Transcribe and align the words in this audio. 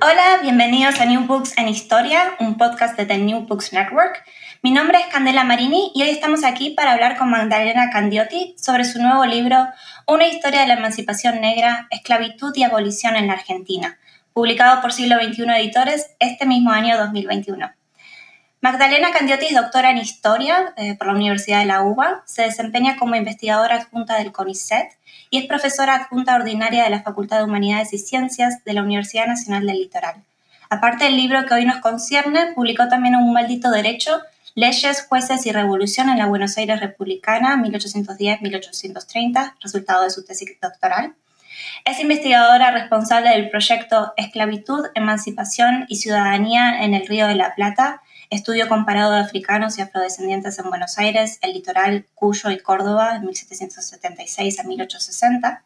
Hola, 0.00 0.38
bienvenidos 0.40 1.00
a 1.00 1.04
New 1.04 1.26
Books 1.26 1.58
en 1.58 1.68
Historia, 1.68 2.34
un 2.40 2.56
podcast 2.56 2.96
de 2.96 3.04
The 3.04 3.18
New 3.18 3.46
Books 3.46 3.72
Network. 3.72 4.24
Mi 4.62 4.70
nombre 4.70 4.98
es 4.98 5.06
Candela 5.06 5.44
Marini 5.44 5.92
y 5.94 6.02
hoy 6.02 6.08
estamos 6.08 6.44
aquí 6.44 6.70
para 6.70 6.92
hablar 6.92 7.18
con 7.18 7.30
Magdalena 7.30 7.90
Candiotti 7.90 8.54
sobre 8.56 8.84
su 8.84 9.02
nuevo 9.02 9.26
libro 9.26 9.66
Una 10.06 10.26
historia 10.26 10.60
de 10.60 10.68
la 10.68 10.74
emancipación 10.74 11.40
negra, 11.40 11.88
esclavitud 11.90 12.52
y 12.56 12.62
abolición 12.62 13.16
en 13.16 13.26
la 13.26 13.34
Argentina, 13.34 13.98
publicado 14.32 14.80
por 14.80 14.92
Siglo 14.92 15.16
XXI 15.16 15.42
Editores 15.56 16.14
este 16.20 16.46
mismo 16.46 16.70
año 16.70 16.96
2021. 16.96 17.70
Magdalena 18.60 19.10
Candiotti 19.10 19.46
es 19.46 19.54
doctora 19.54 19.90
en 19.90 19.98
Historia 19.98 20.72
eh, 20.76 20.94
por 20.94 21.08
la 21.08 21.14
Universidad 21.14 21.58
de 21.58 21.66
la 21.66 21.82
UBA, 21.82 22.22
se 22.26 22.42
desempeña 22.42 22.96
como 22.96 23.16
investigadora 23.16 23.76
adjunta 23.76 24.16
del 24.18 24.30
CONICET 24.30 24.92
y 25.32 25.38
es 25.38 25.46
profesora 25.46 25.94
adjunta 25.94 26.36
ordinaria 26.36 26.84
de 26.84 26.90
la 26.90 27.02
Facultad 27.02 27.38
de 27.38 27.44
Humanidades 27.44 27.94
y 27.94 27.98
Ciencias 27.98 28.62
de 28.64 28.74
la 28.74 28.82
Universidad 28.82 29.26
Nacional 29.26 29.66
del 29.66 29.78
Litoral. 29.78 30.16
Aparte 30.68 31.04
del 31.04 31.16
libro 31.16 31.46
que 31.46 31.54
hoy 31.54 31.64
nos 31.64 31.78
concierne, 31.78 32.52
publicó 32.54 32.86
también 32.88 33.16
Un 33.16 33.32
maldito 33.32 33.70
derecho, 33.70 34.20
Leyes, 34.54 35.06
Jueces 35.08 35.46
y 35.46 35.52
Revolución 35.52 36.10
en 36.10 36.18
la 36.18 36.26
Buenos 36.26 36.58
Aires 36.58 36.80
Republicana 36.80 37.56
1810-1830, 37.56 39.54
resultado 39.62 40.04
de 40.04 40.10
su 40.10 40.22
tesis 40.22 40.50
doctoral. 40.60 41.14
Es 41.86 41.98
investigadora 41.98 42.70
responsable 42.70 43.30
del 43.30 43.48
proyecto 43.48 44.12
Esclavitud, 44.18 44.84
Emancipación 44.94 45.86
y 45.88 45.96
Ciudadanía 45.96 46.84
en 46.84 46.92
el 46.92 47.06
Río 47.06 47.26
de 47.26 47.36
la 47.36 47.54
Plata, 47.54 48.02
estudio 48.36 48.66
comparado 48.68 49.12
de 49.12 49.20
africanos 49.20 49.78
y 49.78 49.82
afrodescendientes 49.82 50.58
en 50.58 50.70
Buenos 50.70 50.98
Aires, 50.98 51.38
el 51.42 51.52
litoral, 51.52 52.06
Cuyo 52.14 52.50
y 52.50 52.58
Córdoba, 52.58 53.12
de 53.14 53.20
1776 53.20 54.58
a 54.58 54.62
1860. 54.64 55.62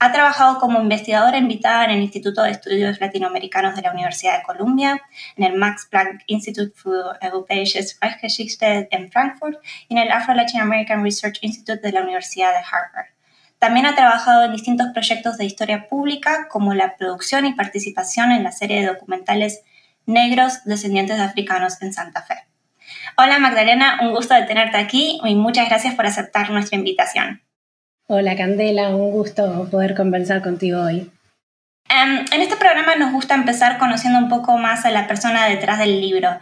Ha 0.00 0.12
trabajado 0.12 0.58
como 0.58 0.80
investigadora 0.80 1.38
invitada 1.38 1.84
en 1.84 1.92
el 1.92 2.02
Instituto 2.02 2.42
de 2.42 2.50
Estudios 2.50 3.00
Latinoamericanos 3.00 3.76
de 3.76 3.82
la 3.82 3.92
Universidad 3.92 4.38
de 4.38 4.42
Columbia, 4.42 5.00
en 5.36 5.44
el 5.44 5.56
Max 5.56 5.86
Planck 5.88 6.22
Institute 6.26 6.72
für 6.74 7.16
Europäische 7.20 7.80
Sprachgeschichte 7.80 8.88
en 8.90 9.10
Frankfurt 9.12 9.58
y 9.88 9.94
en 9.94 9.98
el 9.98 10.10
Afro-Latin 10.10 10.60
American 10.60 11.04
Research 11.04 11.38
Institute 11.42 11.80
de 11.80 11.92
la 11.92 12.02
Universidad 12.02 12.50
de 12.50 12.58
Harvard. 12.58 13.14
También 13.60 13.86
ha 13.86 13.94
trabajado 13.94 14.44
en 14.44 14.52
distintos 14.52 14.88
proyectos 14.92 15.38
de 15.38 15.44
historia 15.44 15.86
pública, 15.88 16.48
como 16.50 16.74
la 16.74 16.96
producción 16.96 17.46
y 17.46 17.54
participación 17.54 18.32
en 18.32 18.42
la 18.42 18.52
serie 18.52 18.80
de 18.80 18.88
documentales 18.88 19.62
Negros 20.06 20.64
descendientes 20.64 21.16
de 21.16 21.24
africanos 21.24 21.80
en 21.80 21.92
Santa 21.92 22.22
Fe. 22.22 22.34
Hola 23.16 23.38
Magdalena, 23.38 24.00
un 24.02 24.12
gusto 24.12 24.34
de 24.34 24.42
tenerte 24.42 24.76
aquí 24.76 25.18
y 25.24 25.34
muchas 25.34 25.68
gracias 25.68 25.94
por 25.94 26.06
aceptar 26.06 26.50
nuestra 26.50 26.76
invitación. 26.76 27.42
Hola 28.06 28.36
Candela, 28.36 28.88
un 28.90 29.12
gusto 29.12 29.68
poder 29.70 29.94
conversar 29.94 30.42
contigo 30.42 30.82
hoy. 30.82 31.10
Em, 31.88 32.24
en 32.32 32.42
este 32.42 32.56
programa 32.56 32.96
nos 32.96 33.12
gusta 33.12 33.34
empezar 33.34 33.78
conociendo 33.78 34.18
un 34.18 34.28
poco 34.28 34.58
más 34.58 34.84
a 34.84 34.90
la 34.90 35.06
persona 35.06 35.46
detrás 35.46 35.78
del 35.78 36.00
libro. 36.00 36.38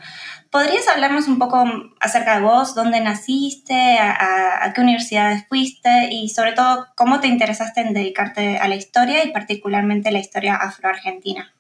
¿Podrías 0.51 0.89
hablarnos 0.89 1.29
un 1.29 1.39
poco 1.39 1.65
acerca 2.01 2.37
de 2.37 2.43
vos, 2.43 2.75
dónde 2.75 3.01
naciste, 3.01 3.99
a, 3.99 4.65
a, 4.65 4.73
qué 4.73 4.81
universidades 4.81 5.47
fuiste 5.49 6.09
y 6.11 6.29
sobre 6.29 6.53
todo 6.53 6.89
cómo 6.95 7.21
te 7.21 7.29
interesaste 7.29 7.81
en 7.81 7.95
dedicarte 7.95 8.59
a 8.59 8.69
la 8.69 8.75
historia 8.75 9.25
y 9.25 9.33
particularmente 9.33 10.11
la 10.11 10.19
historia 10.19 10.57
afroargentina? 10.57 11.53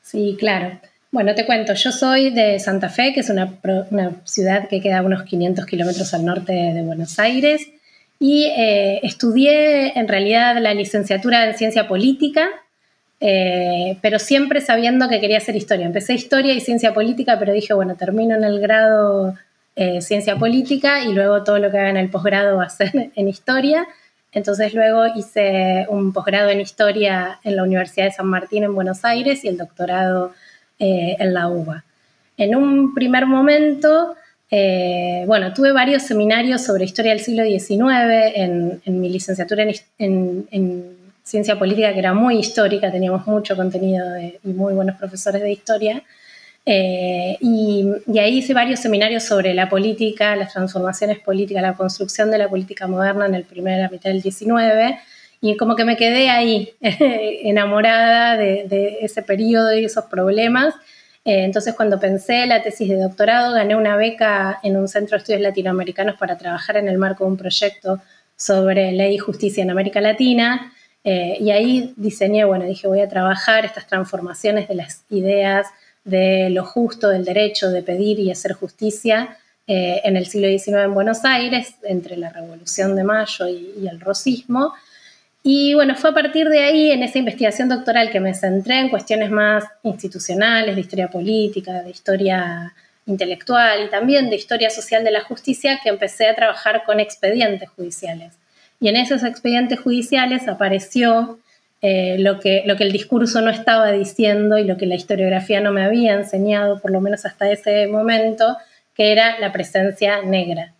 Sí, 0.00 0.36
claro. 0.38 0.80
Bueno, 1.14 1.32
te 1.36 1.46
cuento, 1.46 1.74
yo 1.74 1.92
soy 1.92 2.30
de 2.30 2.58
Santa 2.58 2.88
Fe, 2.88 3.12
que 3.14 3.20
es 3.20 3.30
una, 3.30 3.48
ciudad 4.24 4.66
que 4.66 4.80
queda 4.80 4.98
a 4.98 5.02
unos 5.02 5.22
500 5.22 5.64
kilómetros 5.64 6.12
al 6.12 6.24
norte 6.24 6.52
de 6.52 6.82
Buenos 6.82 7.20
Aires, 7.20 7.68
y 8.18 8.46
eh, 8.46 8.98
estudié 9.04 9.96
en 9.96 10.08
realidad 10.08 10.58
la 10.58 10.74
licenciatura 10.74 11.46
en 11.48 11.56
ciencia 11.56 11.86
política, 11.86 12.48
eh, 13.20 13.96
pero 14.02 14.18
siempre 14.18 14.60
sabiendo 14.60 15.08
que 15.08 15.20
quería 15.20 15.38
hacer 15.38 15.54
historia. 15.54 15.86
Empecé 15.86 16.14
historia 16.14 16.52
y 16.52 16.60
ciencia 16.60 16.92
política, 16.92 17.38
pero 17.38 17.52
dije, 17.52 17.74
bueno, 17.74 17.94
termino 17.94 18.34
en 18.34 18.42
el 18.42 18.58
grado 18.58 19.36
eh, 19.76 20.00
ciencia 20.00 20.34
política 20.34 21.04
y 21.04 21.12
luego 21.12 21.44
todo 21.44 21.60
lo 21.60 21.70
que 21.70 21.78
haga 21.78 21.90
en 21.90 21.96
el 21.96 22.10
posgrado 22.10 22.56
va 22.56 22.64
a 22.64 22.70
ser 22.70 22.90
en 23.14 23.28
historia. 23.28 23.86
Entonces 24.32 24.74
luego 24.74 25.06
hice 25.14 25.86
un 25.90 26.12
posgrado 26.12 26.50
en 26.50 26.60
historia 26.60 27.38
en 27.44 27.54
la 27.54 27.62
Universidad 27.62 28.06
de 28.06 28.10
San 28.10 28.26
Martín 28.26 28.64
en 28.64 28.74
Buenos 28.74 29.04
Aires 29.04 29.44
y 29.44 29.48
el 29.48 29.58
doctorado 29.58 30.32
eh, 30.78 31.16
en 31.18 31.34
la 31.34 31.48
UBA. 31.48 31.84
En 32.36 32.56
un 32.56 32.94
primer 32.94 33.26
momento, 33.26 34.16
eh, 34.50 35.24
bueno, 35.26 35.52
tuve 35.52 35.72
varios 35.72 36.02
seminarios 36.02 36.62
sobre 36.62 36.84
historia 36.84 37.12
del 37.12 37.20
siglo 37.20 37.44
XIX 37.44 38.82
en, 38.84 39.00
mi 39.00 39.08
licenciatura 39.08 39.64
en, 39.98 41.04
ciencia 41.22 41.58
política, 41.58 41.92
que 41.94 42.00
era 42.00 42.12
muy 42.12 42.38
histórica, 42.38 42.92
teníamos 42.92 43.26
mucho 43.26 43.56
contenido 43.56 44.04
y 44.18 44.48
muy 44.48 44.74
buenos 44.74 44.96
profesores 44.96 45.40
de 45.40 45.52
historia. 45.52 46.02
Eh, 46.66 47.36
y, 47.40 47.86
y, 48.06 48.18
ahí 48.18 48.38
hice 48.38 48.52
varios 48.52 48.80
seminarios 48.80 49.22
sobre 49.22 49.54
la 49.54 49.68
política, 49.68 50.36
las 50.36 50.52
transformaciones 50.52 51.18
políticas, 51.20 51.62
la 51.62 51.74
construcción 51.74 52.30
de 52.30 52.38
la 52.38 52.48
política 52.48 52.86
moderna 52.86 53.26
en 53.26 53.34
el 53.34 53.44
primer 53.44 53.90
mitad 53.90 54.10
del 54.10 54.22
XIX 54.22 54.98
y 55.44 55.58
como 55.58 55.76
que 55.76 55.84
me 55.84 55.98
quedé 55.98 56.30
ahí, 56.30 56.72
enamorada 56.80 58.38
de, 58.38 58.96
ese 59.02 59.22
periodo 59.22 59.74
y 59.74 59.84
esos 59.84 60.06
problemas. 60.06 60.74
Eh, 61.22 61.44
entonces, 61.44 61.74
cuando 61.74 62.00
pensé 62.00 62.46
la 62.46 62.62
tesis 62.62 62.88
de 62.88 62.96
doctorado, 62.96 63.52
gané 63.52 63.76
una 63.76 63.94
beca 63.94 64.58
en 64.62 64.78
un 64.78 64.88
centro 64.88 65.18
de 65.18 65.18
estudios 65.18 65.42
latinoamericanos 65.42 66.16
para 66.16 66.38
trabajar 66.38 66.78
en 66.78 66.88
el 66.88 66.96
marco 66.96 67.24
de 67.24 67.30
un 67.32 67.36
proyecto 67.36 68.00
sobre 68.34 68.92
ley 68.92 69.16
y 69.16 69.18
justicia 69.18 69.62
en 69.62 69.70
América 69.70 70.00
Latina. 70.00 70.72
Eh, 71.04 71.36
y 71.38 71.50
ahí 71.50 71.92
diseñé, 71.98 72.46
bueno, 72.46 72.64
dije, 72.64 72.88
voy 72.88 73.00
a 73.00 73.08
trabajar 73.10 73.66
estas 73.66 73.86
transformaciones 73.86 74.66
de 74.66 74.76
las 74.76 75.04
ideas 75.10 75.66
de 76.04 76.48
lo 76.48 76.64
justo, 76.64 77.10
del 77.10 77.26
derecho 77.26 77.68
de 77.70 77.82
pedir 77.82 78.18
y 78.18 78.30
hacer 78.30 78.54
justicia 78.54 79.36
eh, 79.66 80.00
en 80.04 80.16
el 80.16 80.24
siglo 80.24 80.48
XIX 80.48 80.84
en 80.84 80.94
Buenos 80.94 81.22
Aires, 81.26 81.74
entre 81.82 82.16
la 82.16 82.30
Revolución 82.30 82.96
de 82.96 83.04
Mayo 83.04 83.46
y, 83.46 83.74
y 83.82 83.88
el 83.88 84.00
rosismo. 84.00 84.72
Y 85.46 85.74
bueno, 85.74 85.94
fue 85.94 86.08
a 86.08 86.14
partir 86.14 86.48
de 86.48 86.60
ahí, 86.60 86.90
en 86.90 87.02
esa 87.02 87.18
investigación 87.18 87.68
doctoral, 87.68 88.10
que 88.10 88.18
me 88.18 88.32
centré 88.32 88.80
en 88.80 88.88
cuestiones 88.88 89.30
más 89.30 89.62
institucionales, 89.82 90.74
de 90.74 90.80
historia 90.80 91.08
política, 91.08 91.82
de 91.82 91.90
historia 91.90 92.72
intelectual 93.04 93.84
y 93.84 93.90
también 93.90 94.30
de 94.30 94.36
historia 94.36 94.70
social 94.70 95.04
de 95.04 95.10
la 95.10 95.20
justicia, 95.20 95.80
que 95.82 95.90
empecé 95.90 96.28
a 96.28 96.34
trabajar 96.34 96.84
con 96.86 96.98
expedientes 96.98 97.68
judiciales. 97.68 98.32
Y 98.80 98.88
en 98.88 98.96
esos 98.96 99.22
expedientes 99.22 99.80
judiciales 99.80 100.48
apareció 100.48 101.38
eh, 101.82 102.16
lo, 102.18 102.40
que, 102.40 102.62
lo 102.64 102.76
que 102.76 102.84
el 102.84 102.92
discurso 102.92 103.42
no 103.42 103.50
estaba 103.50 103.92
diciendo 103.92 104.56
y 104.56 104.64
lo 104.64 104.78
que 104.78 104.86
la 104.86 104.94
historiografía 104.94 105.60
no 105.60 105.72
me 105.72 105.84
había 105.84 106.14
enseñado, 106.14 106.80
por 106.80 106.90
lo 106.90 107.02
menos 107.02 107.26
hasta 107.26 107.50
ese 107.50 107.86
momento, 107.86 108.56
que 108.94 109.12
era 109.12 109.38
la 109.40 109.52
presencia 109.52 110.22
negra. 110.22 110.72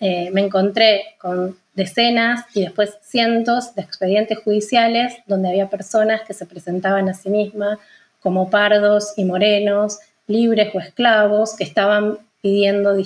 Eh, 0.00 0.30
me 0.32 0.40
encontré 0.40 1.02
con 1.18 1.58
decenas 1.76 2.44
y 2.54 2.62
después 2.62 2.98
cientos 3.02 3.74
de 3.74 3.82
expedientes 3.82 4.38
judiciales 4.38 5.14
donde 5.26 5.50
había 5.50 5.68
personas 5.68 6.22
que 6.22 6.34
se 6.34 6.46
presentaban 6.46 7.08
a 7.08 7.14
sí 7.14 7.30
mismas 7.30 7.78
como 8.20 8.50
pardos 8.50 9.12
y 9.16 9.24
morenos, 9.24 10.00
libres 10.26 10.74
o 10.74 10.80
esclavos, 10.80 11.54
que 11.56 11.62
estaban 11.62 12.18
pidiendo 12.40 12.96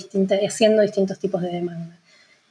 haciendo 0.47 0.81
distintos 0.81 1.19
tipos 1.19 1.41
de 1.41 1.49
demandas. 1.49 1.99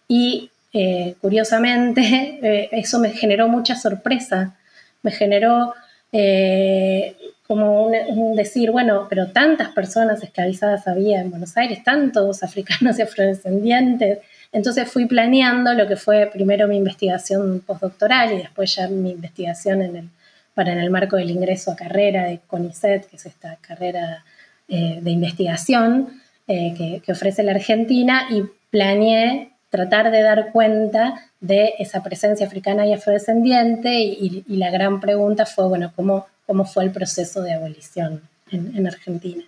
Y 0.06 0.50
eh, 0.72 1.16
curiosamente, 1.20 2.00
eh, 2.42 2.68
eso 2.72 2.98
me 2.98 3.10
generó 3.10 3.48
mucha 3.48 3.74
sorpresa, 3.74 4.54
me 5.02 5.10
generó 5.10 5.74
eh, 6.12 7.16
como 7.46 7.86
un, 7.86 8.36
decir, 8.36 8.70
bueno, 8.70 9.06
pero 9.08 9.32
tantas 9.32 9.70
personas 9.70 10.22
esclavizadas 10.22 10.86
había 10.86 11.20
en 11.20 11.30
Buenos 11.30 11.56
Aires, 11.56 11.82
tantos 11.82 12.42
africanos 12.44 12.98
y 12.98 13.02
afrodescendientes. 13.02 14.18
Entonces 14.52 14.90
fui 14.90 15.06
planeando 15.06 15.72
lo 15.74 15.86
que 15.86 15.96
fue 15.96 16.28
primero 16.32 16.66
mi 16.66 16.76
investigación 16.76 17.62
postdoctoral 17.64 18.32
y 18.32 18.38
después 18.38 18.74
ya 18.74 18.88
mi 18.88 19.12
investigación 19.12 20.10
para 20.54 20.72
en 20.72 20.80
el 20.80 20.90
marco 20.90 21.16
del 21.16 21.30
ingreso 21.30 21.70
a 21.70 21.76
carrera 21.76 22.24
de 22.24 22.40
CONICET, 22.46 23.06
que 23.06 23.16
es 23.16 23.26
esta 23.26 23.56
carrera 23.60 24.24
eh, 24.68 24.98
de 25.00 25.10
investigación 25.10 26.20
eh, 26.48 27.00
que, 27.04 27.12
ofrece 27.12 27.42
la 27.44 27.52
Argentina, 27.52 28.26
y 28.30 28.42
planeé 28.70 29.52
tratar 29.68 30.10
de 30.10 30.22
dar 30.22 30.50
cuenta 30.50 31.30
de 31.40 31.74
esa 31.78 32.02
presencia 32.02 32.46
africana 32.46 32.86
y 32.86 32.92
afrodescendiente 32.92 34.00
y, 34.00 34.44
y 34.46 34.56
la 34.56 34.70
gran 34.70 35.00
pregunta 35.00 35.46
fue, 35.46 35.68
bueno, 35.68 35.92
¿cómo 35.94 36.26
cómo 36.50 36.64
fue 36.64 36.82
el 36.82 36.90
proceso 36.90 37.42
de 37.42 37.54
abolición 37.54 38.22
en, 38.50 38.84
Argentina. 38.84 39.44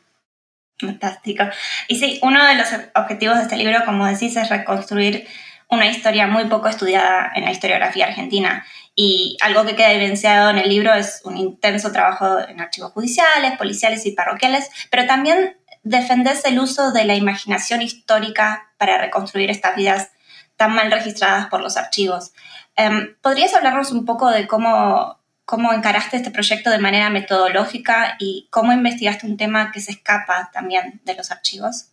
Fantástico. 0.83 1.45
Y 1.89 1.99
sí, 1.99 2.19
uno 2.23 2.45
de 2.45 2.57
los 2.57 2.69
objetivos 2.95 3.37
de 3.37 3.43
este 3.45 3.57
libro, 3.57 3.85
como 3.85 4.07
decís, 4.07 4.37
es 4.37 4.49
reconstruir 4.49 5.27
una 5.69 5.87
historia 5.87 6.27
muy 6.27 6.47
poco 6.47 6.69
estudiada 6.69 7.33
en 7.35 7.45
la 7.45 7.53
historiografía 7.53 8.07
argentina. 8.07 8.67
Y 8.95 9.39
algo 9.41 9.65
que 9.65 9.75
queda 9.75 9.93
evidenciado 9.93 10.51
en 10.51 10.59
el 10.59 10.69
libro 10.69 10.93
es 10.93 11.23
un 11.25 11.39
intenso 11.39 11.93
trabajo 11.93 12.41
en 12.41 12.61
archivos 12.61 12.93
judiciales, 12.93 13.57
policiales 13.57 14.05
y 14.05 14.13
parroquiales, 14.13 14.69
pero 14.91 15.07
también 15.07 15.57
defendés 15.83 16.45
el 16.45 16.59
uso 16.59 16.93
de 16.93 17.05
la 17.05 17.15
imaginación 17.15 17.81
histórica 17.81 18.73
para 18.77 18.99
reconstruir 18.99 19.51
estas 19.51 19.77
vidas 19.77 20.11
tan 20.57 20.75
mal 20.75 20.91
registradas 20.91 21.47
por 21.47 21.63
los 21.63 21.77
archivos. 21.77 22.33
Em, 22.77 23.17
¿Podrías 23.23 23.55
hablarnos 23.55 23.93
un 23.93 24.05
poco 24.05 24.31
de 24.31 24.47
cómo 24.47 25.22
cómo 25.45 25.73
encaraste 25.73 26.17
este 26.17 26.31
proyecto 26.31 26.71
de 26.71 26.79
manera 26.79 27.11
metodológica 27.11 28.17
y 28.19 28.47
cómo 28.51 28.73
investigaste 28.73 29.27
un 29.27 29.37
tema 29.37 29.73
que 29.73 29.81
se 29.81 29.93
escapa 29.93 30.51
también 30.53 31.01
de 31.05 31.15
los 31.15 31.31
archivos. 31.31 31.87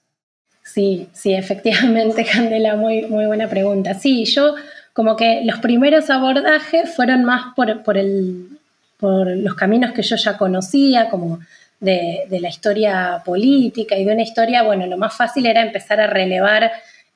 Sí, 0.63 1.09
sí, 1.13 1.33
efectivamente, 1.33 2.25
Candela, 2.31 2.75
muy, 2.75 3.03
muy 3.03 3.25
buena 3.25 3.47
pregunta. 3.47 3.93
Sí, 3.95 4.25
yo 4.25 4.55
como 4.93 5.15
que 5.15 5.41
los 5.43 5.59
primeros 5.59 6.09
abordajes 6.09 6.93
fueron 6.95 7.23
más 7.23 7.53
por, 7.55 7.83
por, 7.83 7.97
el, 7.97 8.59
por 8.97 9.27
los 9.27 9.55
caminos 9.55 9.93
que 9.93 10.03
yo 10.03 10.15
ya 10.15 10.37
conocía, 10.37 11.09
como 11.09 11.39
de, 11.79 12.25
de, 12.29 12.39
la 12.41 12.49
historia 12.49 13.21
política 13.23 13.95
y 13.95 14.03
de 14.03 14.13
una 14.13 14.21
historia, 14.21 14.63
bueno, 14.63 14.85
lo 14.85 14.97
más 14.97 15.15
fácil 15.15 15.45
era 15.45 15.61
empezar 15.61 16.01
a 16.01 16.07
relevar 16.07 16.71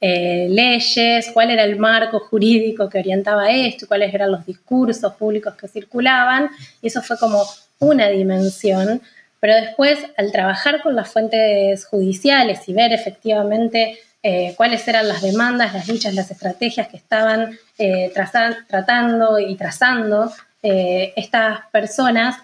eh, 0.06 0.48
leyes, 0.50 1.32
cuál 1.34 1.50
era 1.50 1.64
el 1.64 1.80
marco 1.80 2.20
jurídico 2.20 2.90
que 2.90 3.00
orientaba 3.00 3.50
esto, 3.50 3.88
cuáles 3.88 4.14
eran 4.14 4.34
los 4.34 4.46
discursos 4.46 5.14
públicos 5.14 5.56
que 5.56 5.70
circulaban, 5.70 6.50
y 6.82 6.88
eso 6.88 7.02
fue 7.02 7.18
como 7.18 7.42
una 7.80 8.10
dimensión. 8.10 9.02
Pero 9.40 9.56
después, 9.56 10.00
al 10.18 10.30
trabajar 10.34 10.82
con 10.82 10.94
las 10.98 11.10
fuentes 11.10 11.86
judiciales 11.86 12.68
y 12.68 12.74
ver 12.74 12.92
efectivamente 12.92 13.98
eh, 14.22 14.54
cuáles 14.58 14.86
eran 14.90 15.08
las 15.08 15.22
demandas, 15.22 15.74
las 15.74 15.88
luchas, 15.88 16.14
las 16.14 16.30
estrategias 16.30 16.90
que 16.90 16.98
estaban 16.98 17.58
eh, 17.78 18.12
tratando 18.68 19.40
y 19.40 19.56
trazando 19.56 20.34
estas 20.62 21.60
personas, 21.72 22.38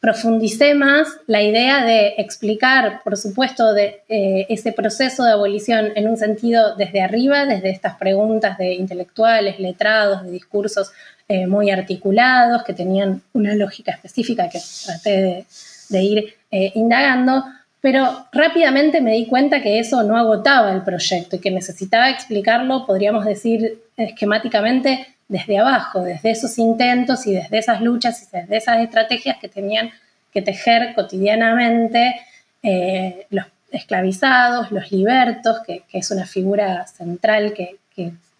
profundicé 0.00 0.74
más 0.74 1.08
la 1.26 1.42
idea 1.42 1.84
de 1.84 2.14
explicar, 2.18 3.00
por 3.02 3.16
supuesto, 3.16 3.76
eh, 3.76 4.46
ese 4.48 4.72
proceso 4.72 5.24
de 5.24 5.32
abolición 5.32 5.88
en 5.96 6.08
un 6.08 6.16
sentido 6.16 6.76
desde 6.76 7.02
arriba, 7.02 7.46
desde 7.46 7.70
estas 7.70 7.96
preguntas 7.96 8.58
de 8.58 8.74
intelectuales, 8.74 9.58
letrados, 9.58 10.24
de 10.24 10.30
discursos 10.30 10.92
eh, 11.28 11.46
muy 11.46 11.70
articulados, 11.70 12.62
que 12.62 12.74
tenían 12.74 13.22
una 13.32 13.54
lógica 13.54 13.90
específica 13.92 14.48
que 14.48 14.60
traté 14.86 15.44
de, 15.90 16.02
ir 16.02 16.34
eh, 16.52 16.70
indagando, 16.76 17.44
pero 17.80 18.26
rápidamente 18.32 19.00
me 19.00 19.12
di 19.12 19.26
cuenta 19.26 19.60
que 19.60 19.80
eso 19.80 20.04
no 20.04 20.16
agotaba 20.16 20.72
el 20.72 20.82
proyecto 20.82 21.36
y 21.36 21.38
que 21.40 21.50
necesitaba 21.50 22.08
explicarlo, 22.08 22.86
podríamos 22.86 23.24
decir 23.24 23.80
esquemáticamente, 23.96 25.17
desde 25.28 25.58
abajo, 25.58 26.02
desde 26.02 26.30
esos 26.30 26.58
intentos 26.58 27.26
y 27.26 27.34
desde 27.34 27.58
esas 27.58 27.80
luchas 27.82 28.22
y 28.22 28.36
desde 28.36 28.56
esas 28.56 28.80
estrategias 28.80 29.36
que 29.38 29.48
tenían 29.48 29.90
que 30.32 30.42
tejer 30.42 30.94
cotidianamente 30.94 32.16
eh, 32.62 33.26
los 33.30 33.46
esclavizados, 33.70 34.72
los 34.72 34.90
libertos, 34.90 35.58
que, 35.66 35.82
es 35.92 36.10
una 36.10 36.26
figura 36.26 36.86
central 36.86 37.52
que, 37.52 37.76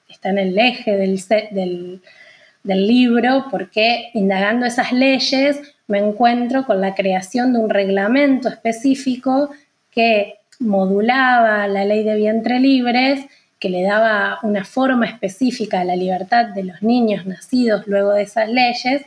está 0.08 0.30
en 0.30 0.38
el 0.38 0.58
eje 0.58 0.96
del, 0.96 1.20
del, 1.50 2.00
del 2.62 2.86
libro, 2.86 3.46
porque 3.50 4.08
indagando 4.14 4.64
esas 4.64 4.92
leyes 4.92 5.60
me 5.86 5.98
encuentro 5.98 6.64
con 6.64 6.80
la 6.80 6.94
creación 6.94 7.52
de 7.52 7.58
un 7.58 7.68
reglamento 7.68 8.48
específico 8.48 9.50
que 9.90 10.36
modulaba 10.60 11.66
la 11.66 11.84
ley 11.84 12.04
de 12.04 12.16
vientre 12.16 12.58
libres 12.58 13.26
que 13.58 13.68
le 13.70 13.82
daba 13.82 14.38
una 14.42 14.64
forma 14.64 15.06
específica 15.06 15.80
a 15.80 15.84
la 15.84 15.96
libertad 15.96 16.46
de 16.46 16.64
los 16.64 16.82
niños 16.82 17.26
nacidos 17.26 17.86
luego 17.86 18.12
de 18.12 18.22
esas 18.22 18.48
leyes 18.48 19.02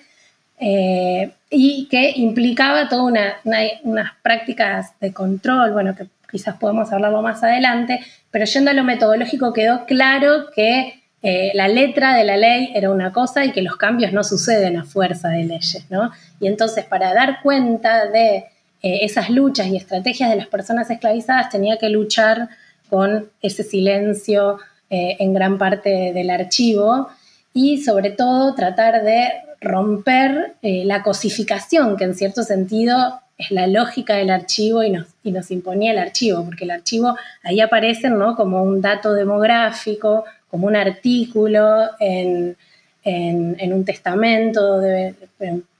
eh, 0.59 1.31
y 1.49 1.87
que 1.89 2.13
implicaba 2.15 2.87
todas 2.89 3.35
unas 3.83 4.11
prácticas 4.21 4.99
de 4.99 5.13
control, 5.13 5.71
bueno, 5.71 5.95
que 5.95 6.07
quizás 6.29 6.57
podemos 6.57 6.91
hablarlo 6.91 7.21
más 7.21 7.43
adelante, 7.43 7.99
pero 8.29 8.45
yendo 8.45 8.71
a 8.71 8.73
lo 8.73 8.83
metodológico 8.83 9.53
quedó 9.53 9.85
claro 9.85 10.51
que 10.55 11.01
eh, 11.23 11.51
la 11.53 11.67
letra 11.67 12.15
de 12.15 12.23
la 12.23 12.37
ley 12.37 12.71
era 12.73 12.89
una 12.89 13.11
cosa 13.11 13.45
y 13.45 13.51
que 13.51 13.61
los 13.61 13.75
cambios 13.75 14.11
no 14.11 14.23
suceden 14.23 14.77
a 14.77 14.83
fuerza 14.83 15.29
de 15.29 15.43
leyes, 15.43 15.85
¿no? 15.89 16.11
Y 16.39 16.47
entonces 16.47 16.85
para 16.85 17.13
dar 17.13 17.41
cuenta 17.43 18.07
de 18.07 18.37
eh, 18.37 18.45
esas 18.81 19.29
luchas 19.29 19.67
y 19.67 19.77
estrategias 19.77 20.29
de 20.29 20.35
las 20.35 20.47
personas 20.47 20.89
esclavizadas 20.89 21.49
tenía 21.49 21.77
que 21.77 21.89
luchar 21.89 22.49
con 22.91 23.31
ese 23.41 23.63
silencio 23.63 24.59
eh, 24.89 25.15
en 25.19 25.33
gran 25.33 25.57
parte 25.57 26.11
del 26.13 26.29
archivo 26.29 27.07
y 27.53 27.81
sobre 27.81 28.11
todo 28.11 28.53
tratar 28.53 29.03
de 29.03 29.29
romper 29.61 30.55
eh, 30.61 30.83
la 30.83 31.01
cosificación, 31.01 31.95
que 31.95 32.03
en 32.03 32.15
cierto 32.15 32.43
sentido 32.43 33.21
es 33.37 33.49
la 33.51 33.65
lógica 33.67 34.15
del 34.17 34.29
archivo 34.29 34.83
y 34.83 34.89
nos, 34.89 35.07
y 35.23 35.31
nos 35.31 35.49
imponía 35.51 35.93
el 35.93 35.99
archivo, 35.99 36.43
porque 36.43 36.65
el 36.65 36.71
archivo 36.71 37.15
ahí 37.43 37.61
aparece 37.61 38.09
¿no? 38.09 38.35
como 38.35 38.61
un 38.61 38.81
dato 38.81 39.13
demográfico, 39.13 40.25
como 40.49 40.67
un 40.67 40.75
artículo 40.75 41.91
en, 42.01 42.57
un 43.05 43.85
testamento 43.85 44.81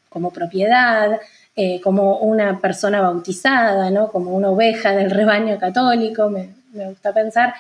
como 0.08 0.32
propiedad, 0.32 1.20
eh, 1.58 1.82
como 1.82 2.20
una 2.20 2.60
persona 2.60 3.02
bautizada, 3.02 3.92
¿no? 3.92 4.10
como 4.10 4.32
una 4.32 4.50
oveja 4.50 4.94
del 4.94 5.12
rebaño 5.12 5.60
católico, 5.60 6.32
gusta 6.74 7.14
pensar, 7.14 7.54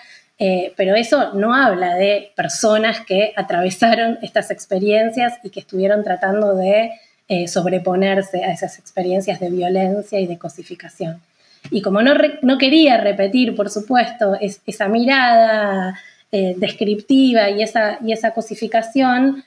eh, 0.43 0.73
pero 0.75 0.95
eso 0.95 1.33
no 1.35 1.53
habla 1.53 1.93
de 1.93 2.31
personas 2.35 3.01
que 3.01 3.31
atravesaron 3.35 4.17
estas 4.23 4.49
experiencias 4.49 5.33
y 5.43 5.51
que 5.51 5.59
estuvieron 5.59 6.03
tratando 6.03 6.55
de 6.55 6.93
eh, 7.27 7.47
sobreponerse 7.47 8.43
a 8.43 8.51
esas 8.51 8.79
experiencias 8.79 9.39
de 9.39 9.51
violencia 9.51 10.19
y 10.19 10.25
de 10.25 10.39
cosificación. 10.39 11.21
Y 11.69 11.83
como 11.83 12.01
no, 12.01 12.15
no 12.41 12.57
quería 12.57 12.97
repetir, 12.97 13.55
por 13.55 13.69
supuesto, 13.69 14.35
esa 14.41 14.87
mirada 14.87 15.99
eh, 16.31 16.55
descriptiva 16.57 17.51
y 17.51 17.61
esa, 17.61 17.99
y 18.03 18.11
esa 18.11 18.33
cosificación, 18.33 19.43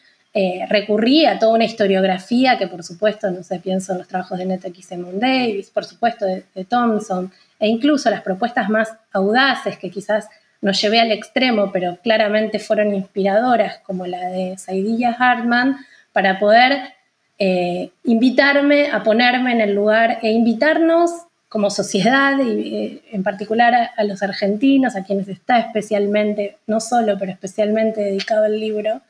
recurrí 0.69 1.27
a 1.27 1.39
toda 1.39 1.55
una 1.55 1.65
historiografía 1.65 2.59
que, 2.59 2.67
por 2.67 2.83
supuesto, 2.83 3.31
no 3.31 3.45
sé, 3.45 3.61
pienso 3.61 3.93
en 3.93 3.99
los 3.99 4.09
trabajos 4.09 4.37
de 4.37 4.45
Netta 4.45 4.69
Simon 4.83 5.21
Davis, 5.21 5.71
por 5.71 5.85
supuesto, 5.85 6.27
de 6.27 6.65
Thompson, 6.65 7.31
e 7.59 7.69
incluso 7.69 8.11
las 8.11 8.23
propuestas 8.23 8.69
más 8.69 8.95
audaces 9.13 9.79
que 9.79 9.91
quizás 9.91 10.29
no 10.61 10.73
llevé 10.73 10.99
al 10.99 11.13
extremo, 11.13 11.71
pero 11.73 11.99
claramente 12.03 12.59
fueron 12.59 12.95
inspiradoras, 12.95 13.79
como 13.79 14.07
la 14.07 14.29
de 14.29 14.57
Saidilla 14.57 15.13
Hartman, 15.13 15.77
para 16.13 16.39
poder 16.39 16.95
eh, 17.39 17.91
invitarme 18.05 18.91
a 18.91 19.03
ponerme 19.03 19.53
en 19.53 19.61
el 19.61 19.75
lugar 19.75 20.21
e 20.23 20.31
invitarnos 20.33 21.11
como 21.51 21.71
sociedad, 21.71 22.39
y 22.39 22.77
eh, 22.77 23.03
en 23.13 23.23
particular 23.23 23.91
a, 23.97 24.05
los 24.05 24.23
argentinos, 24.23 24.97
a 24.97 25.05
quienes 25.05 25.29
está 25.29 25.59
especialmente, 25.59 26.57
no 26.67 26.81
solo, 26.81 27.17
pero 27.19 27.31
especialmente 27.31 28.01
dedicado 28.01 28.47
el 28.47 28.59
libro, 28.59 29.03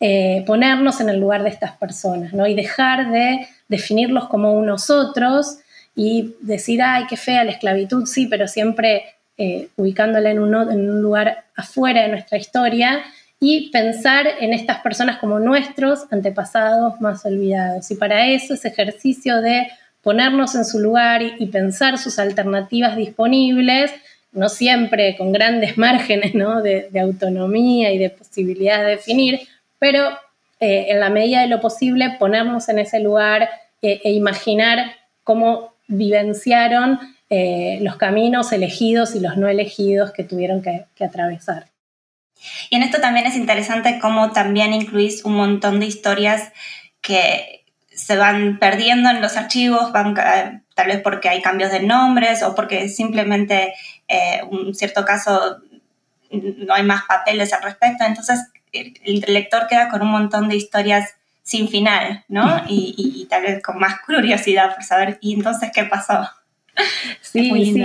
eh, 0.00 0.42
ponernos 0.46 1.00
en 1.00 1.08
el 1.08 1.20
lugar 1.20 1.42
de 1.42 1.50
estas 1.50 1.72
personas, 1.76 2.32
¿no? 2.34 2.46
Y 2.46 2.54
dejar 2.54 3.10
de 3.12 3.46
definirlos 3.68 4.28
como 4.28 4.52
unos 4.52 4.90
otros 4.90 5.60
y 5.96 6.34
decir, 6.40 6.82
ay, 6.82 7.04
qué 7.08 7.16
fea 7.16 7.42
la 7.42 7.52
esclavitud, 7.52 8.04
sí, 8.04 8.26
pero 8.26 8.46
siempre 8.46 9.16
eh, 9.38 9.68
ubicándola 9.76 10.30
en 10.30 10.38
un, 10.38 11.02
lugar 11.02 11.44
afuera 11.56 12.02
de 12.02 12.08
nuestra 12.08 12.36
historia 12.36 13.02
y 13.40 13.70
pensar 13.70 14.26
en 14.40 14.52
estas 14.52 14.80
personas 14.80 15.16
como 15.18 15.38
nuestros 15.38 16.06
antepasados 16.10 17.00
más 17.00 17.24
olvidados. 17.24 17.90
Y 17.90 17.96
para 17.96 18.26
eso 18.28 18.52
ese 18.52 18.68
ejercicio 18.68 19.40
de 19.40 19.68
ponernos 20.02 20.54
en 20.54 20.66
su 20.66 20.80
lugar 20.80 21.22
y, 21.22 21.46
pensar 21.46 21.96
sus 21.96 22.18
alternativas 22.18 22.94
disponibles, 22.96 23.90
no 24.32 24.50
siempre 24.50 25.16
con 25.16 25.32
grandes 25.32 25.78
márgenes 25.78 26.32
de, 26.32 27.00
autonomía 27.00 27.90
y 27.92 27.98
de 27.98 28.10
posibilidad 28.10 28.84
de 28.84 28.90
definir, 28.90 29.40
pero 29.78 30.10
eh, 30.60 30.86
en 30.90 31.00
la 31.00 31.08
medida 31.08 31.40
de 31.40 31.48
lo 31.48 31.60
posible 31.60 32.16
ponernos 32.18 32.68
en 32.68 32.80
ese 32.80 33.00
lugar 33.00 33.48
eh, 33.80 34.00
e 34.04 34.12
imaginar 34.12 34.92
cómo 35.24 35.75
vivenciaron 35.88 36.98
eh, 37.28 37.78
los 37.82 37.96
caminos 37.96 38.52
elegidos 38.52 39.14
y 39.14 39.20
los 39.20 39.36
no 39.36 39.48
elegidos 39.48 40.12
que 40.12 40.24
tuvieron 40.24 40.62
que, 40.62 40.86
atravesar. 41.04 41.66
Y 42.70 42.76
en 42.76 42.82
esto 42.82 43.00
también 43.00 43.26
es 43.26 43.34
interesante 43.34 43.98
cómo 44.00 44.30
también 44.32 44.72
incluís 44.72 45.24
un 45.24 45.34
montón 45.34 45.80
de 45.80 45.86
historias 45.86 46.52
que 47.00 47.64
se 47.88 48.16
van 48.16 48.58
perdiendo 48.58 49.08
en 49.10 49.20
los 49.22 49.36
archivos, 49.36 49.90
van, 49.90 50.14
tal 50.74 50.86
vez 50.86 51.00
porque 51.00 51.28
hay 51.28 51.40
cambios 51.40 51.72
de 51.72 51.80
nombres 51.80 52.42
o 52.42 52.54
porque 52.54 52.88
simplemente 52.88 53.72
en 54.06 54.40
eh, 54.40 54.42
un 54.50 54.74
cierto 54.74 55.04
caso 55.04 55.58
no 56.30 56.74
hay 56.74 56.82
más 56.82 57.04
papeles 57.08 57.52
al 57.52 57.62
respecto. 57.62 58.04
Entonces 58.04 58.40
el 58.72 59.24
lector 59.26 59.66
queda 59.66 59.88
con 59.88 60.02
un 60.02 60.10
montón 60.10 60.48
de 60.48 60.56
historias 60.56 61.14
sin 61.46 61.68
final, 61.68 62.24
¿no? 62.26 62.64
Y, 62.68 63.24
tal 63.30 63.42
vez 63.42 63.62
con 63.62 63.78
más 63.78 64.00
curiosidad 64.00 64.74
por 64.74 64.82
saber, 64.82 65.16
¿y 65.20 65.34
entonces 65.34 65.70
qué 65.72 65.84
pasó? 65.84 66.28
Sí, 67.20 67.50
sí. 67.72 67.80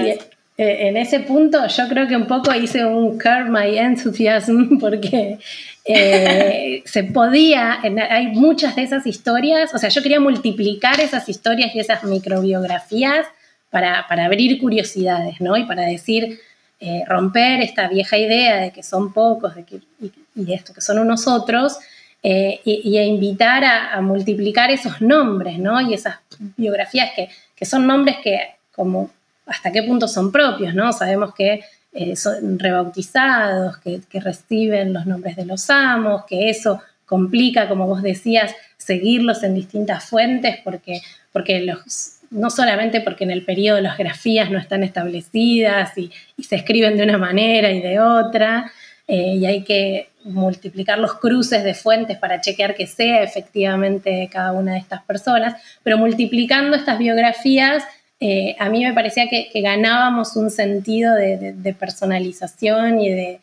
Eh, 0.58 0.88
en 0.88 0.98
ese 0.98 1.20
punto 1.20 1.68
yo 1.68 1.88
creo 1.88 2.08
que 2.08 2.16
un 2.16 2.26
poco 2.26 2.54
hice 2.56 2.84
un 2.84 3.20
curb 3.20 3.50
my 3.50 3.78
enthusiasm 3.78 4.78
porque 4.80 5.38
eh, 5.86 6.82
se 6.86 7.04
podía, 7.04 7.80
hay 8.10 8.28
muchas 8.28 8.76
de 8.76 8.82
esas 8.82 9.06
historias, 9.06 9.74
o 9.76 9.78
sea, 9.78 9.90
yo 9.90 10.02
quería 10.02 10.20
multiplicar 10.20 11.00
esas 11.00 11.30
historias 11.30 11.76
y 11.76 11.80
esas 11.80 12.04
microbiografías 12.04 13.28
para, 13.70 14.08
para 14.08 14.26
abrir 14.26 14.60
curiosidades, 14.60 15.40
¿no? 15.40 15.56
Y 15.56 15.66
para 15.66 15.84
decir, 15.84 16.40
eh, 16.80 17.04
romper 17.08 17.62
esta 17.62 17.88
vieja 17.88 18.18
idea 18.18 18.58
de 18.58 18.72
que 18.72 18.82
son 18.82 19.14
pocos 19.14 19.54
de 19.54 19.66
que, 19.66 19.82
y, 20.02 20.12
y 20.36 20.54
esto, 20.54 20.74
que 20.74 20.82
son 20.82 20.98
unos 20.98 21.28
otros, 21.28 21.78
eh, 22.24 22.62
y, 22.64 22.98
a 22.98 23.04
invitar 23.04 23.64
a, 23.66 24.00
multiplicar 24.02 24.70
esos 24.70 25.02
nombres, 25.02 25.58
¿no? 25.58 25.82
Y 25.82 25.96
esas 25.96 26.18
biografías 26.56 27.12
que, 27.16 27.66
son 27.66 27.88
nombres 27.88 28.18
que, 28.24 28.40
como, 28.72 29.10
hasta 29.48 29.72
qué 29.72 29.82
punto 29.84 30.08
son 30.08 30.32
propios, 30.32 30.76
¿no? 30.76 30.94
Sabemos 30.94 31.34
que 31.34 31.62
eh, 31.94 32.16
son 32.16 32.60
rebautizados, 32.60 33.78
que, 33.80 34.02
reciben 34.20 34.94
los 34.94 35.08
nombres 35.08 35.36
de 35.36 35.46
los 35.46 35.68
amos, 35.72 36.26
que 36.26 36.50
eso 36.50 36.82
complica, 37.08 37.68
como 37.68 37.88
vos 37.88 38.04
decías, 38.04 38.54
seguirlos 38.78 39.42
en 39.42 39.56
distintas 39.56 40.06
fuentes, 40.06 40.60
porque, 40.64 41.02
porque 41.34 41.62
los, 41.62 42.20
no 42.30 42.52
solamente 42.52 43.02
porque 43.02 43.24
en 43.24 43.32
el 43.32 43.44
periodo 43.44 43.82
las 43.82 43.98
grafías 43.98 44.52
no 44.52 44.60
están 44.60 44.84
establecidas 44.84 45.98
y, 45.98 46.12
y 46.38 46.44
se 46.44 46.56
escriben 46.56 46.98
de 46.98 47.04
una 47.04 47.18
manera 47.18 47.72
y 47.72 47.82
de 47.82 48.00
otra, 48.00 48.72
eh, 49.08 49.36
y 49.36 49.46
hay 49.46 49.64
que 49.64 50.11
multiplicar 50.24 51.00
los 51.00 51.16
cruces 51.16 51.64
de 51.64 51.74
fuentes 51.74 52.18
para 52.18 52.42
chequear 52.42 52.76
que 52.76 52.88
sea 52.88 53.24
efectivamente 53.24 54.30
cada 54.32 54.52
una 54.52 54.74
de 54.74 54.80
estas 54.80 55.04
personas, 55.04 55.56
pero 55.84 55.98
multiplicando 55.98 56.76
estas 56.76 57.00
biografías, 57.00 57.84
eh, 58.20 58.56
a 58.60 58.70
mí 58.70 58.84
me 58.84 58.94
parecía 58.94 59.28
que, 59.28 59.50
ganábamos 59.62 60.36
un 60.36 60.52
sentido 60.52 61.16
de, 61.16 61.76
personalización 61.80 63.00
y 63.00 63.10
de, 63.10 63.40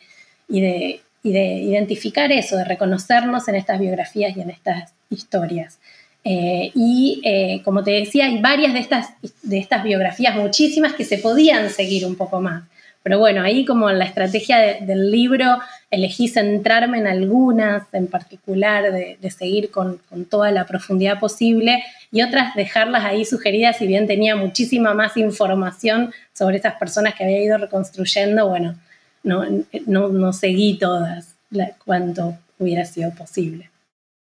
de, 0.47 1.01
identificar 1.23 2.31
eso, 2.31 2.55
de 2.55 2.63
reconocernos 2.63 3.47
en 3.47 3.55
estas 3.55 3.79
biografías 3.79 4.35
y 4.37 4.41
en 4.41 4.49
estas 4.49 4.93
historias. 5.09 5.79
Eh, 6.23 6.71
y 6.75 7.61
como 7.63 7.83
te 7.83 7.91
decía, 7.91 8.25
hay 8.25 8.39
varias 8.39 8.73
de 8.73 9.57
estas 9.57 9.83
biografías, 9.83 10.35
muchísimas, 10.35 10.93
que 10.93 11.03
se 11.03 11.17
podían 11.17 11.69
seguir 11.69 12.05
un 12.05 12.15
poco 12.15 12.39
más. 12.39 12.63
Pero 13.03 13.17
bueno, 13.17 13.41
ahí 13.41 13.65
como 13.65 13.89
la 13.91 14.05
estrategia 14.05 14.57
del 14.81 15.09
libro 15.09 15.59
elegí 15.89 16.27
centrarme 16.27 16.97
en 16.99 17.07
algunas 17.07 17.83
en 17.93 18.07
particular, 18.07 18.91
de, 18.91 19.31
seguir 19.31 19.71
con, 19.71 19.99
toda 20.29 20.51
la 20.51 20.65
profundidad 20.65 21.19
posible 21.19 21.83
y 22.11 22.21
otras 22.21 22.55
dejarlas 22.55 23.05
ahí 23.05 23.25
sugeridas, 23.25 23.77
si 23.77 23.87
bien 23.87 24.05
tenía 24.05 24.35
muchísima 24.35 24.93
más 24.93 25.17
información 25.17 26.13
sobre 26.33 26.57
esas 26.57 26.75
personas 26.75 27.15
que 27.15 27.23
había 27.23 27.41
ido 27.41 27.57
reconstruyendo, 27.57 28.47
bueno, 28.47 28.75
no, 29.23 29.45
no, 29.85 30.33
seguí 30.33 30.77
todas 30.77 31.35
cuanto 31.83 32.37
hubiera 32.57 32.85
sido 32.85 33.11
posible. 33.11 33.69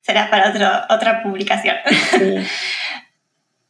Será 0.03 0.29
para 0.31 0.87
otra 0.91 1.23
publicación. 1.23 1.77
Sí. 2.11 2.37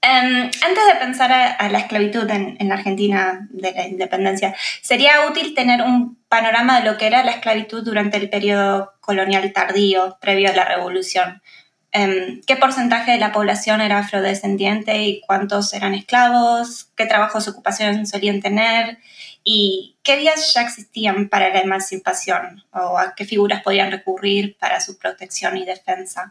Em, 0.06 0.50
antes 0.60 0.86
de 0.86 0.98
pensar 1.00 1.32
a, 1.32 1.68
la 1.70 1.78
esclavitud 1.78 2.28
en, 2.28 2.58
la 2.68 2.74
Argentina 2.74 3.48
de 3.48 3.72
la 3.72 3.88
independencia, 3.88 4.54
¿sería 4.82 5.26
útil 5.30 5.54
tener 5.54 5.80
un 5.80 6.22
panorama 6.28 6.78
de 6.78 6.90
lo 6.90 6.98
que 6.98 7.06
era 7.06 7.24
la 7.24 7.30
esclavitud 7.30 7.82
durante 7.82 8.18
el 8.18 8.28
periodo 8.28 8.92
colonial 9.00 9.50
tardío, 9.54 10.18
previo 10.20 10.50
a 10.50 10.52
la 10.52 10.66
revolución? 10.66 11.40
Em, 11.90 12.42
¿Qué 12.46 12.56
porcentaje 12.56 13.12
de 13.12 13.18
la 13.18 13.32
población 13.32 13.80
era 13.80 14.00
afrodescendiente 14.00 14.94
y 15.04 15.22
cuántos 15.22 15.72
eran 15.72 15.94
esclavos? 15.94 16.90
¿Qué 16.96 17.06
trabajos 17.06 17.48
o 17.48 17.52
ocupaciones 17.52 18.10
solían 18.10 18.42
tener? 18.42 18.98
¿Y 19.42 19.96
qué 20.02 20.16
vías 20.16 20.52
ya 20.52 20.60
existían 20.62 21.30
para 21.30 21.48
la 21.48 21.60
emancipación? 21.60 22.62
¿O 22.72 22.98
a 22.98 23.14
qué 23.14 23.24
figuras 23.24 23.62
podían 23.62 23.90
recurrir 23.90 24.58
para 24.58 24.82
su 24.82 24.98
protección 24.98 25.56
y 25.56 25.64
defensa? 25.64 26.30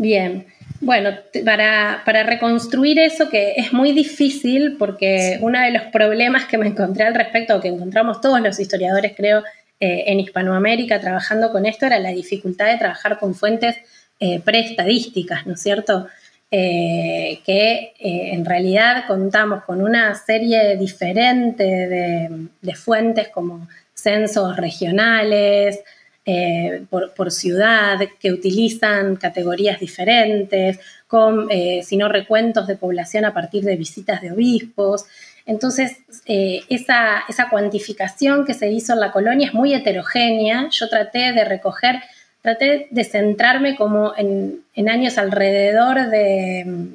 Bien, 0.00 0.46
bueno, 0.80 1.10
para, 1.44 2.22
reconstruir 2.22 3.00
eso 3.00 3.28
que 3.28 3.54
es 3.56 3.72
muy 3.72 3.90
difícil 3.90 4.76
porque 4.78 5.38
uno 5.40 5.60
de 5.60 5.72
los 5.72 5.82
problemas 5.92 6.44
que 6.44 6.56
me 6.56 6.68
encontré 6.68 7.04
al 7.04 7.16
respecto, 7.16 7.56
o 7.56 7.60
que 7.60 7.66
encontramos 7.66 8.20
todos 8.20 8.40
los 8.40 8.60
historiadores 8.60 9.14
creo 9.16 9.42
eh, 9.80 10.04
en 10.06 10.20
Hispanoamérica 10.20 11.00
trabajando 11.00 11.50
con 11.50 11.66
esto, 11.66 11.86
era 11.86 11.98
la 11.98 12.10
dificultad 12.10 12.66
de 12.66 12.78
trabajar 12.78 13.18
con 13.18 13.34
fuentes 13.34 13.76
eh, 14.20 14.40
preestadísticas, 14.40 15.46
¿no 15.48 15.54
es 15.54 15.62
cierto? 15.62 16.06
Eh, 16.50 17.40
que 17.44 17.92
en 17.98 18.44
realidad 18.44 19.04
contamos 19.06 19.64
con 19.64 19.82
una 19.82 20.14
serie 20.14 20.76
diferente 20.76 22.48
de 22.62 22.74
fuentes 22.74 23.28
como 23.28 23.68
censos 23.92 24.56
regionales, 24.56 25.80
eh, 26.30 26.84
por, 26.90 27.32
ciudad, 27.32 28.00
que 28.20 28.30
utilizan 28.30 29.16
categorías 29.16 29.80
diferentes, 29.80 30.78
con, 31.06 31.50
eh, 31.50 31.80
sino 31.82 32.06
recuentos 32.10 32.66
de 32.66 32.76
población 32.76 33.24
a 33.24 33.32
partir 33.32 33.64
de 33.64 33.76
visitas 33.76 34.20
de 34.20 34.32
obispos. 34.32 35.06
Entonces, 35.46 35.96
eh, 36.26 36.60
esa, 36.68 37.24
cuantificación 37.50 38.44
que 38.44 38.52
se 38.52 38.70
hizo 38.70 38.92
en 38.92 39.00
la 39.00 39.10
colonia 39.10 39.46
es 39.46 39.54
muy 39.54 39.72
heterogénea. 39.72 40.68
Yo 40.70 40.90
traté 40.90 41.32
de 41.32 41.46
recoger, 41.46 42.02
traté 42.42 42.88
de 42.90 43.04
centrarme 43.04 43.74
como 43.74 44.12
en, 44.14 44.62
años 44.86 45.16
alrededor 45.16 46.10
de, 46.10 46.90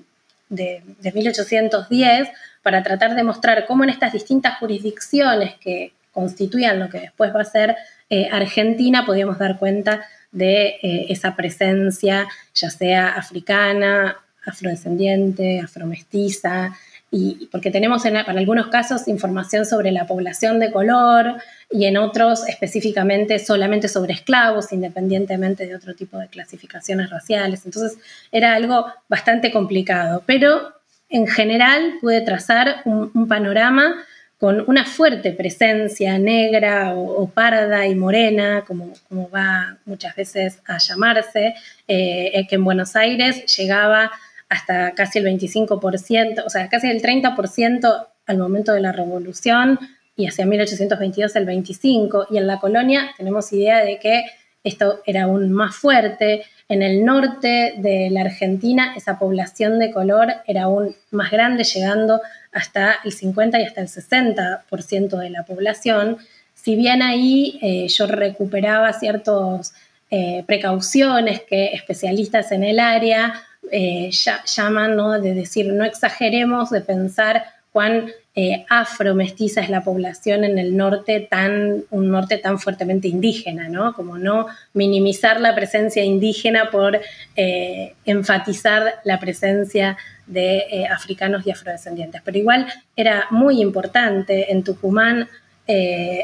de, 0.49 0.83
de 0.99 1.11
1810 1.11 2.29
para 2.61 2.83
tratar 2.83 3.15
de 3.15 3.23
mostrar 3.23 3.65
cómo 3.65 3.83
en 3.83 3.89
estas 3.89 4.13
distintas 4.13 4.59
jurisdicciones 4.59 5.55
que 5.55 5.91
constituían 6.11 6.77
lo 6.77 6.87
que 6.89 6.99
después 6.99 7.33
va 7.35 7.41
a 7.41 7.45
ser 7.45 7.75
eh, 8.09 8.27
Argentina 8.31 9.05
podíamos 9.05 9.37
dar 9.39 9.57
cuenta 9.57 10.01
de 10.31 10.79
eh, 10.81 11.05
esa 11.09 11.35
presencia, 11.35 12.27
ya 12.53 12.69
sea 12.69 13.09
africana, 13.09 14.17
afrodescendiente, 14.45 15.61
afromestiza, 15.61 16.73
y 17.15 17.47
porque 17.51 17.69
tenemos 17.69 18.05
en, 18.05 18.17
algunos 18.17 18.67
casos 18.67 19.07
información 19.07 19.67
sobre 19.67 19.91
la 19.91 20.07
población 20.07 20.59
de 20.59 20.71
color 20.71 21.35
y 21.69 21.85
en 21.85 21.95
otros 21.97 22.47
específicamente 22.47 23.37
solamente 23.37 23.87
sobre 23.87 24.13
esclavos, 24.13 24.73
independientemente 24.73 25.67
de 25.67 25.75
otro 25.75 25.93
tipo 25.93 26.17
de 26.17 26.27
clasificaciones 26.27 27.11
raciales. 27.11 27.65
Entonces 27.65 27.99
era 28.31 28.55
algo 28.55 28.87
bastante 29.09 29.51
complicado, 29.51 30.23
pero 30.25 30.73
en 31.07 31.27
general 31.27 31.99
pude 32.01 32.21
trazar 32.21 32.81
un 32.85 33.27
panorama 33.27 33.93
con 34.39 34.63
una 34.67 34.85
fuerte 34.85 35.31
presencia 35.31 36.17
negra 36.19 36.93
o, 36.95 37.29
parda 37.29 37.87
y 37.87 37.95
morena, 37.95 38.65
como, 38.65 38.93
va 39.29 39.77
muchas 39.85 40.15
veces 40.15 40.59
a 40.67 40.77
llamarse, 40.77 41.55
eh, 41.87 42.45
que 42.49 42.55
en 42.55 42.63
Buenos 42.63 42.95
Aires 42.95 43.45
llegaba 43.55 44.11
hasta 44.49 44.91
casi 44.91 45.19
el 45.19 45.25
25%, 45.25 46.43
o 46.45 46.49
sea, 46.49 46.69
casi 46.69 46.89
el 46.89 47.01
30% 47.01 48.07
al 48.25 48.37
momento 48.37 48.73
de 48.73 48.81
la 48.81 48.91
revolución 48.91 49.79
y 50.15 50.27
hacia 50.27 50.45
1822 50.45 51.35
el 51.35 51.47
25%, 51.47 52.27
y 52.29 52.37
en 52.37 52.47
la 52.47 52.59
colonia 52.59 53.11
tenemos 53.17 53.51
idea 53.51 53.83
de 53.83 53.97
que 53.97 54.25
esto 54.63 55.01
era 55.05 55.23
aún 55.23 55.51
más 55.51 55.75
fuerte. 55.75 56.43
En 56.69 56.81
el 56.83 57.03
norte 57.03 57.73
de 57.77 58.09
la 58.11 58.21
Argentina 58.21 58.93
esa 58.95 59.19
población 59.19 59.79
de 59.79 59.91
color 59.91 60.33
era 60.47 60.63
aún 60.63 60.95
más 61.11 61.31
grande, 61.31 61.63
llegando 61.63 62.21
hasta 62.53 62.99
el 63.03 63.11
50 63.11 63.59
y 63.59 63.63
hasta 63.65 63.81
el 63.81 63.87
60% 63.87 65.17
de 65.17 65.29
la 65.29 65.43
población, 65.43 66.17
si 66.53 66.75
bien 66.75 67.01
ahí 67.01 67.59
eh, 67.61 67.87
yo 67.87 68.07
recuperaba 68.07 68.93
ciertas 68.93 69.73
eh, 70.09 70.43
precauciones 70.45 71.41
que 71.41 71.73
especialistas 71.73 72.51
en 72.51 72.63
el 72.63 72.79
área 72.79 73.41
eh, 73.71 74.11
llaman, 74.45 74.95
¿no? 74.95 75.19
de 75.19 75.33
decir, 75.33 75.73
no 75.73 75.83
exageremos 75.83 76.69
de 76.69 76.81
pensar 76.81 77.45
cuán 77.71 78.11
eh, 78.35 78.65
afro-mestiza 78.67 79.61
es 79.61 79.69
la 79.69 79.83
población 79.83 80.43
en 80.43 80.57
el 80.57 80.75
norte, 80.75 81.27
tan, 81.29 81.83
un 81.91 82.09
norte 82.09 82.39
tan 82.39 82.57
fuertemente 82.57 83.07
indígena, 83.07 83.69
¿no? 83.69 83.93
Como 83.93 84.17
no 84.17 84.47
minimizar 84.73 85.39
la 85.39 85.53
presencia 85.53 86.03
indígena 86.03 86.71
por 86.71 86.99
eh, 87.35 87.93
enfatizar 88.05 88.95
la 89.03 89.19
presencia 89.19 89.97
de 90.25 90.65
eh, 90.71 90.87
africanos 90.87 91.45
y 91.45 91.51
afrodescendientes. 91.51 92.23
Pero 92.25 92.39
igual 92.39 92.65
era 92.95 93.27
muy 93.29 93.61
importante 93.61 94.51
en 94.51 94.63
Tucumán, 94.63 95.29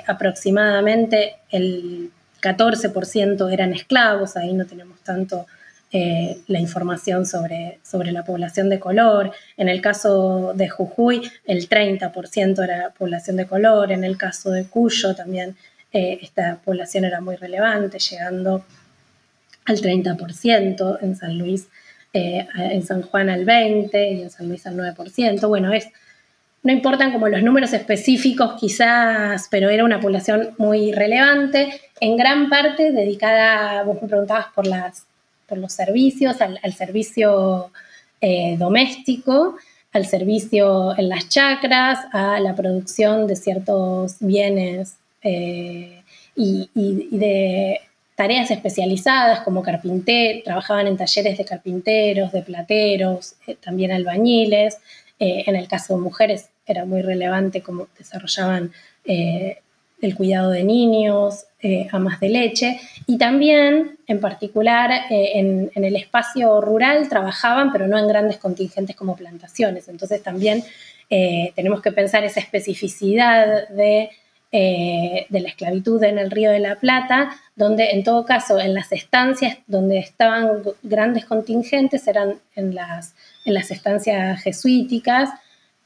aproximadamente 0.05 1.35
el 1.49 2.11
14% 2.41 3.53
eran 3.53 3.71
esclavos, 3.71 4.35
ahí 4.35 4.51
no 4.51 4.65
tenemos 4.65 4.99
tanto 4.99 5.45
eh, 5.91 6.41
la 6.45 6.59
información 6.59 7.25
sobre, 7.25 7.79
sobre 7.83 8.11
la 8.11 8.23
población 8.23 8.69
de 8.69 8.79
color. 8.79 9.31
En 9.57 9.69
el 9.69 9.81
caso 9.81 10.53
de 10.53 10.69
Jujuy, 10.69 11.21
el 11.45 11.67
30% 11.67 12.63
era 12.63 12.91
población 12.91 13.37
de 13.37 13.47
color. 13.47 13.91
En 13.91 14.03
el 14.03 14.15
caso 14.15 14.51
de 14.51 14.65
Cuyo 14.65 15.15
también 15.15 15.55
eh, 15.91 16.19
esta 16.21 16.59
población 16.63 17.05
era 17.05 17.21
muy 17.21 17.35
relevante, 17.37 17.97
llegando 17.97 18.63
al 19.65 19.77
30%, 19.77 20.99
en 21.01 21.15
San 21.15 21.37
Luis, 21.39 21.67
eh, 22.13 22.47
en 22.55 22.85
San 22.85 23.01
Juan 23.01 23.29
al 23.31 23.45
20% 23.45 23.89
y 23.93 24.21
en 24.21 24.29
San 24.29 24.47
Luis 24.47 24.67
al 24.67 24.77
9%. 24.77 25.47
Bueno, 25.47 25.73
es, 25.73 25.87
no 26.61 26.71
importan 26.71 27.11
como 27.11 27.27
los 27.29 27.41
números 27.41 27.73
específicos 27.73 28.59
quizás, 28.59 29.47
pero 29.49 29.69
era 29.69 29.83
una 29.83 29.99
población 29.99 30.53
muy 30.59 30.91
relevante, 30.91 31.81
en 31.99 32.15
gran 32.15 32.49
parte 32.49 32.91
dedicada, 32.91 33.81
vos 33.83 33.99
me 34.01 34.07
preguntabas 34.07 34.47
por 34.53 34.67
las 34.67 35.08
por 35.49 35.57
los 35.57 35.73
servicios, 35.73 36.37
al, 36.41 36.73
servicio 36.73 37.71
eh, 38.21 38.55
doméstico, 38.57 39.57
al 39.91 40.05
servicio 40.05 40.97
en 40.97 41.09
las 41.09 41.27
chacras, 41.27 41.99
a 42.13 42.39
la 42.39 42.55
producción 42.55 43.27
de 43.27 43.35
ciertos 43.35 44.17
bienes 44.19 44.95
eh, 45.23 46.03
y, 46.35 46.69
de 47.11 47.81
tareas 48.15 48.51
especializadas 48.51 49.41
como 49.41 49.63
carpinteros, 49.63 50.43
trabajaban 50.43 50.87
en 50.87 50.97
talleres 50.97 51.37
de 51.37 51.45
carpinteros, 51.45 52.31
de 52.31 52.41
plateros, 52.43 53.35
eh, 53.47 53.55
también 53.59 53.91
albañiles. 53.91 54.77
en 55.21 55.55
el 55.57 55.67
caso 55.67 55.95
de 55.95 56.01
mujeres 56.01 56.49
era 56.65 56.85
muy 56.85 57.01
relevante 57.01 57.61
cómo 57.61 57.87
desarrollaban 57.97 58.71
el 60.01 60.15
cuidado 60.15 60.51
de 60.51 60.63
niños, 60.63 61.45
eh, 61.61 61.87
amas 61.91 62.19
de 62.19 62.29
leche, 62.29 62.79
y 63.05 63.17
también, 63.17 63.97
en 64.07 64.19
particular, 64.19 64.91
eh, 65.09 65.31
en, 65.35 65.71
el 65.75 65.95
espacio 65.95 66.61
rural 66.61 67.09
trabajaban, 67.09 67.71
pero 67.71 67.87
no 67.87 67.97
en 67.97 68.07
grandes 68.07 68.37
contingentes 68.37 68.95
como 68.95 69.15
plantaciones. 69.15 69.87
Entonces 69.89 70.23
también 70.23 70.63
eh, 71.09 71.51
tenemos 71.55 71.81
que 71.81 71.91
pensar 71.91 72.23
esa 72.23 72.39
especificidad 72.39 73.67
de, 73.69 74.09
la 74.51 75.47
esclavitud 75.47 76.01
en 76.03 76.17
el 76.17 76.31
Río 76.31 76.49
de 76.51 76.59
la 76.59 76.75
Plata, 76.75 77.35
donde 77.55 77.91
en 77.91 78.03
todo 78.03 78.25
caso 78.25 78.59
en 78.59 78.73
las 78.73 78.91
estancias 78.91 79.57
donde 79.67 79.99
estaban 79.99 80.63
grandes 80.81 81.25
contingentes 81.25 82.07
eran 82.07 82.39
en 82.55 82.73
las, 82.73 83.13
en 83.45 83.53
las 83.53 83.69
estancias 83.69 84.41
jesuíticas, 84.41 85.29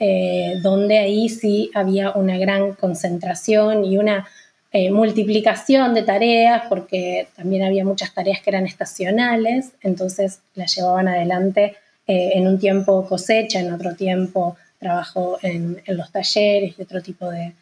eh, 0.06 0.60
donde 0.62 1.00
ahí 1.00 1.30
sí 1.30 1.72
había 1.74 2.12
una 2.12 2.38
gran 2.38 2.74
concentración 2.74 3.86
y 3.86 3.98
una 3.98 4.28
eh, 4.74 4.92
multiplicación 4.92 5.94
de 5.94 6.04
tareas, 6.04 6.64
porque 6.68 7.30
también 7.38 7.64
había 7.64 7.86
muchas 7.86 8.14
tareas 8.14 8.42
que 8.42 8.50
eran 8.50 8.66
estacionales, 8.66 9.72
entonces 9.82 10.42
las 10.56 10.76
llevaban 10.76 11.08
adelante 11.08 11.78
eh, 12.06 12.32
en 12.34 12.50
un 12.50 12.60
tiempo 12.60 13.06
cosecha, 13.08 13.62
en 13.62 13.72
otro 13.72 13.96
tiempo 13.96 14.58
trabajo 14.78 15.38
en, 15.42 15.82
los 15.88 16.12
talleres 16.12 16.76
y 16.78 16.82
otro 16.82 17.02
tipo 17.02 17.32
de, 17.32 17.54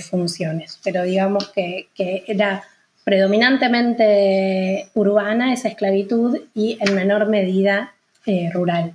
funciones. 0.00 0.78
Pero 0.84 1.04
digamos 1.04 1.48
que, 1.52 1.88
que 1.94 2.22
era 2.26 2.64
predominantemente 3.02 4.90
urbana 4.92 5.54
esa 5.54 5.68
esclavitud 5.68 6.38
y 6.54 6.76
en 6.82 6.94
menor 6.94 7.30
medida 7.30 7.94
rural. 8.52 8.92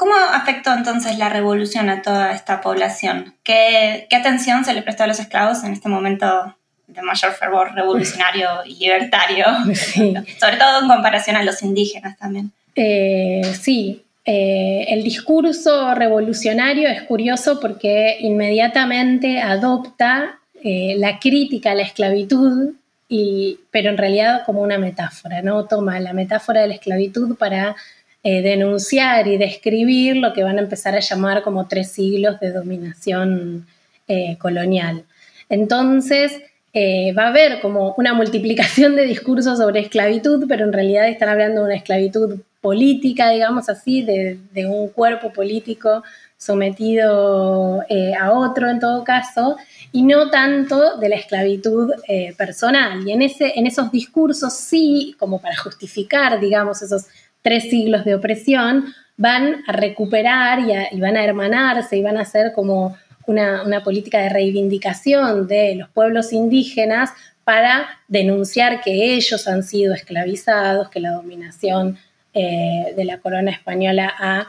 ¿Cómo 0.00 0.14
afectó 0.14 0.72
entonces 0.72 1.18
la 1.18 1.28
revolución 1.28 1.90
a 1.90 2.00
toda 2.00 2.32
esta 2.32 2.62
población? 2.62 3.34
¿Qué, 3.44 4.08
atención 4.10 4.64
se 4.64 4.72
le 4.72 4.80
prestó 4.80 5.04
a 5.04 5.06
los 5.06 5.20
esclavos 5.20 5.62
en 5.62 5.74
este 5.74 5.90
momento 5.90 6.56
de 6.86 7.02
mayor 7.02 7.32
fervor 7.32 7.74
revolucionario 7.74 8.48
y 8.64 8.76
libertario? 8.76 9.44
Sobre 10.40 10.56
todo 10.56 10.80
en 10.80 10.88
comparación 10.88 11.36
a 11.36 11.42
los 11.42 11.62
indígenas 11.62 12.16
también. 12.16 12.50
Eh, 12.74 13.42
sí, 13.60 14.02
eh, 14.24 14.86
el 14.88 15.02
discurso 15.02 15.94
revolucionario 15.94 16.88
es 16.88 17.02
curioso 17.02 17.60
porque 17.60 18.16
inmediatamente 18.20 19.38
adopta 19.38 20.38
eh, 20.64 20.94
la 20.96 21.18
crítica 21.18 21.72
a 21.72 21.74
la 21.74 21.82
esclavitud, 21.82 22.72
y, 23.06 23.58
pero 23.70 23.90
en 23.90 23.98
realidad 23.98 24.44
como 24.46 24.62
una 24.62 24.78
metáfora, 24.78 25.42
¿no? 25.42 25.66
Toma 25.66 26.00
la 26.00 26.14
metáfora 26.14 26.62
de 26.62 26.68
la 26.68 26.74
esclavitud 26.76 27.36
para 27.36 27.76
eh, 28.22 28.42
denunciar 28.42 29.28
y 29.28 29.38
describir 29.38 30.18
lo 30.18 30.34
que 30.34 30.44
van 30.44 30.58
a 30.58 30.60
empezar 30.60 30.94
a 30.94 31.00
llamar 31.00 31.40
como 31.40 31.68
tres 31.68 31.90
siglos 31.90 32.38
de 32.38 32.52
dominación 32.52 33.66
eh, 34.08 34.36
colonial. 34.36 35.04
Entonces, 35.48 36.38
eh, 36.74 37.14
va 37.14 37.24
a 37.24 37.28
haber 37.28 37.62
como 37.62 37.94
una 37.96 38.12
multiplicación 38.12 38.94
de 38.94 39.06
discursos 39.06 39.56
sobre 39.56 39.80
esclavitud, 39.80 40.44
pero 40.46 40.66
en 40.66 40.72
realidad 40.74 41.08
están 41.08 41.30
hablando 41.30 41.62
de 41.62 41.68
una 41.68 41.76
esclavitud 41.76 42.40
política, 42.60 43.30
digamos 43.30 43.70
así, 43.70 44.02
de, 44.02 44.66
un 44.66 44.88
cuerpo 44.90 45.32
político 45.32 46.04
sometido 46.36 47.82
a 48.20 48.32
otro 48.32 48.68
en 48.68 48.80
todo 48.80 49.02
caso, 49.02 49.56
y 49.92 50.02
no 50.02 50.28
tanto 50.28 50.98
de 50.98 51.08
la 51.08 51.16
esclavitud 51.16 51.90
personal. 52.36 53.06
Y 53.06 53.12
en, 53.12 53.22
ese, 53.22 53.58
en 53.58 53.66
esos 53.66 53.90
discursos 53.90 54.54
sí, 54.54 55.16
como 55.18 55.40
para 55.40 55.56
justificar, 55.56 56.38
digamos, 56.38 56.82
esos 56.82 57.06
tres 57.42 57.70
siglos 57.70 58.04
de 58.04 58.14
opresión, 58.14 58.86
van 59.16 59.62
a 59.66 59.72
recuperar 59.72 60.60
y, 60.92 61.00
van 61.00 61.16
a 61.16 61.24
hermanarse 61.24 61.96
y 61.96 62.02
van 62.02 62.16
a 62.16 62.22
hacer 62.22 62.52
como 62.54 62.96
una, 63.26 63.82
política 63.84 64.18
de 64.18 64.28
reivindicación 64.28 65.46
de 65.46 65.74
los 65.76 65.88
pueblos 65.90 66.32
indígenas 66.32 67.10
para 67.44 67.88
denunciar 68.08 68.80
que 68.80 69.14
ellos 69.14 69.46
han 69.46 69.62
sido 69.62 69.94
esclavizados, 69.94 70.88
que 70.88 71.00
la 71.00 71.12
dominación 71.12 71.98
eh, 72.32 72.94
de 72.96 73.04
la 73.04 73.18
corona 73.18 73.50
española 73.50 74.48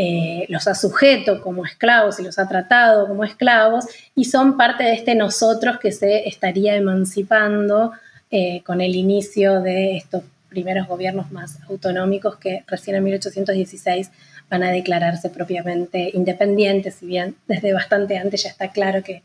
eh, 0.00 0.46
los 0.48 0.68
ha 0.68 0.74
sujeto 0.74 1.42
como 1.42 1.64
esclavos 1.64 2.20
y 2.20 2.22
los 2.22 2.38
ha 2.38 2.48
tratado 2.48 3.08
como 3.08 3.24
esclavos 3.24 3.84
y 4.14 4.26
son 4.26 4.56
parte 4.56 4.84
de 4.84 4.92
este 4.94 5.16
nosotros 5.16 5.78
que 5.80 5.90
se 5.90 6.28
estaría 6.28 6.76
emancipando 6.76 7.90
eh, 8.30 8.62
con 8.64 8.80
el 8.80 8.94
inicio 8.94 9.60
de 9.60 9.96
estos 9.96 10.22
primeros 10.48 10.86
gobiernos 10.86 11.30
más 11.30 11.58
autonómicos 11.68 12.36
que 12.36 12.64
recién 12.66 12.96
en 12.96 13.04
1816 13.04 14.10
van 14.50 14.62
a 14.62 14.70
declararse 14.70 15.28
propiamente 15.30 16.10
independientes, 16.14 16.96
si 16.96 17.06
bien 17.06 17.36
desde 17.46 17.72
bastante 17.72 18.18
antes 18.18 18.42
ya 18.42 18.50
está 18.50 18.68
claro 18.68 19.02
que, 19.02 19.22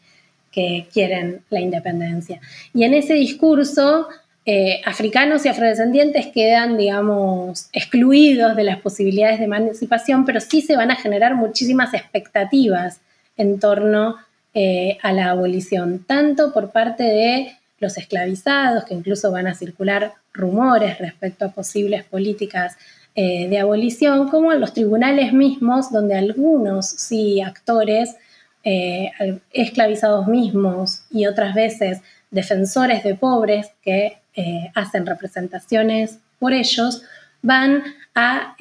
quieren 0.94 1.42
la 1.50 1.62
independencia. 1.62 2.40
Y 2.76 2.84
en 2.84 2.94
ese 2.94 3.16
discurso, 3.16 4.08
eh, 4.46 4.82
africanos 4.86 5.44
y 5.44 5.50
afrodescendientes 5.50 6.28
quedan, 6.28 6.78
digamos, 6.78 7.70
excluidos 7.74 8.56
de 8.56 8.64
las 8.64 8.78
posibilidades 8.80 9.40
de 9.40 9.46
emancipación, 9.46 10.26
pero 10.26 10.40
sí 10.40 10.62
se 10.62 10.76
van 10.76 10.92
a 10.92 10.96
generar 10.96 11.34
muchísimas 11.34 11.96
expectativas 11.96 13.02
en 13.36 13.60
torno 13.60 14.18
eh, 14.54 15.00
a 15.02 15.12
la 15.12 15.32
abolición, 15.32 16.04
tanto 16.06 16.54
por 16.54 16.70
parte 16.70 17.02
de 17.02 17.58
los 17.80 17.98
esclavizados, 17.98 18.86
que 18.86 18.94
incluso 18.94 19.32
van 19.32 19.48
a 19.48 19.56
circular 19.56 20.14
rumores 20.34 20.98
respecto 21.00 21.46
a 21.46 21.52
posibles 21.52 22.04
políticas 22.04 22.78
eh, 23.16 23.48
de 23.48 23.60
abolición, 23.60 24.28
como 24.28 24.52
en 24.52 24.60
los 24.60 24.74
tribunales 24.74 25.34
mismos, 25.34 25.92
donde 25.92 26.16
algunos 26.16 26.90
sí 26.90 27.42
actores 27.42 28.16
eh, 28.64 29.12
esclavizados 29.52 30.28
mismos 30.28 31.04
y 31.12 31.28
otras 31.28 31.54
veces 31.54 32.02
defensores 32.32 33.04
de 33.04 33.14
pobres 33.14 33.70
que 33.84 34.18
eh, 34.36 34.72
hacen 34.74 35.06
representaciones 35.06 36.18
por 36.40 36.54
ellos, 36.54 37.04
van 37.44 37.84
a 38.16 38.56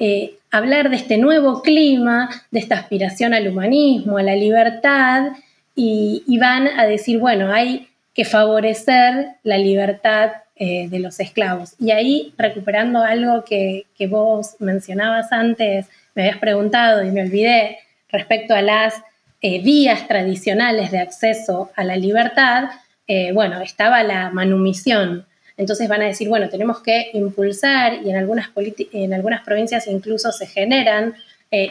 hablar 0.51 0.89
de 0.89 0.97
este 0.97 1.17
nuevo 1.17 1.61
clima, 1.61 2.29
de 2.51 2.59
esta 2.59 2.75
aspiración 2.75 3.33
al 3.33 3.47
humanismo, 3.47 4.17
a 4.17 4.23
la 4.23 4.35
libertad, 4.35 5.31
y, 5.75 6.23
y 6.27 6.37
van 6.37 6.67
a 6.67 6.85
decir, 6.85 7.17
bueno, 7.17 7.51
hay 7.51 7.87
que 8.13 8.25
favorecer 8.25 9.35
la 9.43 9.57
libertad 9.57 10.31
eh, 10.55 10.87
de 10.87 10.99
los 10.99 11.19
esclavos. 11.19 11.73
Y 11.79 11.89
ahí, 11.89 12.33
recuperando 12.37 13.01
algo 13.01 13.43
que, 13.43 13.85
vos 14.07 14.55
mencionabas 14.59 15.31
antes, 15.31 15.87
me 16.13 16.23
habías 16.23 16.37
preguntado 16.37 17.03
y 17.03 17.09
me 17.09 17.23
olvidé 17.23 17.79
respecto 18.09 18.53
a 18.53 18.61
las 18.61 18.93
eh, 19.41 19.63
vías 19.63 20.07
tradicionales 20.07 20.91
de 20.91 20.99
acceso 20.99 21.71
a 21.75 21.83
la 21.83 21.95
libertad, 21.95 22.69
eh, 23.07 23.31
bueno, 23.33 23.61
estaba 23.61 24.03
la 24.03 24.29
manumisión. 24.29 25.25
Entonces 25.57 25.89
van 25.89 26.03
a 26.03 26.05
decir, 26.05 26.29
bueno, 26.29 26.49
tenemos 26.49 26.81
que 26.81 27.09
impulsar 27.13 27.95
y 28.03 28.11
en 28.11 28.17
algunas, 28.17 28.49
en 28.91 29.13
algunas 29.13 29.43
provincias 29.43 29.87
incluso 29.87 30.31
se 30.31 30.47
generan 30.47 31.15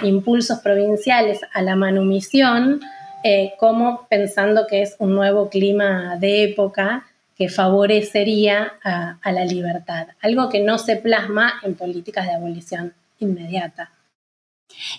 impulsos 0.02 0.60
provinciales 0.60 1.40
a 1.52 1.60
la 1.60 1.74
manumisión 1.74 2.80
eh, 3.24 3.54
como 3.58 4.06
pensando 4.08 4.66
que 4.66 4.82
es 4.82 4.96
un 4.98 5.14
nuevo 5.14 5.48
clima 5.48 6.16
de 6.16 6.44
época 6.44 7.06
que 7.36 7.48
favorecería 7.48 8.74
a, 8.84 9.32
la 9.32 9.44
libertad, 9.44 10.08
algo 10.20 10.48
que 10.48 10.60
no 10.60 10.78
se 10.78 10.96
plasma 10.96 11.54
en 11.62 11.74
políticas 11.74 12.26
de 12.26 12.34
abolición 12.34 12.94
inmediata. 13.18 13.90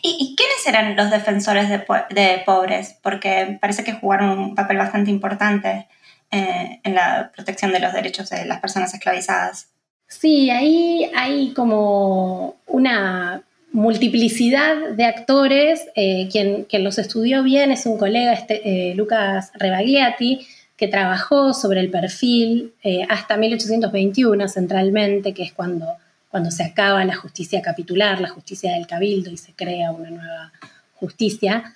¿Y, 0.02 0.36
quiénes 0.36 0.68
eran 0.68 0.96
los 0.96 1.10
defensores 1.10 1.70
de, 1.70 2.44
pobres? 2.46 2.98
Porque 3.02 3.58
parece 3.60 3.84
que 3.84 3.94
jugaron 3.94 4.38
un 4.38 4.56
papel 4.56 4.78
bastante 4.78 5.10
importante 5.10 5.88
eh, 6.32 6.80
en 6.84 6.96
la 6.96 7.32
protección 7.36 7.72
de 7.72 7.80
los 7.80 7.94
derechos 7.94 8.30
de 8.30 8.46
las 8.46 8.60
personas 8.60 8.94
esclavizadas. 8.94 9.70
Sí, 10.08 10.50
ahí 10.50 11.12
hay 11.16 11.54
como 11.54 12.58
una 12.68 13.44
multiplicidad 13.74 14.92
de 14.92 15.04
actores. 15.04 15.88
Eh, 15.96 16.30
quien, 16.32 16.68
los 16.84 16.98
estudió 16.98 17.44
bien 17.44 17.72
es 17.72 17.86
un 17.86 17.98
colega, 17.98 18.32
este, 18.32 18.92
eh, 18.92 18.96
Lucas 18.96 19.52
Rebagliati, 19.56 20.48
que 20.78 20.88
trabajó 20.88 21.54
sobre 21.54 21.82
el 21.82 21.90
perfil 21.90 22.74
eh, 22.84 23.06
hasta 23.10 23.36
1821 23.36 24.48
centralmente, 24.48 25.34
que 25.34 25.44
es 25.44 25.54
cuando, 25.54 25.88
cuando 26.30 26.52
se 26.52 26.64
acaba 26.64 27.04
la 27.04 27.16
justicia 27.16 27.62
capitular, 27.62 28.22
la 28.22 28.30
justicia 28.30 28.74
del 28.74 28.88
cabildo 28.88 29.30
y 29.32 29.38
se 29.38 29.54
crea 29.54 29.92
una 29.92 30.10
nueva 30.10 30.54
justicia 30.96 31.74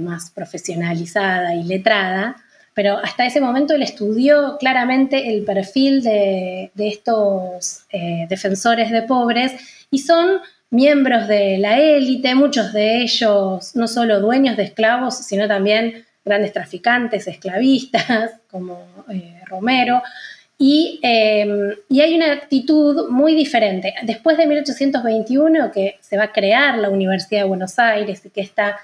más 0.00 0.30
profesionalizada 0.30 1.54
y 1.54 1.62
letrada. 1.62 2.36
Pero 2.72 2.96
hasta 2.96 3.26
ese 3.26 3.38
momento 3.38 3.74
él 3.74 3.82
estudió 3.82 4.56
claramente 4.58 5.34
el 5.34 5.44
perfil 5.44 6.02
de, 6.02 6.70
de 6.74 6.88
estos 6.88 7.82
defensores 8.30 8.90
de 8.90 9.02
pobres 9.02 9.52
y 9.90 9.98
son 9.98 10.40
miembros 10.70 11.28
de 11.28 11.58
la 11.58 11.78
élite, 11.78 12.34
muchos 12.34 12.72
de 12.72 13.02
ellos 13.02 13.74
no 13.74 13.88
solo 13.88 14.20
dueños 14.20 14.56
de 14.56 14.64
esclavos, 14.64 15.16
sino 15.18 15.48
también 15.48 16.04
grandes 16.24 16.52
traficantes, 16.52 17.26
esclavistas, 17.26 18.32
como 18.50 18.86
eh, 19.10 19.40
Romero. 19.46 20.02
Em, 20.60 21.74
y, 21.88 22.00
hay 22.00 22.14
una 22.14 22.32
actitud 22.32 23.08
muy 23.10 23.34
diferente. 23.34 23.94
Después 24.02 24.36
de 24.36 24.46
1821, 24.46 25.70
que 25.70 25.98
se 26.00 26.16
va 26.16 26.24
a 26.24 26.32
crear 26.32 26.78
la 26.78 26.90
Universidad 26.90 27.42
de 27.42 27.48
Buenos 27.48 27.78
Aires 27.78 28.22
y 28.24 28.30
que 28.30 28.40
esta 28.40 28.76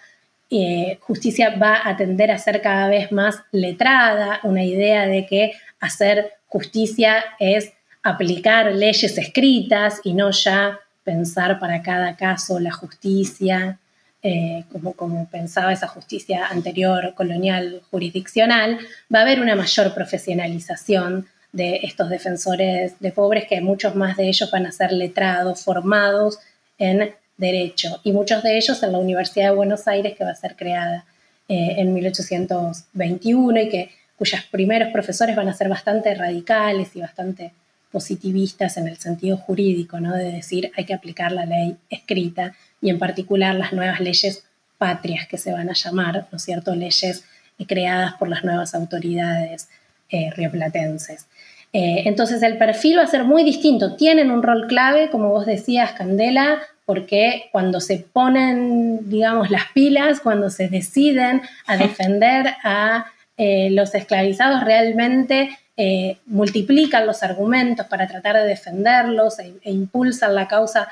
eh, 0.51 0.99
justicia 1.01 1.57
va 1.57 1.81
a 1.85 1.97
tender 1.97 2.31
a 2.31 2.39
ser 2.39 2.63
cada 2.63 2.89
vez 2.89 3.11
más 3.11 3.43
letrada, 3.51 4.39
una 4.45 4.63
idea 4.63 5.07
de 5.07 5.27
que 5.27 5.53
hacer 5.81 6.35
justicia 6.47 7.25
es 7.41 7.73
aplicar 8.05 8.73
leyes 8.73 9.19
escritas 9.19 10.01
y 10.05 10.15
no 10.15 10.31
ya 10.31 10.79
pensar 11.05 11.59
para 11.61 11.83
cada 11.83 12.17
caso 12.17 12.59
la 12.59 12.73
justicia, 12.73 13.79
eh, 14.23 14.65
como, 14.73 14.95
como 14.95 15.29
pensaba 15.29 15.73
esa 15.73 15.87
justicia 15.87 16.47
anterior 16.47 17.15
colonial 17.15 17.83
jurisdiccional, 17.91 18.79
va 19.15 19.21
a 19.21 19.23
haber 19.23 19.41
una 19.41 19.55
mayor 19.55 19.95
profesionalización 19.95 21.27
de 21.53 21.81
estos 21.83 22.09
defensores 22.09 22.99
de 22.99 23.13
pobres, 23.13 23.47
que 23.49 23.61
muchos 23.61 23.95
más 23.95 24.17
de 24.17 24.29
ellos 24.29 24.51
van 24.51 24.67
a 24.67 24.73
ser 24.73 24.93
letrados, 24.93 25.63
formados 25.63 26.41
en 26.79 27.15
derecho, 27.37 28.01
y 28.03 28.13
muchos 28.13 28.43
de 28.43 28.57
ellos 28.57 28.83
en 28.83 28.93
la 28.93 28.99
Universidad 28.99 29.51
de 29.51 29.57
Buenos 29.57 29.87
Aires, 29.87 30.17
que 30.17 30.25
va 30.25 30.31
a 30.31 30.37
ser 30.37 30.57
creada 30.57 31.05
eh, 31.49 31.75
en 31.79 31.93
1821 31.93 33.61
y 33.61 33.69
que 33.69 33.91
cuyos 34.17 34.41
primeros 34.51 34.93
profesores 34.93 35.37
van 35.37 35.49
a 35.49 35.55
ser 35.55 35.69
bastante 35.69 36.15
radicales 36.15 36.95
y 36.95 37.01
bastante 37.01 37.53
positivistas 37.95 38.77
en 38.77 38.89
el 38.89 38.97
sentido 38.97 39.37
jurídico, 39.37 40.01
¿no? 40.01 40.13
de 40.17 40.33
decir 40.33 40.73
hay 40.77 40.85
que 40.85 40.95
aplicar 40.95 41.31
la 41.31 41.47
ley 41.47 41.77
escrita 41.89 42.53
y 42.83 42.91
en 42.91 42.99
particular 42.99 43.55
las 43.55 43.73
nuevas 43.73 44.01
leyes 44.01 44.45
patrias 44.79 45.29
que 45.29 45.39
se 45.39 45.53
van 45.53 45.71
a 45.71 45.75
llamar, 45.75 46.27
¿no 46.33 46.37
es 46.37 46.43
cierto?, 46.43 46.75
leyes 46.75 47.25
eh, 47.57 47.67
creadas 47.67 48.15
por 48.15 48.29
las 48.29 48.43
nuevas 48.43 48.75
autoridades 48.75 49.69
eh, 50.11 50.31
rioplatenses. 50.37 51.27
Eh, 51.73 52.03
entonces 52.07 52.43
el 52.43 52.59
perfil 52.59 52.99
va 52.99 53.05
a 53.05 53.07
ser 53.07 53.23
muy 53.23 53.45
distinto, 53.45 53.95
tienen 53.95 54.33
un 54.33 54.43
rol 54.43 54.67
clave, 54.67 55.09
como 55.11 55.29
vos 55.29 55.47
decías, 55.47 55.93
Candela, 55.93 56.59
porque 56.85 57.45
cuando 57.53 57.81
se 57.81 57.99
ponen, 58.13 59.09
digamos, 59.09 59.51
las 59.51 59.67
pilas, 59.73 60.19
cuando 60.19 60.51
se 60.51 60.69
deciden 60.69 61.43
a 61.67 61.77
defender 61.77 62.55
a 62.65 63.07
los 63.37 63.95
esclavizados, 63.97 64.63
realmente 64.63 65.51
eh, 65.77 66.19
multiplican 66.27 67.05
los 67.05 67.25
argumentos 67.25 67.87
para 67.87 68.07
tratar 68.07 68.37
de 68.37 68.45
defenderlos 68.45 69.41
e, 69.41 69.55
e, 69.61 69.73
impulsan 69.73 70.33
la 70.33 70.47
causa 70.47 70.87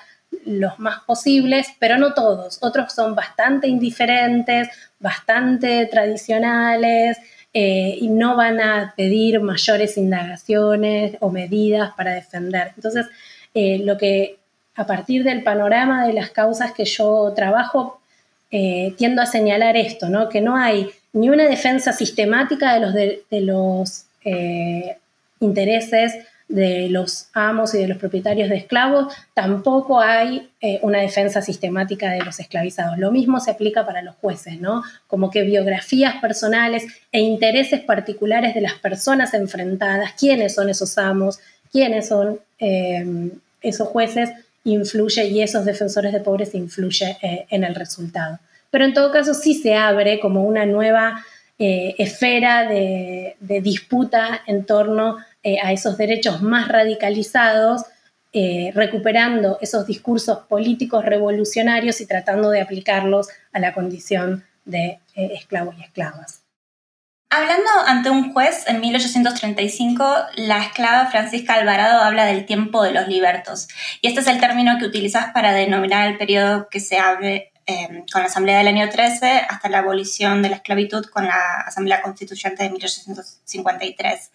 los 0.44 0.76
más 0.80 1.04
posibles, 1.04 1.68
pero 1.78 1.98
no 1.98 2.14
todos. 2.14 2.58
Otros 2.62 2.92
son 2.92 3.14
bastante 3.14 3.68
indiferentes, 3.68 4.68
bastante 4.98 5.86
tradicionales 5.86 7.16
eh, 7.54 7.96
y 8.00 8.08
no 8.08 8.34
van 8.34 8.60
a 8.60 8.92
pedir 8.96 9.40
mayores 9.40 9.96
indagaciones 9.96 11.16
o 11.20 11.30
medidas 11.30 11.92
para 11.96 12.14
defender. 12.14 12.72
Entonces, 12.74 13.06
eh, 13.54 13.78
lo 13.84 13.96
que 13.96 14.38
a 14.74 14.84
partir 14.84 15.22
del 15.22 15.44
panorama 15.44 16.04
de 16.08 16.14
las 16.14 16.30
causas 16.30 16.72
que 16.72 16.86
yo 16.86 17.32
trabajo, 17.36 18.00
tiendo 18.98 19.22
a 19.22 19.26
señalar 19.26 19.78
esto, 19.78 20.10
¿no? 20.10 20.28
que 20.28 20.42
no 20.42 20.58
hay 20.58 20.90
ni 21.14 21.30
una 21.30 21.44
defensa 21.44 21.90
sistemática 21.94 22.74
de 22.74 22.80
los, 22.80 22.92
de 22.92 23.40
los 23.40 24.06
eh, 24.24 24.96
intereses 25.40 26.14
de 26.48 26.88
los 26.90 27.28
amos 27.32 27.74
y 27.74 27.78
de 27.78 27.88
los 27.88 27.96
propietarios 27.96 28.50
de 28.50 28.56
esclavos, 28.56 29.14
tampoco 29.32 30.00
hay 30.00 30.50
eh, 30.60 30.80
una 30.82 31.00
defensa 31.00 31.40
sistemática 31.40 32.10
de 32.10 32.22
los 32.22 32.38
esclavizados. 32.40 32.98
Lo 32.98 33.10
mismo 33.10 33.40
se 33.40 33.50
aplica 33.50 33.86
para 33.86 34.02
los 34.02 34.16
jueces, 34.16 34.60
¿no? 34.60 34.82
Como 35.06 35.30
que 35.30 35.42
biografías 35.42 36.16
personales 36.20 36.84
e 37.10 37.20
intereses 37.20 37.80
particulares 37.80 38.54
de 38.54 38.60
las 38.60 38.74
personas 38.74 39.32
enfrentadas, 39.32 40.12
quiénes 40.12 40.54
son 40.54 40.68
esos 40.68 40.98
amos, 40.98 41.40
quiénes 41.70 42.08
son 42.08 42.38
eh, 42.58 43.30
esos 43.62 43.88
jueces, 43.88 44.30
influye 44.64 45.24
y 45.26 45.42
esos 45.42 45.64
defensores 45.64 46.12
de 46.12 46.20
pobres 46.20 46.54
influye 46.54 47.16
en 47.20 47.64
el 47.64 47.74
resultado. 47.74 48.38
Pero 48.70 48.84
en 48.86 48.94
todo 48.94 49.12
caso 49.12 49.34
sí 49.34 49.54
se 49.54 49.74
abre 49.74 50.18
como 50.18 50.44
una 50.44 50.66
nueva 50.66 51.24
eh, 51.58 51.94
esfera 51.98 52.66
de, 52.66 53.36
disputa 53.62 54.42
en 54.46 54.64
torno 54.64 55.18
eh, 55.42 55.58
a 55.62 55.72
esos 55.72 55.96
derechos 55.96 56.42
más 56.42 56.68
radicalizados, 56.68 57.82
eh, 58.32 58.72
recuperando 58.74 59.58
esos 59.60 59.86
discursos 59.86 60.38
políticos 60.48 61.04
revolucionarios 61.04 62.00
y 62.00 62.06
tratando 62.06 62.50
de 62.50 62.62
aplicarlos 62.62 63.28
a 63.52 63.60
la 63.60 63.74
condición 63.74 64.44
de 64.64 65.00
esclavos 65.14 65.76
y 65.78 65.82
esclavas. 65.82 66.42
Hablando 67.34 67.70
ante 67.86 68.10
un 68.10 68.32
juez 68.32 68.64
en 68.66 68.80
1835, 68.80 70.04
la 70.36 70.58
esclava 70.64 71.10
Francisca 71.10 71.54
Alvarado 71.54 72.02
habla 72.02 72.26
del 72.26 72.44
tiempo 72.44 72.82
de 72.82 72.92
los 72.92 73.08
libertos. 73.08 73.68
Y 74.02 74.08
este 74.08 74.20
es 74.20 74.26
el 74.26 74.38
término 74.38 74.78
que 74.78 74.84
utilizas 74.84 75.32
para 75.32 75.52
denominar 75.52 76.08
el 76.08 76.18
periodo 76.18 76.68
que 76.70 76.80
se 76.80 76.98
abre 76.98 77.51
Em, 77.64 78.04
con 78.12 78.22
la 78.22 78.26
Asamblea 78.26 78.58
del 78.58 78.66
año 78.66 78.88
13 78.88 79.42
hasta 79.48 79.68
la 79.68 79.78
abolición 79.78 80.42
de 80.42 80.50
la 80.50 80.56
esclavitud 80.56 81.04
con 81.06 81.26
la 81.26 81.60
Asamblea 81.64 82.02
Constituyente 82.02 82.64
de 82.64 82.70
1853. 82.70 84.32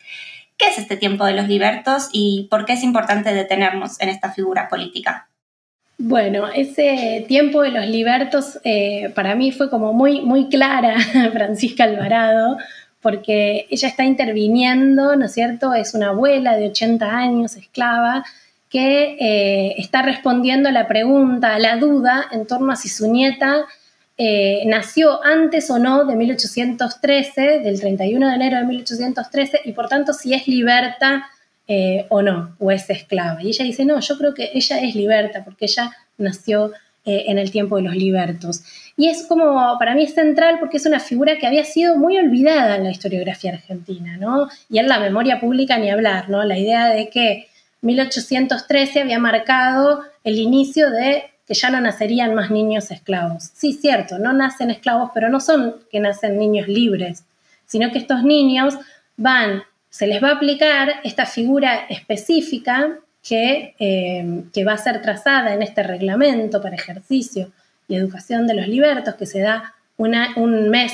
¿Qué 0.56 0.68
es 0.68 0.78
este 0.78 0.96
tiempo 0.96 1.26
de 1.26 1.34
los 1.34 1.48
libertos 1.50 2.08
y 2.14 2.48
por 2.50 2.66
qué 2.66 2.74
es 2.74 2.84
importante 2.84 3.34
detenernos 3.34 4.00
en 4.00 4.10
esta 4.10 4.32
figura 4.32 4.70
política? 4.70 5.28
Bueno, 5.98 6.48
ese 6.48 7.26
tiempo 7.28 7.64
de 7.64 7.72
los 7.72 7.86
libertos 7.88 8.60
eh, 8.64 9.12
para 9.14 9.36
mí 9.36 9.52
fue 9.52 9.70
como 9.70 9.92
muy, 9.92 10.22
muy 10.22 10.48
clara 10.48 10.98
Francisca 11.34 11.84
Alvarado, 11.84 12.58
porque 13.02 13.68
ella 13.70 13.90
está 13.90 14.06
interviniendo, 14.06 15.18
¿no 15.18 15.26
es 15.26 15.34
cierto? 15.34 15.74
Es 15.74 15.94
una 15.94 16.10
abuela 16.10 16.56
de 16.56 16.70
80 16.70 17.06
años, 17.06 17.58
esclava, 17.58 18.24
que 18.70 19.18
eh, 19.20 19.76
está 19.78 20.02
respondiendo 20.02 20.70
a 20.70 20.72
la 20.72 20.88
pregunta, 20.88 21.56
a 21.56 21.60
la 21.60 21.78
duda 21.78 22.28
en 22.32 22.46
torno 22.46 22.72
a 22.72 22.76
si 22.76 22.90
su 22.90 23.12
nieta 23.12 23.66
eh, 24.18 24.64
nació 24.66 25.24
antes 25.24 25.70
o 25.70 25.80
no 25.80 26.06
de 26.06 26.16
1813, 26.16 27.60
del 27.60 27.80
31 27.80 28.28
de 28.28 28.36
enero 28.36 28.58
de 28.58 28.66
1813, 28.66 29.62
y 29.66 29.72
por 29.72 29.88
tanto 29.88 30.14
si 30.14 30.34
es 30.34 30.48
liberta 30.48 31.30
eh, 31.68 32.06
o 32.10 32.22
no, 32.22 32.56
o 32.60 32.72
es 32.72 32.90
esclava. 32.90 33.42
Y 33.42 33.50
ella 33.50 33.64
dice, 33.64 33.86
no, 33.86 34.00
yo 34.00 34.18
creo 34.18 34.34
que 34.34 34.52
ella 34.54 34.80
es 34.82 34.96
liberta 34.96 35.44
porque 35.44 35.66
ella 35.66 35.96
nació 36.18 36.72
en 37.10 37.38
el 37.38 37.52
tiempo 37.52 37.78
de 37.78 37.84
los 37.84 37.96
libertos. 37.96 38.64
Y 38.98 39.08
es 39.08 39.26
como, 39.28 39.78
para 39.80 39.96
mí 39.96 40.04
es 40.04 40.14
central 40.14 40.58
porque 40.60 40.76
es 40.76 40.86
una 40.86 41.00
figura 41.00 41.38
que 41.38 41.48
había 41.48 41.64
sido 41.64 41.96
muy 41.96 42.18
olvidada 42.18 42.76
en 42.76 42.84
la 42.84 42.92
historiografía 42.92 43.54
argentina, 43.54 44.18
¿no? 44.18 44.50
Y 44.70 44.80
en 44.80 44.90
la 44.90 45.00
memoria 45.00 45.40
pública 45.40 45.78
ni 45.78 45.90
hablar, 45.90 46.30
¿no? 46.30 46.44
La 46.44 46.58
idea 46.58 46.90
de 46.90 47.08
que 47.08 47.48
1813 47.88 49.02
había 49.02 49.20
marcado 49.20 50.04
el 50.24 50.38
inicio 50.38 50.92
de 50.92 51.24
que 51.48 51.54
ya 51.54 51.70
no 51.70 51.80
nacerían 51.80 52.36
más 52.36 52.52
niños 52.52 52.92
esclavos. 52.92 53.52
Sí, 53.54 53.74
cierto, 53.74 54.20
no 54.20 54.34
nacen 54.34 54.70
esclavos, 54.70 55.12
pero 55.14 55.30
no 55.30 55.40
son 55.40 55.78
que 55.90 56.00
nacen 56.00 56.38
niños 56.38 56.68
libres, 56.68 57.24
sino 57.66 57.92
que 57.92 58.00
estos 58.00 58.24
niños 58.24 58.78
van, 59.16 59.64
se 59.90 60.08
les 60.08 60.22
va 60.22 60.30
a 60.30 60.36
aplicar 60.36 60.96
esta 61.04 61.26
figura 61.26 61.86
específica 61.90 63.00
que, 63.24 63.76
eh, 63.80 64.44
que 64.54 64.66
va 64.66 64.74
a 64.74 64.78
ser 64.78 65.02
trazada 65.02 65.54
en 65.54 65.62
este 65.62 65.84
reglamento 65.84 66.62
para 66.62 66.76
ejercicio 66.76 67.52
y 67.88 67.96
Educación 67.96 68.48
de 68.48 68.54
los 68.54 68.68
Libertos, 68.68 69.16
que 69.16 69.26
se 69.26 69.40
da 69.40 69.74
un 69.98 70.70
mes 70.70 70.92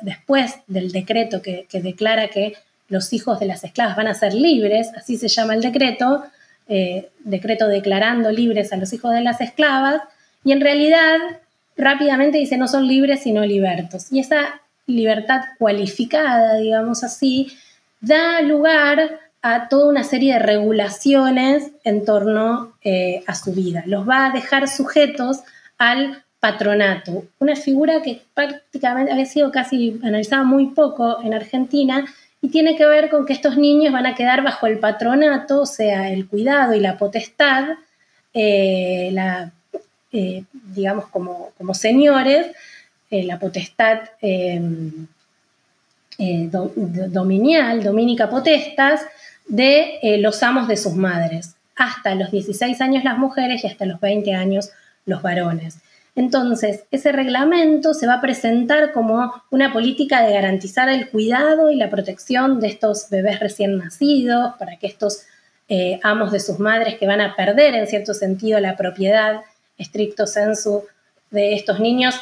después 0.00 0.56
del 0.66 0.90
decreto 0.90 1.40
que, 1.40 1.66
declara 1.70 2.28
que 2.28 2.54
los 2.88 3.12
hijos 3.12 3.40
de 3.40 3.46
las 3.46 3.64
esclavas 3.64 3.96
van 3.96 4.08
a 4.08 4.14
ser 4.14 4.34
libres, 4.34 4.90
así 4.96 5.16
se 5.16 5.28
llama 5.28 5.54
el 5.54 5.62
decreto, 5.62 6.24
eh, 6.68 7.10
decreto 7.20 7.68
declarando 7.68 8.30
libres 8.30 8.72
a 8.72 8.76
los 8.76 8.92
hijos 8.92 9.12
de 9.12 9.20
las 9.20 9.40
esclavas, 9.40 10.02
y 10.44 10.52
en 10.52 10.60
realidad 10.60 11.18
rápidamente 11.76 12.38
dice 12.38 12.56
no 12.56 12.68
son 12.68 12.86
libres 12.86 13.22
sino 13.22 13.44
libertos. 13.44 14.12
Y 14.12 14.20
esa 14.20 14.60
libertad 14.86 15.42
cualificada, 15.58 16.56
digamos 16.56 17.02
así, 17.04 17.52
da 18.00 18.40
lugar 18.42 19.20
a 19.42 19.68
toda 19.68 19.88
una 19.88 20.04
serie 20.04 20.34
de 20.34 20.38
regulaciones 20.38 21.70
en 21.84 22.04
torno 22.04 22.74
eh, 22.82 23.22
a 23.26 23.34
su 23.34 23.52
vida. 23.52 23.82
Los 23.86 24.08
va 24.08 24.26
a 24.26 24.30
dejar 24.30 24.68
sujetos 24.68 25.40
al 25.78 26.22
patronato, 26.40 27.24
una 27.38 27.56
figura 27.56 28.02
que 28.02 28.20
prácticamente 28.34 29.10
había 29.10 29.24
sido 29.24 29.50
casi 29.50 29.98
analizada 30.02 30.44
muy 30.44 30.66
poco 30.66 31.22
en 31.22 31.32
Argentina 31.32 32.04
y 32.44 32.50
tiene 32.50 32.76
que 32.76 32.84
ver 32.84 33.08
con 33.08 33.24
que 33.24 33.32
estos 33.32 33.56
niños 33.56 33.92
van 33.92 34.04
a 34.04 34.14
quedar 34.14 34.42
bajo 34.42 34.66
el 34.66 34.78
patronato, 34.78 35.62
o 35.62 35.66
sea, 35.66 36.10
el 36.10 36.28
cuidado 36.28 36.74
y 36.74 36.80
la 36.80 36.98
potestad, 36.98 37.64
eh, 38.34 39.08
la, 39.12 39.50
eh, 40.12 40.44
digamos, 40.52 41.06
como, 41.08 41.52
como 41.56 41.72
señores, 41.72 42.48
la 43.10 43.38
potestad 43.38 44.00
eh, 46.18 46.48
dominial, 46.50 47.82
dominica 47.82 48.28
potestas, 48.28 49.00
de 49.46 49.98
eh, 50.02 50.18
los 50.18 50.42
amos 50.42 50.68
de 50.68 50.76
sus 50.76 50.94
madres, 50.94 51.56
hasta 51.76 52.14
los 52.14 52.30
16 52.30 52.80
años 52.82 53.04
las 53.04 53.18
mujeres 53.18 53.64
y 53.64 53.66
hasta 53.66 53.84
los 53.86 54.00
20 54.00 54.34
años 54.34 54.70
los 55.06 55.22
varones. 55.22 55.78
Entonces, 56.16 56.84
ese 56.90 57.10
reglamento 57.10 57.92
se 57.92 58.06
va 58.06 58.14
a 58.14 58.20
presentar 58.20 58.92
como 58.92 59.32
una 59.50 59.72
política 59.72 60.22
de 60.22 60.32
garantizar 60.32 60.88
el 60.88 61.08
cuidado 61.08 61.70
y 61.70 61.76
la 61.76 61.90
protección 61.90 62.60
de 62.60 62.68
estos 62.68 63.10
bebés 63.10 63.40
recién 63.40 63.78
nacidos, 63.78 64.54
para 64.58 64.76
que 64.76 64.86
estos 64.86 65.24
eh, 65.68 65.98
amos 66.02 66.30
de 66.30 66.40
sus 66.40 66.58
madres 66.58 66.98
que 66.98 67.06
van 67.06 67.20
a 67.20 67.34
perder 67.34 67.74
en 67.74 67.86
cierto 67.86 68.14
sentido 68.14 68.60
la 68.60 68.76
propiedad 68.76 69.40
estricto 69.78 70.26
sensu 70.26 70.84
de 71.30 71.54
estos 71.54 71.80
niños 71.80 72.14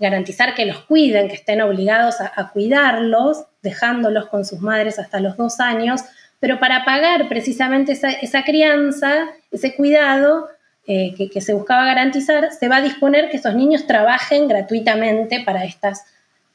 garantizar 0.00 0.54
que 0.54 0.66
los 0.66 0.80
cuiden, 0.80 1.28
que 1.28 1.34
estén 1.34 1.60
obligados 1.60 2.16
a, 2.20 2.50
cuidarlos, 2.50 3.44
dejándolos 3.62 4.28
con 4.28 4.46
sus 4.46 4.60
madres 4.60 4.98
hasta 4.98 5.20
los 5.20 5.36
dos 5.36 5.60
años, 5.60 6.00
pero 6.40 6.58
para 6.58 6.86
pagar 6.86 7.28
precisamente 7.28 7.92
esa, 7.92 8.42
crianza, 8.44 9.26
ese 9.52 9.76
cuidado 9.76 10.48
eh, 10.86 11.14
que, 11.30 11.40
se 11.40 11.54
buscaba 11.54 11.84
garantizar, 11.84 12.52
se 12.52 12.68
va 12.68 12.76
a 12.76 12.82
disponer 12.82 13.30
que 13.30 13.36
estos 13.36 13.54
niños 13.54 13.86
trabajen 13.86 14.48
gratuitamente 14.48 15.42
para, 15.44 15.64
estas, 15.64 16.04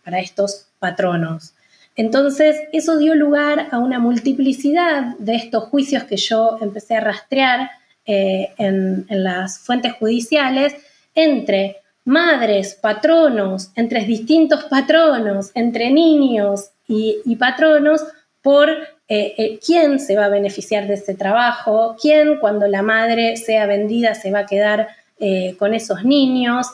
para 0.04 0.20
estos 0.20 0.68
patronos. 0.80 1.54
Entonces, 1.96 2.58
eso 2.74 2.98
dio 2.98 3.16
lugar 3.16 3.70
a 3.72 3.78
una 3.80 4.00
multiplicidad 4.00 5.16
de 5.18 5.36
estos 5.36 5.66
juicios 5.66 6.04
que 6.04 6.18
yo 6.18 6.58
empecé 6.62 6.98
a 6.98 7.02
rastrear 7.02 7.72
eh, 8.06 8.54
en 8.58 9.06
las 9.10 9.60
fuentes 9.60 9.94
judiciales 9.94 10.76
entre 11.16 11.78
madres, 12.06 12.78
patronos, 12.80 13.72
entre 13.76 14.06
distintos 14.06 14.66
patronos, 14.66 15.52
entre 15.56 15.92
niños 15.92 16.70
y, 16.88 17.36
patronos, 17.36 18.04
por 18.46 18.70
eh, 18.70 18.86
eh, 19.08 19.60
quién 19.66 20.00
se 20.00 20.16
va 20.16 20.26
a 20.26 20.30
beneficiar 20.30 20.88
de 20.88 20.94
ese 20.94 21.16
trabajo, 21.16 21.96
quién 22.00 22.38
cuando 22.38 22.68
la 22.68 22.84
madre 22.84 23.38
sea 23.38 23.66
vendida 23.66 24.14
se 24.14 24.30
va 24.30 24.42
a 24.42 24.46
quedar 24.46 24.90
eh, 25.20 25.56
con 25.58 25.74
esos 25.74 26.06
niños, 26.06 26.68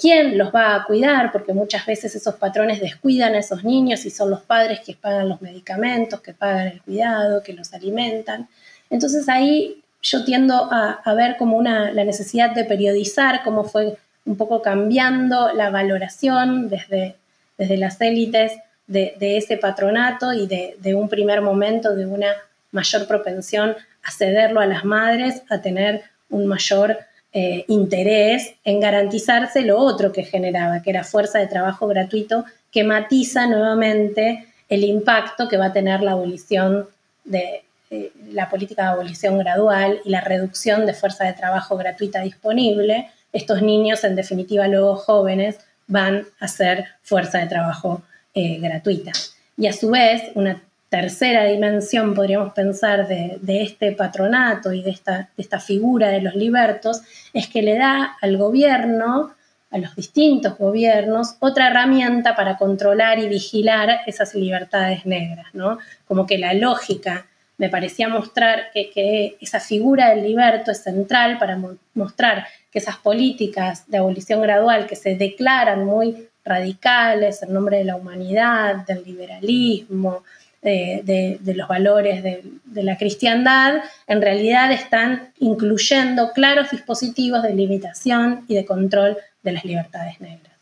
quién 0.00 0.38
los 0.38 0.54
va 0.54 0.74
a 0.74 0.84
cuidar, 0.84 1.30
porque 1.32 1.52
muchas 1.52 1.84
veces 1.84 2.14
esos 2.14 2.36
patrones 2.36 2.80
descuidan 2.80 3.34
a 3.34 3.40
esos 3.40 3.62
niños 3.62 4.06
y 4.06 4.10
son 4.10 4.30
los 4.30 4.40
padres 4.40 4.80
que 4.80 4.94
pagan 4.94 5.28
los 5.28 5.42
medicamentos, 5.42 6.22
que 6.22 6.32
pagan 6.32 6.68
el 6.68 6.80
cuidado, 6.80 7.42
que 7.42 7.52
los 7.52 7.74
alimentan. 7.74 8.48
Entonces 8.88 9.28
ahí 9.28 9.82
yo 10.00 10.24
tiendo 10.24 10.70
a, 10.72 11.14
ver 11.14 11.36
como 11.36 11.58
una, 11.58 11.92
la 11.92 12.04
necesidad 12.04 12.52
de 12.52 12.64
periodizar 12.64 13.42
cómo 13.44 13.64
fue 13.64 13.98
un 14.24 14.36
poco 14.36 14.62
cambiando 14.62 15.52
la 15.52 15.68
valoración 15.68 16.70
desde, 16.70 17.16
desde 17.58 17.76
las 17.76 18.00
élites 18.00 18.52
de, 18.86 19.16
ese 19.20 19.56
patronato 19.56 20.32
y 20.32 20.46
de, 20.46 20.94
un 20.94 21.08
primer 21.08 21.40
momento 21.40 21.94
de 21.94 22.06
una 22.06 22.34
mayor 22.70 23.06
propensión 23.06 23.74
a 24.02 24.10
cederlo 24.10 24.60
a 24.60 24.66
las 24.66 24.84
madres, 24.84 25.42
a 25.48 25.60
tener 25.60 26.02
un 26.30 26.46
mayor 26.46 26.98
eh, 27.32 27.64
interés 27.68 28.54
en 28.64 28.80
garantizarse 28.80 29.62
lo 29.62 29.78
otro 29.78 30.12
que 30.12 30.24
generaba, 30.24 30.82
que 30.82 30.90
era 30.90 31.04
fuerza 31.04 31.38
de 31.38 31.46
trabajo 31.46 31.86
gratuito, 31.86 32.44
que 32.70 32.84
matiza 32.84 33.46
nuevamente 33.46 34.46
el 34.68 34.84
impacto 34.84 35.48
que 35.48 35.56
va 35.56 35.66
a 35.66 35.72
tener 35.72 36.02
la 36.02 36.12
abolición 36.12 36.86
de 37.24 37.62
eh, 37.90 38.12
la 38.32 38.48
política 38.50 38.82
de 38.82 38.88
abolición 38.88 39.38
gradual 39.38 40.00
y 40.04 40.10
la 40.10 40.20
reducción 40.20 40.86
de 40.86 40.94
fuerza 40.94 41.24
de 41.24 41.34
trabajo 41.34 41.76
gratuita 41.76 42.20
disponible, 42.20 43.10
estos 43.32 43.62
niños, 43.62 44.02
en 44.02 44.16
definitiva 44.16 44.66
luego 44.66 44.96
jóvenes, 44.96 45.58
van 45.86 46.26
a 46.40 46.48
ser 46.48 46.86
fuerza 47.02 47.38
de 47.38 47.46
trabajo 47.46 48.02
eh, 48.38 48.58
gratuita. 48.60 49.12
Y 49.56 49.66
a 49.66 49.72
su 49.72 49.88
vez, 49.88 50.24
una 50.34 50.62
tercera 50.90 51.46
dimensión, 51.46 52.12
podríamos 52.12 52.52
pensar, 52.52 53.08
de, 53.08 53.38
este 53.62 53.92
patronato 53.92 54.74
y 54.74 54.82
de 54.82 54.90
esta, 54.90 55.30
de 55.34 55.42
esta, 55.42 55.58
figura 55.58 56.08
de 56.10 56.20
los 56.20 56.34
libertos, 56.34 57.00
es 57.32 57.48
que 57.48 57.62
le 57.62 57.78
da 57.78 58.18
al 58.20 58.36
gobierno, 58.36 59.32
a 59.70 59.78
los 59.78 59.96
distintos 59.96 60.58
gobiernos, 60.58 61.36
otra 61.40 61.68
herramienta 61.68 62.36
para 62.36 62.58
controlar 62.58 63.18
y 63.20 63.26
vigilar 63.26 64.00
esas 64.06 64.34
libertades 64.34 65.06
negras, 65.06 65.46
¿no? 65.54 65.78
Como 66.06 66.26
que 66.26 66.36
la 66.36 66.52
lógica 66.52 67.24
me 67.56 67.70
parecía 67.70 68.10
mostrar 68.10 68.70
que, 68.74 69.38
esa 69.40 69.60
figura 69.60 70.10
del 70.10 70.24
liberto 70.24 70.72
es 70.72 70.82
central 70.82 71.38
para 71.38 71.58
mostrar 71.94 72.46
que 72.70 72.80
esas 72.80 72.98
políticas 72.98 73.88
de 73.88 73.96
abolición 73.96 74.42
gradual 74.42 74.86
que 74.86 74.94
se 74.94 75.16
declaran 75.16 75.86
muy 75.86 76.28
radicales 76.46 77.42
en 77.42 77.52
nombre 77.52 77.78
de 77.78 77.84
la 77.84 77.96
humanidad, 77.96 78.86
del 78.86 79.04
liberalismo, 79.04 80.24
de, 80.62 81.38
los 81.54 81.68
valores 81.68 82.22
de, 82.22 82.82
la 82.82 82.96
cristiandad, 82.96 83.82
en 84.08 84.20
realidad 84.20 84.72
están 84.72 85.32
incluyendo 85.38 86.32
claros 86.32 86.70
dispositivos 86.70 87.42
de 87.42 87.54
limitación 87.54 88.44
y 88.48 88.54
de 88.54 88.64
control 88.64 89.16
de 89.42 89.52
las 89.52 89.64
libertades 89.64 90.20
negras. 90.20 90.54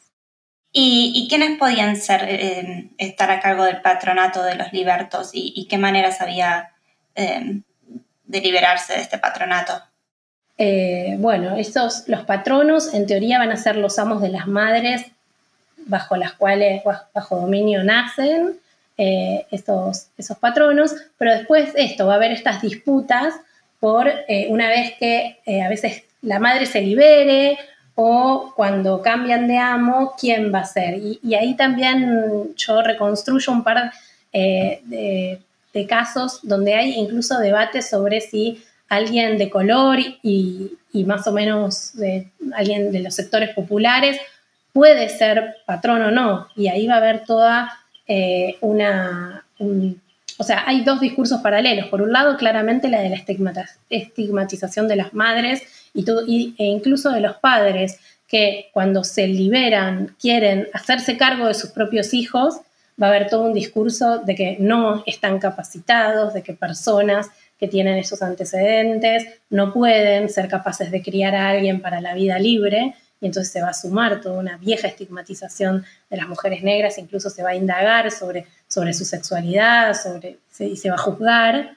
¿Y, 0.73 1.27
quiénes 1.31 1.57
podían 1.59 1.97
ser, 1.97 2.25
eh, 2.29 2.91
estar 2.99 3.31
a 3.31 3.41
cargo 3.41 3.65
del 3.65 3.81
patronato 3.81 4.43
de 4.43 4.57
los 4.57 4.73
libertos 4.73 5.31
y 5.33 5.67
qué 5.71 5.79
maneras 5.79 6.21
había 6.21 6.75
Em, 7.15 7.63
de 8.25 8.41
liberarse 8.41 8.95
de 8.95 9.01
este 9.01 9.19
patronato? 9.19 9.81
Eh, 10.59 11.17
bueno, 11.19 11.57
estos, 11.57 12.09
los 12.09 12.25
patronos 12.25 12.93
en 12.93 13.07
teoría 13.07 13.39
van 13.39 13.53
a 13.53 13.57
ser 13.57 13.77
los 13.77 13.99
amos 13.99 14.21
de 14.21 14.31
las 14.31 14.47
madres 14.47 15.07
bajo 15.87 16.17
las 16.17 16.33
cuales, 16.33 16.83
bajo 17.13 17.41
dominio 17.41 17.83
nacen 17.85 18.59
eh, 18.97 19.47
esos 19.51 20.39
patronos, 20.41 20.95
pero 21.19 21.33
después 21.33 21.71
esto, 21.77 22.07
va 22.07 22.15
a 22.15 22.17
haber 22.17 22.33
estas 22.33 22.63
disputas 22.63 23.35
por 23.81 24.09
eh, 24.09 24.47
una 24.49 24.69
vez 24.69 24.95
que 24.99 25.41
a 25.63 25.69
veces 25.69 26.05
la 26.23 26.39
madre 26.39 26.67
se 26.67 26.81
libere 26.81 27.59
o 27.97 28.53
cuando 28.57 29.03
cambian 29.03 29.47
de 29.47 29.59
amo, 29.59 30.15
¿quién 30.19 30.53
va 30.53 30.61
a 30.61 30.65
ser? 30.65 30.95
Y, 30.99 31.35
ahí 31.35 31.55
también 31.55 32.55
yo 32.57 32.83
reconstruyo 32.83 33.53
un 33.53 33.63
par 33.63 33.93
de 34.33 35.41
de 35.75 35.87
casos 35.87 36.39
donde 36.43 36.75
hay 36.75 36.95
incluso 36.95 37.39
debates 37.39 37.91
sobre 37.91 38.21
si 38.21 38.63
alguien 38.89 39.37
de 39.37 39.51
color 39.51 39.99
y, 40.23 40.79
más 41.05 41.27
o 41.27 41.33
menos 41.33 41.93
alguien 42.55 42.93
de 42.93 43.01
los 43.01 43.15
sectores 43.15 43.51
populares 43.51 44.17
puede 44.75 45.09
ser 45.09 45.57
patrón 45.65 46.03
o 46.03 46.11
no. 46.11 46.49
Y 46.55 46.69
ahí 46.69 46.87
va 46.87 46.97
a 46.97 46.99
haber 46.99 47.25
toda 47.25 47.73
eh, 48.07 48.59
una... 48.61 49.47
o 50.37 50.45
sea, 50.45 50.65
hay 50.67 50.83
dos 50.83 51.01
discursos 51.01 51.41
paralelos. 51.41 51.87
Por 51.87 52.03
un 52.03 52.13
lado, 52.13 52.37
claramente 52.37 52.89
la 52.91 53.01
de 53.01 53.09
la 53.09 53.23
estigmatización 53.89 54.89
de 54.89 54.97
las 54.97 55.15
madres 55.15 55.63
y, 55.95 56.05
y, 56.27 56.55
e 56.59 56.65
incluso 56.65 57.11
de 57.11 57.21
los 57.21 57.37
padres, 57.37 57.99
que 58.27 58.71
cuando 58.73 59.05
se 59.05 59.29
liberan 59.29 60.17
quieren 60.21 60.69
hacerse 60.73 61.17
cargo 61.17 61.47
de 61.47 61.55
sus 61.55 61.71
propios 61.71 62.13
hijos 62.13 62.57
va 63.01 63.07
a 63.07 63.11
haber 63.11 63.29
todo 63.29 63.43
un 63.43 63.55
discurso 63.55 64.19
de 64.19 64.35
que 64.35 64.57
no 64.59 65.03
están 65.07 65.39
capacitados, 65.39 66.35
de 66.35 66.43
que 66.43 66.53
personas 66.53 67.29
que 67.59 67.69
tienen 67.69 67.99
esos 67.99 68.23
antecedentes 68.23 69.27
no 69.51 69.73
pueden 69.73 70.29
ser 70.29 70.49
capaces 70.49 70.91
de 70.91 71.03
criar 71.03 71.35
a 71.35 71.49
alguien 71.49 71.81
para 71.81 72.01
la 72.01 72.15
vida 72.15 72.39
libre, 72.39 72.95
y 73.25 73.29
entonces 73.29 73.51
se 73.51 73.63
va 73.63 73.69
a 73.69 73.75
sumar 73.75 74.21
toda 74.21 74.39
una 74.39 74.59
vieja 74.59 74.87
estigmatización 74.87 75.83
de 76.11 76.17
las 76.19 76.29
mujeres 76.29 76.63
negras, 76.63 76.99
incluso 76.99 77.31
se 77.31 77.43
va 77.43 77.51
a 77.51 77.55
indagar 77.55 78.11
sobre, 78.11 78.45
sobre 78.69 78.93
su 78.93 79.07
sexualidad, 79.07 79.95
sobre, 79.95 80.37
y 80.59 80.77
se 80.77 80.91
va 80.91 80.97
a 80.97 80.99
juzgar. 80.99 81.71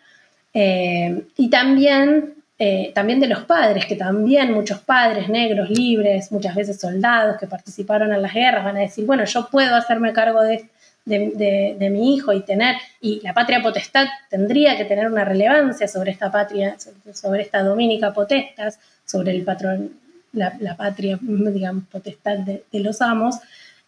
Eh, 0.53 1.23
y 1.37 1.49
también 1.49 2.35
eh, 2.59 2.91
también 2.93 3.21
de 3.21 3.27
los 3.27 3.43
padres, 3.45 3.85
que 3.85 3.95
también 3.95 4.51
muchos 4.51 4.79
padres 4.79 5.29
negros, 5.29 5.69
libres, 5.69 6.31
muchas 6.33 6.53
veces 6.53 6.77
soldados 6.79 7.37
que 7.37 7.47
participaron 7.47 8.11
en 8.11 8.21
las 8.21 8.33
guerras, 8.33 8.65
van 8.65 8.75
a 8.75 8.81
decir, 8.81 9.05
bueno, 9.05 9.23
yo 9.23 9.47
puedo 9.49 9.75
hacerme 9.75 10.11
cargo 10.11 10.41
de, 10.41 10.67
de, 11.05 11.89
mi 11.89 12.15
hijo 12.15 12.33
y 12.33 12.41
tener, 12.41 12.75
y 12.99 13.21
la 13.21 13.33
patria 13.33 13.61
potestad 13.61 14.07
tendría 14.29 14.75
que 14.75 14.83
tener 14.83 15.07
una 15.07 15.23
relevancia 15.23 15.87
sobre 15.87 16.11
esta 16.11 16.29
patria, 16.29 16.75
sobre 17.13 17.43
esta 17.43 17.63
dominica 17.63 18.11
potestas, 18.11 18.79
sobre 19.05 19.31
el 19.31 19.43
patrón, 19.43 19.91
la, 20.33 20.75
patria, 20.77 21.19
digamos, 21.21 21.85
potestad 21.85 22.39
de, 22.39 22.63
los 22.73 23.01
amos, 23.01 23.35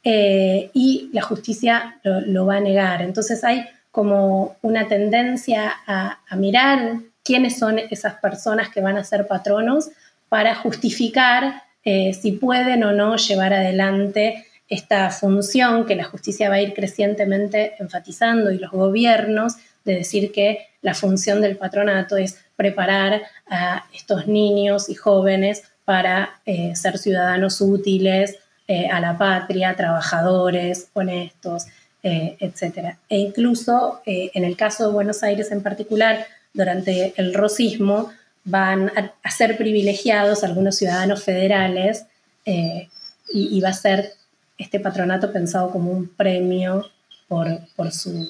eh, 0.03 0.69
y 0.73 1.09
la 1.13 1.21
justicia 1.21 1.99
lo, 2.03 2.45
va 2.45 2.57
a 2.57 2.61
negar. 2.61 3.01
Entonces 3.01 3.43
hay 3.43 3.65
como 3.91 4.55
una 4.61 4.87
tendencia 4.87 5.73
a, 5.85 6.19
mirar 6.35 6.99
quiénes 7.23 7.57
son 7.57 7.79
esas 7.79 8.15
personas 8.15 8.69
que 8.69 8.81
van 8.81 8.97
a 8.97 9.03
ser 9.03 9.27
patronos 9.27 9.89
para 10.29 10.55
justificar 10.55 11.63
eh, 11.83 12.13
si 12.13 12.33
pueden 12.33 12.83
o 12.83 12.91
no 12.91 13.15
llevar 13.17 13.53
adelante 13.53 14.45
esta 14.67 15.09
función 15.09 15.85
que 15.85 15.95
la 15.95 16.03
justicia 16.03 16.49
va 16.49 16.55
a 16.55 16.61
ir 16.61 16.73
crecientemente 16.73 17.73
enfatizando 17.79 18.51
y 18.51 18.59
los 18.59 18.71
gobiernos 18.71 19.55
de 19.83 19.95
decir 19.95 20.31
que 20.31 20.67
la 20.81 20.93
función 20.93 21.41
del 21.41 21.57
patronato 21.57 22.15
es 22.17 22.37
preparar 22.55 23.23
a 23.49 23.85
estos 23.93 24.27
niños 24.27 24.89
y 24.89 24.95
jóvenes 24.95 25.63
para 25.89 26.41
eh, 26.45 26.75
ser 26.75 26.99
ciudadanos 26.99 27.61
útiles 27.61 28.35
eh, 28.67 28.89
a 28.89 28.99
la 28.99 29.17
patria, 29.17 29.75
trabajadores, 29.75 30.89
honestos, 30.93 31.65
etc. 32.03 32.95
E 33.09 33.17
incluso 33.17 34.01
en 34.05 34.43
el 34.45 34.55
caso 34.55 34.87
de 34.87 34.93
Buenos 34.93 35.21
Aires 35.21 35.51
en 35.51 35.61
particular, 35.61 36.27
durante 36.53 37.13
el 37.17 37.33
rosismo 37.33 38.11
van 38.43 38.91
a, 39.23 39.29
ser 39.31 39.57
privilegiados 39.57 40.43
algunos 40.43 40.75
ciudadanos 40.75 41.23
federales 41.23 42.05
eh, 42.45 42.87
y, 43.31 43.59
va 43.61 43.69
a 43.69 43.73
ser 43.73 44.13
este 44.57 44.79
patronato 44.79 45.31
pensado 45.31 45.71
como 45.71 45.91
un 45.91 46.07
premio 46.07 46.85
por, 47.27 47.47
su 47.91 48.27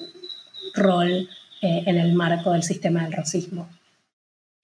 rol 0.74 1.28
eh, 1.62 1.82
en 1.86 1.96
el 1.96 2.12
marco 2.12 2.52
del 2.52 2.62
sistema 2.62 3.02
del 3.04 3.12
rosismo. 3.12 3.68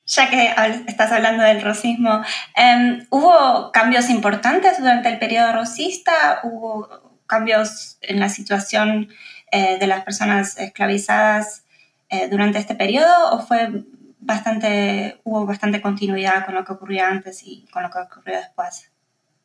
Ya 0.07 0.31
que 0.31 0.55
estás 0.87 1.11
hablando 1.11 1.43
del 1.43 1.61
rosismo, 1.61 2.23
em, 2.55 3.07
¿hubo 3.11 3.73
cambios 3.73 4.09
importantes 4.09 4.79
durante 4.79 5.09
el 5.09 5.19
periodo 5.19 5.53
rosista? 5.53 6.41
¿Hubo 6.45 7.21
cambios 7.27 7.99
en 8.03 8.21
la 8.21 8.29
situación 8.29 9.09
eh, 9.51 9.79
de 9.79 9.87
las 9.87 10.05
personas 10.05 10.59
esclavizadas 10.59 11.65
eh, 12.09 12.29
durante 12.29 12.59
este 12.59 12.77
periodo 12.77 13.33
o 13.33 13.41
fue 13.41 13.85
bastante, 14.21 15.21
hubo 15.25 15.45
bastante 15.45 15.81
continuidad 15.81 16.45
con 16.45 16.55
lo 16.55 16.65
que 16.65 16.73
ocurría 16.73 17.09
antes 17.09 17.43
y 17.45 17.67
con 17.73 17.83
lo 17.83 17.91
que 17.91 17.99
ocurrió 17.99 18.37
después? 18.37 18.93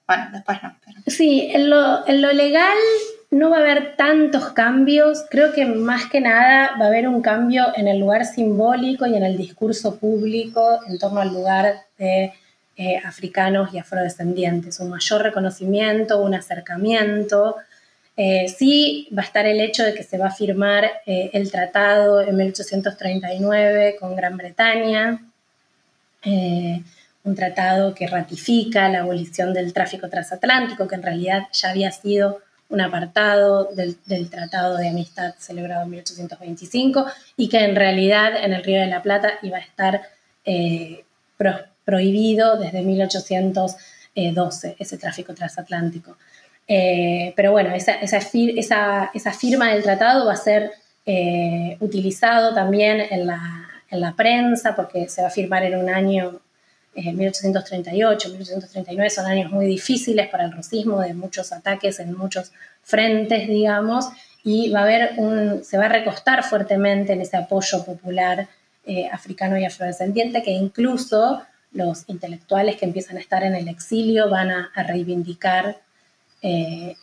Bueno, 0.08 0.28
después 0.32 0.62
no. 0.62 0.76
Sí, 1.08 1.50
en 1.52 1.70
lo, 1.70 2.08
en 2.08 2.22
lo 2.22 2.34
legal 2.34 2.78
no 3.32 3.50
va 3.50 3.58
a 3.58 3.62
haber 3.62 3.96
tantos 3.96 4.50
cambios. 4.50 5.26
Creo 5.30 5.54
que 5.54 5.66
más 5.66 6.06
que 6.10 6.20
nada 6.20 6.76
va 6.80 6.86
a 6.86 6.88
haber 6.90 7.08
un 7.08 7.22
cambio 7.22 7.68
en 7.76 7.88
el 7.88 8.00
lugar 8.00 8.26
simbólico 8.26 9.08
y 9.08 9.16
en 9.16 9.24
el 9.24 9.38
discurso 9.38 9.96
público 9.96 10.80
en 10.88 11.00
torno 11.00 11.22
al 11.22 11.34
lugar 11.34 11.76
de 11.98 12.34
eh, 12.76 12.98
africanos 13.04 13.74
y 13.74 13.80
afrodescendientes. 13.80 14.80
Un 14.82 14.90
mayor 14.90 15.24
reconocimiento, 15.24 16.22
un 16.22 16.36
acercamiento 16.36 17.56
eh, 18.18 18.50
sí 18.50 19.08
va 19.18 19.22
a 19.22 19.26
estar 19.26 19.46
el 19.46 19.62
hecho 19.62 19.84
de 19.84 19.94
que 19.94 20.04
se 20.04 20.18
va 20.18 20.28
a 20.28 20.32
firmar 20.32 20.92
eh, 21.06 21.30
el 21.34 21.50
tratado 21.50 22.20
en 22.22 22.36
1839 22.36 23.96
con 23.98 24.16
Gran 24.16 24.36
Bretaña, 24.36 25.22
un 27.24 27.36
tratado 27.36 27.96
que 27.96 28.08
ratifica 28.08 28.90
la 28.90 29.00
abolición 29.00 29.54
del 29.54 29.74
tráfico 29.74 30.10
transatlántico, 30.10 30.88
que 30.88 30.96
en 30.96 31.04
realidad 31.04 31.48
ya 31.52 31.70
había 31.70 31.92
sido 31.92 32.42
un 32.72 32.82
apartado 32.82 33.70
del, 33.74 33.96
Tratado 34.30 34.78
de 34.78 34.90
Amistad 34.90 35.36
celebrado 35.38 35.84
en 35.84 35.92
1825 35.92 37.06
y 37.38 37.48
que 37.50 37.64
en 37.64 37.76
realidad 37.76 38.44
en 38.44 38.54
el 38.54 38.64
Río 38.64 38.82
de 38.82 38.88
la 38.88 39.04
Plata 39.04 39.34
iba 39.44 39.58
a 39.58 39.62
estar 39.62 40.02
prohibido 41.86 42.58
desde 42.58 42.82
1812 42.82 44.76
ese 44.80 44.98
tráfico 44.98 45.34
transatlántico. 45.34 46.18
Eh, 46.68 47.34
pero 47.36 47.52
bueno, 47.52 47.74
esa, 47.76 47.94
esa, 47.94 48.22
firma 49.34 49.74
del 49.74 49.84
tratado 49.84 50.26
va 50.26 50.34
a 50.34 50.38
ser 50.38 50.72
eh, 51.06 51.76
utilizado 51.82 52.54
también 52.54 53.02
en 53.10 53.28
la, 53.28 53.70
en 53.90 54.00
la, 54.00 54.14
prensa 54.16 54.76
porque 54.76 55.10
se 55.10 55.22
va 55.22 55.28
a 55.28 55.32
firmar 55.32 55.64
en 55.64 55.78
un 55.78 55.90
año, 55.90 56.40
1838, 56.96 58.28
eh, 58.28 58.32
1839, 58.32 59.10
son 59.10 59.26
años 59.26 59.52
muy 59.52 59.66
difíciles 59.66 60.28
para 60.30 60.46
el 60.46 60.52
racismo, 60.52 61.00
de 61.02 61.14
muchos 61.14 61.52
ataques 61.52 62.00
en 62.00 62.18
muchos 62.18 62.52
frentes, 62.84 63.48
digamos, 63.48 64.10
y 64.44 64.70
va 64.70 64.80
a 64.80 64.84
haber 64.84 65.12
un, 65.18 65.64
se 65.64 65.78
va 65.78 65.86
a 65.86 65.90
recostar 65.90 66.44
fuertemente 66.44 67.14
en 67.14 67.22
ese 67.22 67.38
apoyo 67.38 67.84
popular 67.86 68.48
africano 69.12 69.58
y 69.60 69.64
afrodescendiente 69.64 70.42
que 70.42 70.50
incluso 70.50 71.44
los 71.74 72.04
intelectuales 72.08 72.76
que 72.76 72.86
empiezan 72.86 73.18
a 73.18 73.22
estar 73.22 73.44
en 73.44 73.56
el 73.56 73.68
exilio 73.68 74.30
van 74.30 74.52
a, 74.52 74.72
reivindicar 74.88 75.78
eh, 76.42 76.96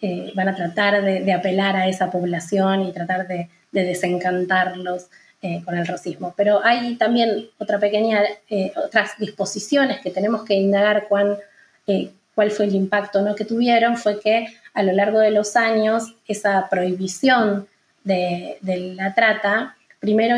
eh, 0.00 0.32
van 0.34 0.48
a 0.48 0.54
tratar 0.54 1.02
de, 1.02 1.32
apelar 1.32 1.76
a 1.76 1.88
esa 1.88 2.10
población 2.10 2.82
y 2.82 2.92
tratar 2.92 3.26
de, 3.26 3.50
desencantarlos 3.72 5.08
eh, 5.42 5.62
con 5.64 5.76
el 5.76 5.86
racismo. 5.86 6.34
Pero 6.36 6.64
hay 6.64 6.96
también 6.96 7.48
otra 7.58 7.78
pequeña, 7.78 8.22
otras 8.76 9.12
disposiciones 9.18 10.00
que 10.00 10.10
tenemos 10.10 10.44
que 10.44 10.54
indagar 10.54 11.06
cuán, 11.08 11.36
cuál 12.34 12.50
fue 12.50 12.66
el 12.66 12.74
impacto 12.74 13.22
¿no? 13.22 13.34
que 13.34 13.44
tuvieron, 13.44 13.96
fue 13.96 14.20
que 14.20 14.46
a 14.74 14.82
lo 14.82 14.92
largo 14.92 15.18
de 15.18 15.30
los 15.30 15.56
años 15.56 16.14
esa 16.26 16.68
prohibición 16.68 17.66
de, 18.04 18.58
de 18.60 18.94
la 18.94 19.14
trata, 19.14 19.76
primero 20.00 20.36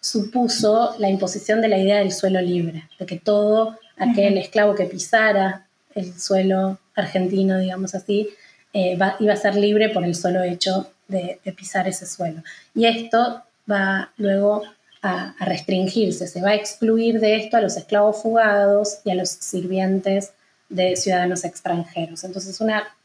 supuso 0.00 0.96
la 0.98 1.08
imposición 1.08 1.60
de 1.60 1.68
la 1.68 1.78
idea 1.78 1.98
del 1.98 2.12
suelo 2.12 2.40
libre, 2.40 2.88
de 2.98 3.06
que 3.06 3.18
todo 3.18 3.78
aquel 3.96 4.36
esclavo 4.36 4.74
que 4.74 4.84
pisara 4.84 5.66
el 5.94 6.18
suelo 6.18 6.78
argentino, 6.94 7.58
digamos 7.58 7.94
así, 7.94 8.28
eh, 8.72 8.98
iba 9.20 9.32
a 9.32 9.36
ser 9.36 9.54
libre 9.54 9.90
por 9.90 10.04
el 10.04 10.14
solo 10.14 10.42
hecho 10.42 10.90
de, 11.08 11.38
pisar 11.56 11.86
ese 11.86 12.06
suelo. 12.06 12.42
Y 12.74 12.86
esto 12.86 13.42
va 13.70 14.12
luego 14.16 14.62
a, 15.02 15.34
restringirse, 15.40 16.26
se 16.26 16.40
va 16.40 16.50
a 16.50 16.54
excluir 16.54 17.18
de 17.18 17.36
esto 17.36 17.56
a 17.56 17.60
los 17.60 17.76
esclavos 17.76 18.22
fugados 18.22 18.98
y 19.04 19.10
a 19.10 19.14
los 19.14 19.30
sirvientes 19.30 20.32
de 20.68 20.96
ciudadanos 20.96 21.44
extranjeros. 21.44 22.24
Entonces, 22.24 22.58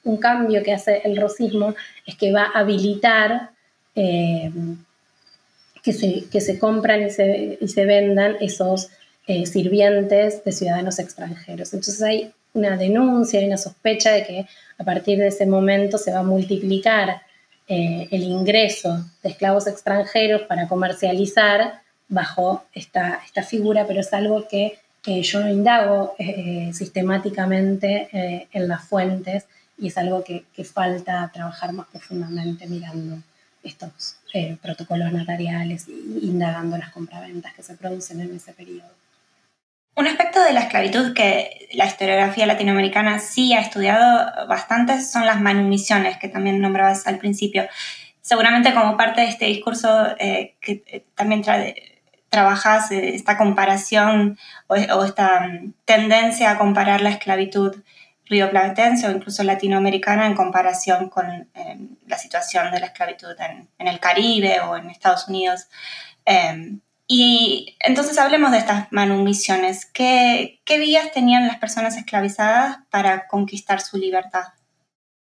un 0.03 0.17
cambio 0.17 0.63
que 0.63 0.73
hace 0.73 1.01
el 1.03 1.17
rosismo 1.17 1.75
es 2.05 2.15
que 2.15 2.31
va 2.31 2.43
a 2.53 2.59
habilitar 2.59 3.49
eh, 3.95 4.51
que, 5.83 6.41
se, 6.41 6.59
compran 6.59 7.07
y 7.07 7.09
se, 7.09 7.85
vendan 7.85 8.35
esos 8.41 8.89
eh, 9.25 9.45
sirvientes 9.45 10.43
de 10.43 10.51
ciudadanos 10.51 10.99
extranjeros. 10.99 11.73
Entonces 11.73 12.01
hay 12.01 12.33
una 12.53 12.75
denuncia, 12.75 13.41
y 13.41 13.45
una 13.45 13.57
sospecha 13.57 14.11
de 14.11 14.25
que 14.25 14.45
a 14.77 14.83
partir 14.83 15.17
de 15.17 15.27
ese 15.27 15.45
momento 15.45 15.97
se 15.97 16.11
va 16.11 16.19
a 16.19 16.23
multiplicar 16.23 17.21
eh, 17.69 18.07
el 18.11 18.23
ingreso 18.23 19.05
de 19.21 19.29
esclavos 19.29 19.67
extranjeros 19.67 20.43
para 20.43 20.69
comercializar 20.69 21.81
bajo 22.07 22.63
esta, 22.73 23.19
esta 23.25 23.43
figura, 23.43 23.85
pero 23.85 23.99
es 23.99 24.13
algo 24.13 24.47
que 24.47 24.79
yo 25.05 25.39
no 25.39 25.49
indago 25.49 26.15
eh, 26.17 26.71
sistemáticamente 26.73 28.09
eh, 28.11 28.47
en 28.51 28.67
las 28.67 28.83
fuentes 28.83 29.45
y 29.77 29.87
es 29.87 29.97
algo 29.97 30.23
que, 30.23 30.45
falta 30.63 31.29
trabajar 31.33 31.71
más 31.71 31.87
profundamente 31.87 32.67
mirando 32.67 33.21
estos 33.63 34.17
protocolos 34.61 35.11
notariales 35.11 35.87
e 35.87 36.25
indagando 36.25 36.77
las 36.77 36.91
compraventas 36.91 37.53
que 37.53 37.63
se 37.63 37.75
producen 37.75 38.21
en 38.21 38.35
ese 38.35 38.53
periodo. 38.53 38.89
Un 39.97 40.05
aspecto 40.05 40.43
de 40.43 40.53
la 40.53 40.59
esclavitud 40.59 41.15
que 41.15 41.67
la 41.73 41.87
historiografía 41.87 42.45
latinoamericana 42.45 43.17
sí 43.17 43.53
ha 43.53 43.61
estudiado 43.61 44.47
bastante 44.47 45.01
son 45.01 45.25
las 45.25 45.41
manumisiones, 45.41 46.17
que 46.17 46.29
también 46.29 46.61
nombrabas 46.61 47.07
al 47.07 47.17
principio. 47.17 47.67
Seguramente 48.21 48.75
como 48.75 48.95
parte 48.95 49.21
de 49.21 49.27
este 49.27 49.45
discurso 49.45 49.89
eh, 50.19 50.55
que 50.61 50.83
eh, 50.85 51.05
también 51.15 51.41
trabajas 52.29 52.91
eh, 52.91 53.15
esta 53.15 53.37
comparación 53.37 54.37
o, 54.67 54.75
esta 54.75 55.47
mm, 55.47 55.73
tendencia 55.83 56.51
a 56.51 56.59
comparar 56.59 57.01
la 57.01 57.09
esclavitud 57.09 57.75
rioplatense 58.25 59.07
o 59.07 59.11
incluso 59.11 59.41
latinoamericana 59.41 60.27
en 60.27 60.35
comparación 60.35 61.09
con 61.09 61.49
la 62.05 62.17
situación 62.19 62.69
de 62.71 62.81
la 62.81 62.87
esclavitud 62.87 63.35
en, 63.39 63.67
en, 63.79 63.87
el 63.87 63.99
Caribe 63.99 64.59
o 64.59 64.77
en 64.77 64.91
Estados 64.91 65.27
Unidos. 65.27 65.69
Y 67.07 67.77
entonces 67.79 68.17
hablemos 68.17 68.51
de 68.51 68.57
estas 68.57 68.91
manumisiones. 68.91 69.85
¿Qué, 69.85 70.59
¿Qué 70.65 70.77
vías 70.77 71.11
tenían 71.13 71.47
las 71.47 71.57
personas 71.57 71.95
esclavizadas 71.95 72.79
para 72.89 73.27
conquistar 73.27 73.81
su 73.81 73.97
libertad? 73.97 74.43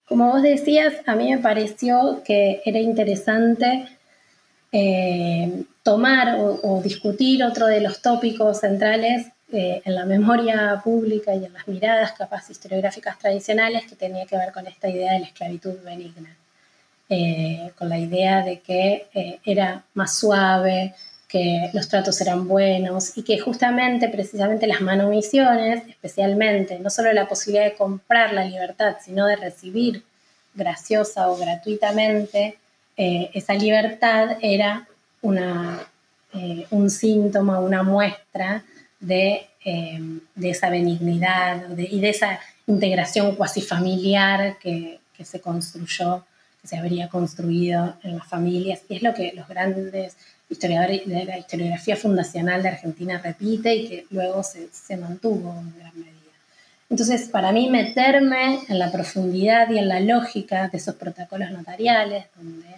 Como 0.06 0.30
vos 0.30 0.42
decías, 0.42 0.94
a 1.06 1.14
mí 1.14 1.30
me 1.30 1.38
pareció 1.38 2.22
que 2.24 2.62
era 2.64 2.78
interesante 2.78 3.88
eh, 4.72 5.64
tomar 5.82 6.36
o, 6.38 6.80
discutir 6.82 7.42
otro 7.42 7.66
de 7.66 7.80
los 7.80 8.02
tópicos 8.02 8.60
centrales 8.60 9.28
eh, 9.52 9.80
en 9.84 9.94
la 9.94 10.04
memoria 10.04 10.80
pública 10.82 11.34
y 11.34 11.44
en 11.44 11.52
las 11.52 11.66
miradas 11.66 12.12
capaz 12.12 12.50
historiográficas 12.50 13.18
tradicionales 13.18 13.86
que 13.86 13.96
tenía 13.96 14.26
que 14.26 14.36
ver 14.36 14.52
con 14.52 14.66
esta 14.66 14.88
idea 14.88 15.12
de 15.12 15.20
la 15.20 15.26
esclavitud 15.26 15.76
benigna, 15.84 16.36
eh, 17.08 17.70
con 17.78 17.88
la 17.88 17.98
idea 17.98 18.42
de 18.42 18.60
que 18.60 19.38
era 19.44 19.84
más 19.94 20.18
suave, 20.18 20.94
que 21.28 21.70
los 21.72 21.88
tratos 21.88 22.20
eran 22.20 22.46
buenos 22.46 23.16
y 23.16 23.22
que 23.22 23.38
justamente, 23.38 24.08
precisamente 24.08 24.66
las 24.66 24.80
manumisiones, 24.80 25.82
especialmente, 25.88 26.78
no 26.78 26.90
solo 26.90 27.12
la 27.12 27.28
posibilidad 27.28 27.64
de 27.64 27.74
comprar 27.74 28.32
la 28.32 28.44
libertad, 28.44 28.96
sino 29.04 29.26
de 29.26 29.36
recibir 29.36 30.04
graciosa 30.54 31.28
o 31.28 31.36
gratuitamente, 31.36 32.58
esa 32.96 33.52
libertad 33.54 34.38
era 34.40 34.88
una, 35.20 35.80
un 36.70 36.88
síntoma, 36.88 37.60
una 37.60 37.82
muestra 37.82 38.64
eh, 39.08 40.00
de, 40.36 40.50
esa 40.50 40.70
benignidad 40.70 41.76
y 41.76 42.00
de 42.00 42.08
esa 42.08 42.38
integración 42.66 43.34
cuasi 43.34 43.60
familiar 43.60 44.58
que, 44.58 45.00
se 45.24 45.40
construyó, 45.40 46.24
que 46.62 46.68
se 46.68 46.76
habría 46.76 47.08
construido 47.08 47.96
en 48.02 48.18
las 48.18 48.26
familias. 48.26 48.82
Y 48.88 48.96
es 48.96 49.02
lo 49.02 49.12
que 49.12 49.32
los 49.34 49.48
grandes 49.48 50.16
historiadores 50.48 51.06
de 51.06 51.24
la 51.24 51.38
historiografía 51.38 51.96
fundacional 51.96 52.62
de 52.62 52.68
Argentina 52.68 53.20
repite 53.22 53.74
y 53.74 53.88
que 53.88 54.06
luego 54.10 54.42
se, 54.42 54.68
se 54.72 54.96
mantuvo 54.96 55.50
en 55.58 55.78
gran 55.78 55.92
medida. 55.94 56.12
Entonces, 56.88 57.28
para 57.28 57.50
mí 57.50 57.68
meterme 57.68 58.60
en 58.68 58.78
la 58.78 58.92
profundidad 58.92 59.68
y 59.70 59.78
en 59.78 59.88
la 59.88 60.00
lógica 60.00 60.68
de 60.68 60.78
esos 60.78 60.94
protocolos 60.94 61.50
notariales, 61.50 62.26
donde 62.36 62.76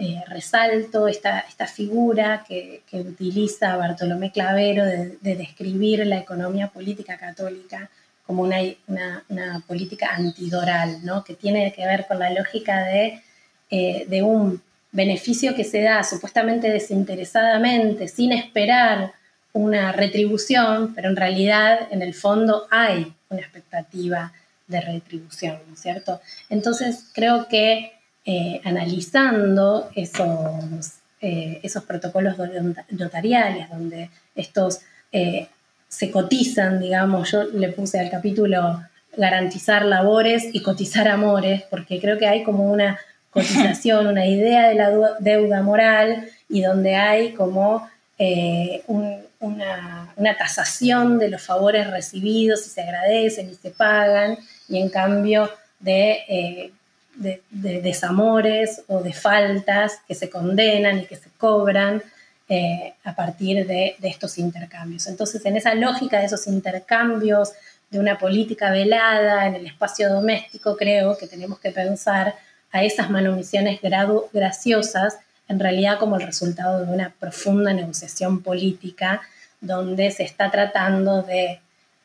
eh, 0.00 0.22
resalto 0.28 1.08
esta, 1.08 1.40
esta 1.40 1.66
figura 1.66 2.44
que, 2.46 2.82
utiliza 2.92 3.76
Bartolomé 3.76 4.30
Clavero 4.30 4.84
de, 4.84 5.18
describir 5.20 6.06
la 6.06 6.18
economía 6.18 6.68
política 6.68 7.18
católica 7.18 7.90
como 8.24 8.42
una, 8.42 8.58
una, 8.86 9.64
política 9.66 10.10
antidoral, 10.14 11.04
¿no? 11.04 11.24
que 11.24 11.34
tiene 11.34 11.72
que 11.72 11.84
ver 11.84 12.06
con 12.06 12.20
la 12.20 12.30
lógica 12.30 12.84
de, 12.84 13.22
eh, 13.70 14.06
de 14.08 14.22
un 14.22 14.62
beneficio 14.92 15.54
que 15.54 15.64
se 15.64 15.82
da 15.82 16.02
supuestamente 16.02 16.70
desinteresadamente, 16.70 18.08
sin 18.08 18.32
esperar 18.32 19.12
una 19.52 19.92
retribución, 19.92 20.94
pero 20.94 21.08
en 21.08 21.16
realidad 21.16 21.88
en 21.90 22.02
el 22.02 22.14
fondo 22.14 22.66
hay 22.70 23.12
una 23.28 23.40
expectativa 23.40 24.32
de 24.66 24.80
retribución, 24.80 25.58
¿no 25.66 25.74
es 25.74 25.80
cierto? 25.80 26.20
Entonces 26.50 27.06
creo 27.12 27.48
que 27.48 27.92
eh, 28.24 28.60
analizando 28.64 29.90
esos, 29.94 30.92
eh, 31.20 31.60
esos 31.62 31.82
protocolos 31.84 32.36
notariales, 32.90 33.70
donde 33.70 34.10
estos 34.34 34.80
eh, 35.12 35.48
se 35.88 36.10
cotizan, 36.10 36.78
digamos, 36.78 37.30
yo 37.32 37.44
le 37.44 37.70
puse 37.70 37.98
al 37.98 38.10
capítulo 38.10 38.82
garantizar 39.16 39.84
labores 39.84 40.44
y 40.52 40.62
cotizar 40.62 41.08
amores, 41.08 41.62
porque 41.70 42.00
creo 42.00 42.18
que 42.18 42.28
hay 42.28 42.44
como 42.44 42.70
una 42.70 42.98
cotización, 43.30 44.06
una 44.06 44.26
idea 44.26 44.68
de 44.68 44.74
la 44.74 44.90
deuda 45.20 45.62
moral 45.62 46.28
y 46.48 46.62
donde 46.62 46.96
hay 46.96 47.32
como 47.34 47.88
una, 48.18 50.12
una, 50.16 50.36
tasación 50.36 51.18
de 51.20 51.28
los 51.28 51.42
favores 51.42 51.88
recibidos 51.88 52.66
y 52.66 52.70
se 52.70 52.82
agradecen 52.82 53.50
y 53.50 53.54
se 53.54 53.70
pagan, 53.70 54.36
y 54.68 54.80
en 54.80 54.88
cambio 54.88 55.48
de 55.78 56.72
de, 57.18 57.42
desamores 57.82 58.82
o 58.86 59.02
de 59.02 59.12
faltas 59.12 60.00
que 60.06 60.14
se 60.14 60.30
condenan 60.30 61.00
y 61.00 61.06
que 61.06 61.16
se 61.16 61.30
cobran 61.36 62.02
eh, 62.48 62.94
a 63.04 63.14
partir 63.14 63.66
de, 63.66 63.96
estos 64.02 64.38
intercambios. 64.38 65.06
Entonces, 65.06 65.44
en 65.44 65.56
esa 65.56 65.74
lógica 65.74 66.18
de 66.18 66.26
esos 66.26 66.46
intercambios, 66.46 67.52
de 67.90 67.98
una 67.98 68.18
política 68.18 68.70
velada 68.70 69.46
en 69.46 69.54
el 69.54 69.66
espacio 69.66 70.10
doméstico, 70.10 70.76
creo 70.76 71.16
que 71.16 71.26
tenemos 71.26 71.58
que 71.58 71.70
pensar 71.70 72.34
a 72.72 72.84
esas 72.84 73.10
manumisiones 73.10 73.80
graciosas 74.32 75.18
en 75.48 75.58
realidad 75.58 75.98
como 75.98 76.16
el 76.16 76.22
resultado 76.22 76.84
de 76.84 76.92
una 76.92 77.14
profunda 77.18 77.72
negociación 77.72 78.42
política 78.42 79.22
donde 79.60 80.10
se 80.10 80.22
está 80.22 80.50
tratando 80.50 81.22
de 81.22 81.60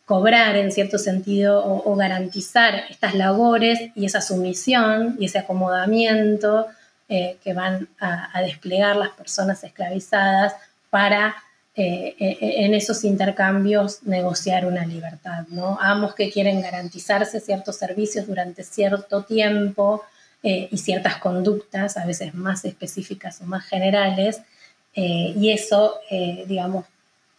cobrar 0.05 0.55
en 0.57 0.71
cierto 0.71 0.97
sentido 0.97 1.63
o, 1.65 1.95
garantizar 1.95 2.83
estas 2.89 3.15
labores 3.15 3.91
y 3.95 4.05
esa 4.05 4.21
sumisión 4.21 5.15
y 5.19 5.25
ese 5.25 5.39
acomodamiento 5.39 6.67
eh, 7.07 7.37
que 7.43 7.53
van 7.53 7.87
a, 7.99 8.41
desplegar 8.41 8.95
las 8.95 9.09
personas 9.09 9.63
esclavizadas 9.63 10.55
para 10.89 11.35
eh, 11.75 12.15
e, 12.19 12.37
e, 12.39 12.65
en 12.65 12.73
esos 12.73 13.03
intercambios 13.03 14.03
negociar 14.03 14.65
una 14.65 14.85
libertad. 14.85 15.45
¿no? 15.49 15.77
Amos 15.81 16.15
que 16.15 16.29
quieren 16.31 16.61
garantizarse 16.61 17.39
ciertos 17.39 17.77
servicios 17.77 18.27
durante 18.27 18.63
cierto 18.63 19.23
tiempo 19.23 20.03
eh, 20.43 20.67
y 20.69 20.77
ciertas 20.77 21.17
conductas, 21.17 21.97
a 21.97 22.05
veces 22.05 22.35
más 22.35 22.65
específicas 22.65 23.41
o 23.41 23.45
más 23.45 23.65
generales, 23.65 24.41
y 24.95 25.49
eso, 25.49 25.95
digamos, 26.45 26.85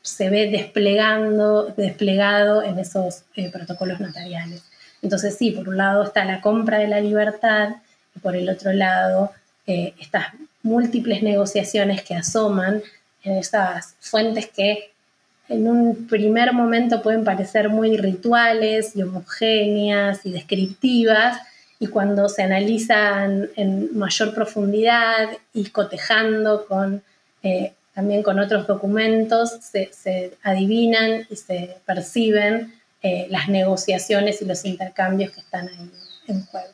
se 0.04 0.28
ve 0.28 0.50
desplegando, 0.50 1.72
desplegado 1.78 2.62
en 2.62 2.78
esos 2.78 3.22
eh, 3.36 3.50
protocolos 3.50 4.00
notariales. 4.00 4.62
Entonces 5.00 5.34
sí, 5.38 5.50
por 5.50 5.66
un 5.66 5.78
lado 5.78 6.04
está 6.04 6.26
la 6.26 6.42
compra 6.42 6.78
de 6.78 6.88
la 6.88 7.00
libertad 7.00 7.76
y 8.14 8.18
por 8.18 8.36
el 8.36 8.50
otro 8.50 8.74
lado 8.74 9.32
eh, 9.66 9.94
estas 9.98 10.26
múltiples 10.62 11.22
negociaciones 11.22 12.02
que 12.02 12.14
asoman 12.14 12.82
en 13.22 13.38
esas 13.38 13.96
fuentes 13.98 14.50
que 14.50 14.92
en 15.48 15.68
un 15.68 16.06
primer 16.06 16.52
momento 16.52 17.00
pueden 17.00 17.24
parecer 17.24 17.70
muy 17.70 17.96
rituales 17.96 18.94
y 18.94 19.02
homogéneas 19.02 20.26
y 20.26 20.32
descriptivas, 20.32 21.38
y 21.78 21.88
cuando 21.88 22.28
se 22.28 22.42
analizan 22.42 23.50
en 23.56 23.96
mayor 23.96 24.34
profundidad 24.34 25.30
y 25.52 25.70
cotejando 25.70 26.66
con 26.66 27.02
eh, 27.42 27.74
también 27.94 28.22
con 28.22 28.38
otros 28.38 28.66
documentos 28.66 29.60
se, 29.60 30.36
adivinan 30.42 31.26
y 31.30 31.36
se 31.36 31.76
perciben 31.86 32.74
eh, 33.02 33.26
las 33.30 33.48
negociaciones 33.48 34.42
y 34.42 34.46
los 34.46 34.64
intercambios 34.64 35.30
que 35.30 35.40
están 35.40 35.68
ahí 35.68 35.90
en 36.26 36.44
juego. 36.46 36.72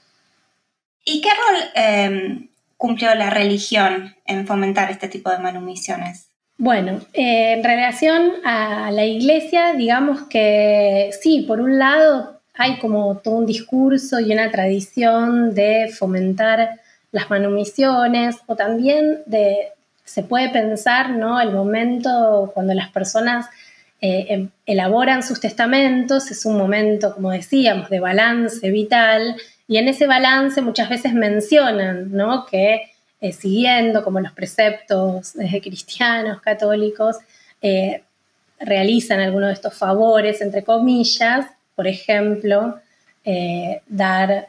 ¿Y 1.04 1.20
qué 1.20 1.28
rol 1.28 1.62
em, 1.74 2.48
cumplió 2.76 3.14
la 3.14 3.30
religión 3.30 4.14
en 4.24 4.46
fomentar 4.46 4.90
este 4.90 5.08
tipo 5.08 5.30
de 5.30 5.38
manumisiones? 5.38 6.28
Bueno, 6.56 7.00
eh, 7.12 7.54
en 7.54 7.64
relación 7.64 8.32
a 8.44 8.90
la 8.90 9.04
iglesia, 9.04 9.72
digamos 9.74 10.22
que 10.28 11.10
sí, 11.20 11.42
por 11.42 11.60
un 11.60 11.78
lado 11.78 12.39
hay 12.60 12.78
como 12.78 13.16
todo 13.16 13.36
un 13.36 13.46
discurso 13.46 14.20
y 14.20 14.34
una 14.34 14.50
tradición 14.50 15.54
de 15.54 15.90
fomentar 15.98 16.78
las 17.10 17.30
manumisiones 17.30 18.36
o 18.46 18.54
también 18.54 19.22
de, 19.24 19.68
se 20.04 20.22
puede 20.22 20.50
pensar, 20.50 21.08
¿no? 21.08 21.40
El 21.40 21.52
momento 21.52 22.50
cuando 22.52 22.74
las 22.74 22.90
personas 22.90 23.46
eh, 24.02 24.26
em, 24.28 24.50
elaboran 24.66 25.22
sus 25.22 25.40
testamentos 25.40 26.30
es 26.30 26.44
un 26.44 26.58
momento, 26.58 27.14
como 27.14 27.30
decíamos, 27.30 27.88
de 27.88 27.98
balance 27.98 28.70
vital 28.70 29.36
y 29.66 29.78
en 29.78 29.88
ese 29.88 30.06
balance 30.06 30.60
muchas 30.60 30.90
veces 30.90 31.14
mencionan, 31.14 32.12
¿no? 32.12 32.44
Que 32.44 32.90
eh, 33.22 33.32
siguiendo 33.32 34.04
como 34.04 34.20
los 34.20 34.32
preceptos 34.32 35.34
eh, 35.36 35.60
cristianos, 35.64 36.42
católicos, 36.42 37.16
realizan 38.58 39.20
algunos 39.20 39.48
de 39.48 39.54
estos 39.54 39.72
favores, 39.72 40.42
entre 40.42 40.62
comillas, 40.62 41.46
por 41.80 41.86
ejemplo, 41.86 42.78
dar 43.88 44.48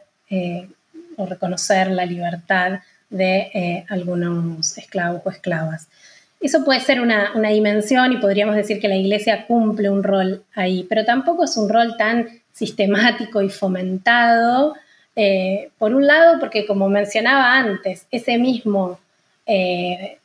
o 1.16 1.26
reconocer 1.26 1.92
la 1.92 2.06
libertad 2.06 2.80
de 3.10 3.52
eh, 3.54 3.86
algunos 3.90 4.78
esclavos 4.78 5.22
o 5.26 5.30
esclavas. 5.30 5.88
Eso 6.40 6.66
puede 6.66 6.80
ser 6.80 7.02
una, 7.02 7.34
dimensión 7.36 8.14
y 8.14 8.18
podríamos 8.18 8.56
decir 8.56 8.80
que 8.80 8.88
la 8.88 8.96
iglesia 8.96 9.46
cumple 9.46 9.90
un 9.90 10.02
rol 10.02 10.44
ahí, 10.56 10.88
pero 10.90 11.06
tampoco 11.06 11.44
es 11.44 11.56
un 11.56 11.70
rol 11.70 11.96
tan 11.98 12.28
sistemático 12.52 13.42
y 13.42 13.50
fomentado. 13.50 14.76
Eh, 15.16 15.70
por 15.78 15.94
un 15.94 16.08
lado, 16.08 16.40
porque 16.40 16.66
como 16.66 16.90
mencionaba 16.90 17.58
antes, 17.58 18.08
ese 18.10 18.38
mismo, 18.40 19.00
eh, 19.46 20.18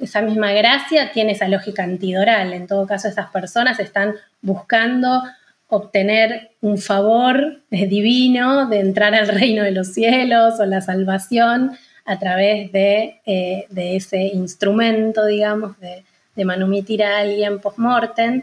esa 0.00 0.22
misma 0.22 0.52
gracia 0.52 1.10
tiene 1.12 1.32
esa 1.32 1.48
lógica 1.48 1.82
antidoral. 1.82 2.54
En 2.54 2.66
todo 2.66 2.86
caso, 2.86 3.08
esas 3.08 3.30
personas 3.30 3.78
están 3.78 4.14
buscando 4.40 5.22
obtener 5.68 6.50
un 6.60 6.78
favor 6.78 7.60
divino 7.70 8.68
de 8.68 8.80
entrar 8.80 9.14
al 9.14 9.28
reino 9.28 9.62
de 9.62 9.70
los 9.70 9.88
cielos 9.88 10.58
o 10.58 10.66
la 10.66 10.80
salvación 10.80 11.76
a 12.04 12.18
través 12.18 12.72
de, 12.72 13.20
eh, 13.26 13.66
de 13.68 13.96
ese 13.96 14.18
instrumento, 14.18 15.26
digamos, 15.26 15.78
de, 15.78 16.04
de, 16.34 16.44
manumitir 16.46 17.04
a 17.04 17.18
alguien 17.18 17.60
post-mortem. 17.60 18.42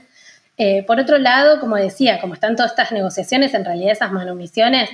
Eh, 0.56 0.84
por 0.84 1.00
otro 1.00 1.18
lado, 1.18 1.60
como 1.60 1.76
decía, 1.76 2.22
como 2.22 2.36
están 2.36 2.56
todas 2.56 2.72
estas 2.72 2.92
negociaciones, 2.92 3.56
en 3.56 3.66
realidad 3.66 3.94
esas 3.94 4.12
manumisiones, 4.12 4.90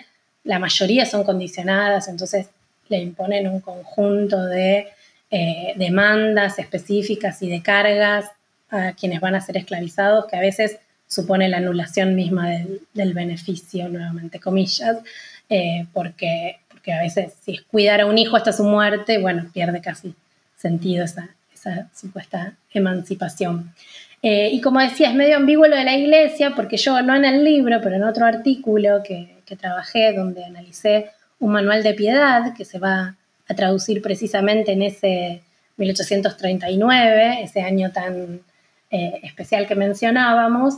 la 0.45 0.57
mayoría 0.57 1.05
son 1.05 1.25
condicionadas, 1.25 2.07
entonces 2.07 2.47
le 2.87 2.99
imponen 2.99 3.49
un 3.49 3.59
conjunto 3.59 4.45
de 4.45 4.87
eh, 5.29 5.73
demandas 5.75 6.57
específicas 6.57 7.41
y 7.41 7.49
de 7.49 7.61
cargas 7.61 8.25
a 8.69 8.93
quienes 8.93 9.19
van 9.19 9.35
a 9.35 9.41
ser 9.41 9.57
esclavizados, 9.57 10.27
que 10.27 10.37
a 10.37 10.41
veces 10.41 10.79
supone 11.11 11.49
la 11.49 11.57
anulación 11.57 12.15
misma 12.15 12.49
del, 12.93 13.13
beneficio, 13.13 13.89
nuevamente 13.89 14.39
comillas, 14.39 14.97
eh, 15.49 15.85
porque, 15.91 16.59
porque 16.69 16.93
a 16.93 17.01
veces 17.01 17.33
si 17.43 17.55
es 17.55 17.61
cuidar 17.63 17.99
a 17.99 18.05
un 18.05 18.17
hijo 18.17 18.37
hasta 18.37 18.53
su 18.53 18.63
muerte, 18.63 19.17
bueno, 19.17 19.49
pierde 19.53 19.81
casi 19.81 20.15
sentido 20.55 21.03
esa, 21.03 21.29
supuesta 21.93 22.53
emancipación. 22.73 23.73
Eh, 24.23 24.49
y 24.53 24.61
como 24.61 24.79
decía, 24.79 25.09
es 25.09 25.15
medio 25.15 25.35
ambiguo 25.35 25.67
lo 25.67 25.75
de 25.75 25.83
la 25.83 25.97
iglesia, 25.97 26.53
porque 26.55 26.77
yo, 26.77 27.01
no 27.01 27.13
en 27.13 27.25
el 27.25 27.43
libro, 27.43 27.81
pero 27.83 27.97
en 27.97 28.03
otro 28.03 28.25
artículo 28.25 29.03
que, 29.03 29.35
que 29.45 29.57
trabajé, 29.57 30.13
donde 30.13 30.45
analicé 30.45 31.11
un 31.39 31.51
manual 31.51 31.83
de 31.83 31.93
piedad 31.93 32.53
que 32.55 32.63
se 32.63 32.79
va 32.79 33.15
a 33.49 33.53
traducir 33.53 34.01
precisamente 34.01 34.71
en 34.71 34.83
ese 34.83 35.43
1839, 35.75 37.43
ese 37.43 37.61
año 37.61 37.91
tan 37.91 38.39
eh, 38.93 39.19
especial 39.23 39.67
que 39.67 39.75
mencionábamos, 39.75 40.75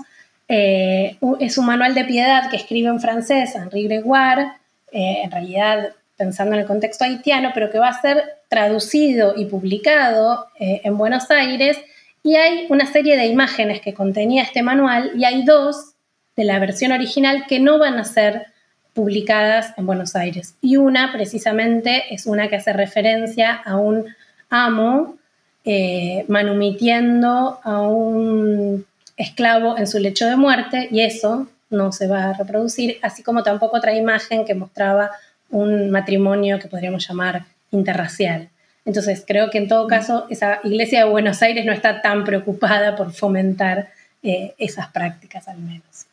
eh, 0.47 1.17
es 1.39 1.57
un 1.57 1.65
manual 1.65 1.93
de 1.93 2.05
piedad 2.05 2.49
que 2.49 2.57
escribe 2.57 2.89
en 2.89 2.99
francés 2.99 3.55
Henri 3.55 3.83
Gregoire, 3.83 4.51
eh, 4.91 5.21
en 5.23 5.31
realidad 5.31 5.89
pensando 6.17 6.55
en 6.55 6.61
el 6.61 6.67
contexto 6.67 7.05
haitiano, 7.05 7.51
pero 7.53 7.71
que 7.71 7.79
va 7.79 7.89
a 7.89 8.01
ser 8.01 8.23
traducido 8.47 9.33
y 9.35 9.45
publicado 9.45 10.47
en 10.59 10.95
Buenos 10.95 11.31
Aires. 11.31 11.77
Y 12.21 12.35
hay 12.35 12.67
una 12.69 12.85
serie 12.85 13.17
de 13.17 13.25
imágenes 13.25 13.81
que 13.81 13.95
contenía 13.95 14.43
este 14.43 14.61
manual 14.61 15.11
y 15.15 15.25
hay 15.25 15.43
dos 15.43 15.93
de 16.35 16.43
la 16.43 16.59
versión 16.59 16.91
original 16.91 17.45
que 17.47 17.59
no 17.59 17.79
van 17.79 17.97
a 17.97 18.05
ser 18.05 18.53
publicadas 18.93 19.73
en 19.77 19.85
Buenos 19.85 20.15
Aires. 20.15 20.55
Y 20.61 20.77
una 20.77 21.11
precisamente 21.11 22.13
es 22.13 22.25
una 22.25 22.47
que 22.47 22.57
hace 22.57 22.73
referencia 22.73 23.53
a 23.53 23.75
un 23.75 24.05
amo 24.49 25.17
eh, 25.65 26.25
manumitiendo 26.27 27.59
a 27.63 27.81
un 27.81 28.85
esclavo 29.17 29.77
en 29.77 29.87
su 29.87 29.99
lecho 29.99 30.27
de 30.27 30.35
muerte 30.35 30.87
y 30.91 31.01
eso 31.01 31.47
no 31.69 31.91
se 31.91 32.07
va 32.07 32.29
a 32.29 32.33
reproducir, 32.33 32.99
así 33.01 33.23
como 33.23 33.43
tampoco 33.43 33.77
otra 33.77 33.95
imagen 33.95 34.45
que 34.45 34.53
mostraba 34.53 35.11
un 35.49 35.89
matrimonio 35.89 36.59
que 36.59 36.67
podríamos 36.67 37.07
llamar 37.07 37.45
interracial. 37.71 38.49
Entonces, 38.85 39.23
creo 39.25 39.49
que 39.49 39.57
en 39.57 39.67
todo 39.67 39.87
caso 39.87 40.25
esa 40.29 40.59
iglesia 40.63 40.99
de 40.99 41.09
Buenos 41.09 41.41
Aires 41.41 41.65
no 41.65 41.71
está 41.71 42.01
tan 42.01 42.23
preocupada 42.23 42.95
por 42.95 43.13
fomentar 43.13 43.89
eh, 44.21 44.53
esas 44.57 44.87
prácticas 44.89 45.47
al 45.47 45.59
menos. 45.59 46.05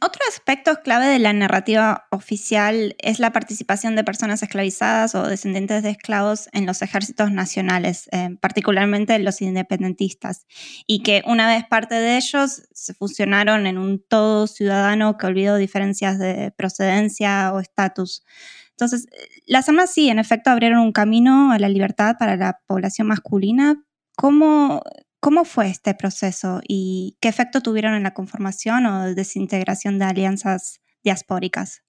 Otro 0.00 0.22
aspecto 0.28 0.76
clave 0.84 1.06
de 1.06 1.18
la 1.18 1.32
narrativa 1.32 2.06
oficial 2.10 2.94
es 2.98 3.18
la 3.18 3.32
participación 3.32 3.96
de 3.96 4.04
personas 4.04 4.42
esclavizadas 4.42 5.16
o 5.16 5.26
descendientes 5.26 5.82
de 5.82 5.90
esclavos 5.90 6.48
en 6.52 6.66
los 6.66 6.82
ejércitos 6.82 7.32
nacionales, 7.32 8.08
eh, 8.12 8.36
particularmente 8.40 9.18
los 9.18 9.42
independentistas, 9.42 10.46
y 10.86 11.02
que 11.02 11.22
una 11.26 11.48
vez 11.48 11.64
parte 11.66 11.96
de 11.96 12.16
ellos 12.16 12.62
se 12.72 12.94
fusionaron 12.94 13.66
en 13.66 13.76
un 13.76 14.00
todo 14.00 14.46
ciudadano 14.46 15.18
que 15.18 15.26
olvidó 15.26 15.56
diferencias 15.56 16.18
de 16.18 16.52
procedencia 16.56 17.52
o 17.52 17.58
estatus. 17.58 18.22
Entonces, 18.70 19.08
las 19.46 19.68
armas 19.68 19.92
sí, 19.92 20.08
en 20.08 20.20
efecto, 20.20 20.50
abrieron 20.50 20.78
un 20.78 20.92
camino 20.92 21.50
a 21.50 21.58
la 21.58 21.68
libertad 21.68 22.14
para 22.16 22.36
la 22.36 22.60
población 22.66 23.08
masculina. 23.08 23.82
¿Cómo, 24.16 24.82
¿Cómo 25.20 25.44
fue 25.44 25.68
este 25.68 25.94
proceso 25.94 26.60
y 26.66 27.16
qué 27.20 27.28
efecto 27.28 27.60
tuvieron 27.60 27.94
en 27.94 28.04
la 28.04 28.14
conformación 28.14 28.86
o 28.86 29.14
desintegración 29.14 29.98
de 29.98 30.04
alianzas 30.04 30.80
diaspóricas? 31.02 31.82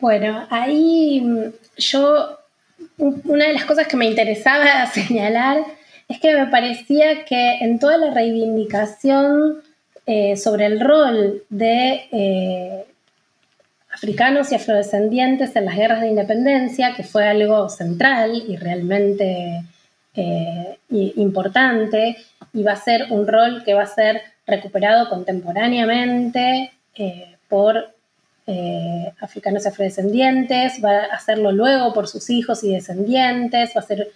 Bueno, 0.00 0.46
ahí 0.50 1.20
mm, 1.20 1.52
yo, 1.78 2.38
una 2.98 3.46
de 3.46 3.52
las 3.52 3.64
cosas 3.64 3.86
que 3.86 3.96
me 3.96 4.06
interesaba 4.06 4.86
señalar 4.92 5.58
es 6.08 6.20
que 6.20 6.34
me 6.34 6.46
parecía 6.46 7.24
que 7.24 7.58
en 7.60 7.78
toda 7.78 7.96
la 7.96 8.12
reivindicación 8.12 9.62
eh, 10.06 10.36
sobre 10.36 10.66
el 10.66 10.80
rol 10.80 11.44
de 11.48 12.08
eh, 12.12 12.84
africanos 13.90 14.52
y 14.52 14.56
afrodescendientes 14.56 15.54
en 15.56 15.64
las 15.64 15.76
guerras 15.76 16.00
de 16.00 16.08
independencia, 16.08 16.94
que 16.94 17.04
fue 17.04 17.26
algo 17.26 17.68
central 17.68 18.42
y 18.46 18.56
realmente 18.56 19.64
eh, 20.16 20.78
importante 20.90 22.16
y 22.52 22.62
va 22.62 22.72
a 22.72 22.76
ser 22.76 23.06
un 23.10 23.26
rol 23.26 23.64
que 23.64 23.74
va 23.74 23.82
a 23.82 23.86
ser 23.86 24.22
recuperado 24.46 25.08
contemporáneamente 25.08 26.70
eh, 26.94 27.34
por 27.48 27.92
eh, 28.46 29.12
africanos 29.18 29.66
afrodescendientes, 29.66 30.74
va 30.84 30.98
a 30.98 31.16
hacerlo 31.16 31.50
luego 31.50 31.92
por 31.92 32.06
sus 32.06 32.30
hijos 32.30 32.62
y 32.62 32.72
descendientes, 32.72 33.72
va 33.76 33.80
a 33.80 33.84
ser 33.84 34.12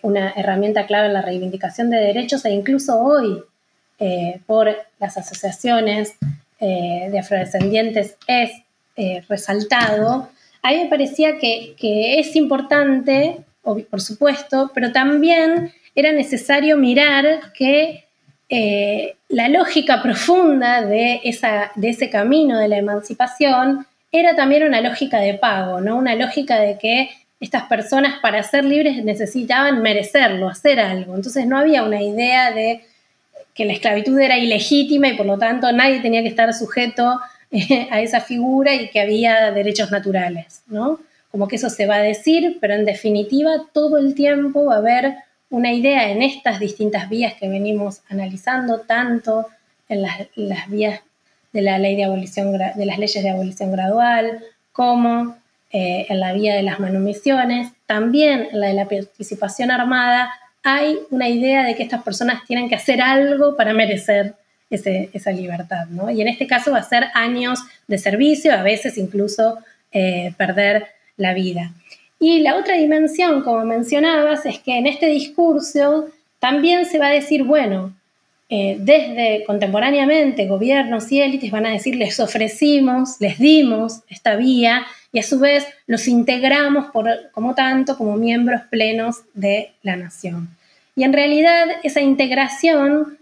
una 0.00 0.30
herramienta 0.30 0.86
clave 0.86 1.08
en 1.08 1.12
la 1.12 1.20
reivindicación 1.20 1.90
de 1.90 1.98
derechos 1.98 2.42
e 2.46 2.52
incluso 2.52 2.98
hoy 2.98 3.42
por 4.46 4.74
las 4.98 5.18
asociaciones 5.18 6.14
de 6.58 7.18
afrodescendientes 7.18 8.16
es 8.26 8.50
resaltado. 9.28 10.30
A 10.62 10.70
mí 10.70 10.78
me 10.78 10.88
parecía 10.88 11.36
que 11.36 11.74
es 12.18 12.34
importante 12.34 13.44
por 13.62 14.00
supuesto, 14.00 14.70
pero 14.74 14.92
también 14.92 15.72
era 15.94 16.12
necesario 16.12 16.76
mirar 16.76 17.52
que 17.52 18.04
eh, 18.48 19.16
la 19.28 19.48
lógica 19.48 20.02
profunda 20.02 20.82
de, 20.82 21.20
esa, 21.24 21.72
de 21.74 21.90
ese 21.90 22.10
camino 22.10 22.58
de 22.58 22.68
la 22.68 22.76
emancipación 22.76 23.86
era 24.10 24.36
también 24.36 24.64
una 24.64 24.80
lógica 24.80 25.20
de 25.20 25.34
pago, 25.34 25.80
¿no? 25.80 25.96
Una 25.96 26.14
lógica 26.14 26.60
de 26.60 26.76
que 26.76 27.08
estas 27.40 27.62
personas 27.64 28.20
para 28.20 28.42
ser 28.42 28.64
libres 28.64 29.02
necesitaban 29.02 29.80
merecerlo, 29.80 30.48
hacer 30.48 30.80
algo. 30.80 31.14
Entonces 31.16 31.46
no 31.46 31.58
había 31.58 31.82
una 31.82 32.02
idea 32.02 32.52
de 32.52 32.84
que 33.54 33.64
la 33.64 33.72
esclavitud 33.72 34.18
era 34.18 34.38
ilegítima 34.38 35.08
y 35.08 35.16
por 35.16 35.26
lo 35.26 35.38
tanto 35.38 35.72
nadie 35.72 36.00
tenía 36.00 36.22
que 36.22 36.28
estar 36.28 36.52
sujeto 36.52 37.20
eh, 37.50 37.88
a 37.90 38.00
esa 38.00 38.20
figura 38.20 38.74
y 38.74 38.88
que 38.88 39.00
había 39.00 39.50
derechos 39.50 39.90
naturales, 39.90 40.62
¿no? 40.66 41.00
Como 41.32 41.48
que 41.48 41.56
eso 41.56 41.70
se 41.70 41.86
va 41.86 41.96
a 41.96 42.02
decir, 42.02 42.58
pero 42.60 42.74
en 42.74 42.84
definitiva 42.84 43.50
todo 43.72 43.98
el 43.98 44.14
tiempo 44.14 44.66
va 44.66 44.74
a 44.74 44.78
haber 44.78 45.16
una 45.48 45.72
idea 45.72 46.10
en 46.10 46.22
estas 46.22 46.60
distintas 46.60 47.08
vías 47.08 47.34
que 47.34 47.48
venimos 47.48 48.02
analizando, 48.08 48.80
tanto 48.80 49.48
en 49.88 50.02
las, 50.02 50.68
vías 50.68 51.00
de 51.52 51.62
la 51.62 51.78
ley 51.78 51.96
de 51.96 52.04
abolición 52.04 52.52
de 52.52 52.86
las 52.86 52.98
leyes 52.98 53.24
de 53.24 53.30
abolición 53.30 53.72
gradual, 53.72 54.40
como 54.72 55.36
eh, 55.70 56.06
en 56.10 56.20
la 56.20 56.34
vía 56.34 56.54
de 56.54 56.62
las 56.62 56.78
manumisiones, 56.78 57.72
también 57.86 58.48
en 58.52 58.60
la 58.60 58.68
de 58.68 58.74
la 58.74 58.88
participación 58.88 59.70
armada, 59.70 60.30
hay 60.62 60.98
una 61.10 61.28
idea 61.28 61.64
de 61.64 61.74
que 61.74 61.82
estas 61.82 62.02
personas 62.02 62.44
tienen 62.46 62.68
que 62.68 62.74
hacer 62.74 63.00
algo 63.00 63.56
para 63.56 63.72
merecer 63.72 64.34
esa 64.70 65.32
libertad, 65.32 65.86
Y 66.14 66.22
en 66.22 66.28
este 66.28 66.46
caso 66.46 66.72
va 66.72 66.78
a 66.78 66.82
ser 66.82 67.04
años 67.12 67.58
de 67.88 67.98
servicio, 67.98 68.54
a 68.54 68.62
veces 68.62 68.96
incluso 68.96 69.58
eh, 69.92 70.32
perder 70.38 70.86
la 71.16 71.34
vida. 71.34 71.72
Y 72.18 72.40
la 72.40 72.56
otra 72.56 72.76
dimensión, 72.76 73.42
como 73.42 73.64
mencionabas, 73.64 74.46
es 74.46 74.58
que 74.60 74.78
en 74.78 74.86
este 74.86 75.06
discurso 75.06 76.06
también 76.38 76.86
se 76.86 76.98
va 76.98 77.08
a 77.08 77.10
decir, 77.10 77.42
bueno, 77.42 77.92
eh, 78.48 78.76
desde 78.78 79.44
contemporáneamente 79.44 80.46
gobiernos 80.46 81.10
y 81.10 81.20
élites 81.20 81.50
van 81.50 81.66
a 81.66 81.70
decir, 81.70 81.96
les 81.96 82.20
ofrecimos, 82.20 83.16
les 83.18 83.38
dimos 83.38 84.02
esta 84.10 84.36
vía 84.36 84.84
y 85.10 85.18
a 85.20 85.22
su 85.22 85.38
vez 85.38 85.66
los 85.86 86.06
integramos 86.06 86.90
por, 86.92 87.08
como 87.32 87.54
tanto 87.54 87.96
como 87.96 88.16
miembros 88.16 88.60
plenos 88.70 89.22
de 89.34 89.72
la 89.82 89.96
nación. 89.96 90.48
Y 90.94 91.04
en 91.04 91.12
realidad 91.12 91.66
esa 91.82 92.02
integración 92.02 93.18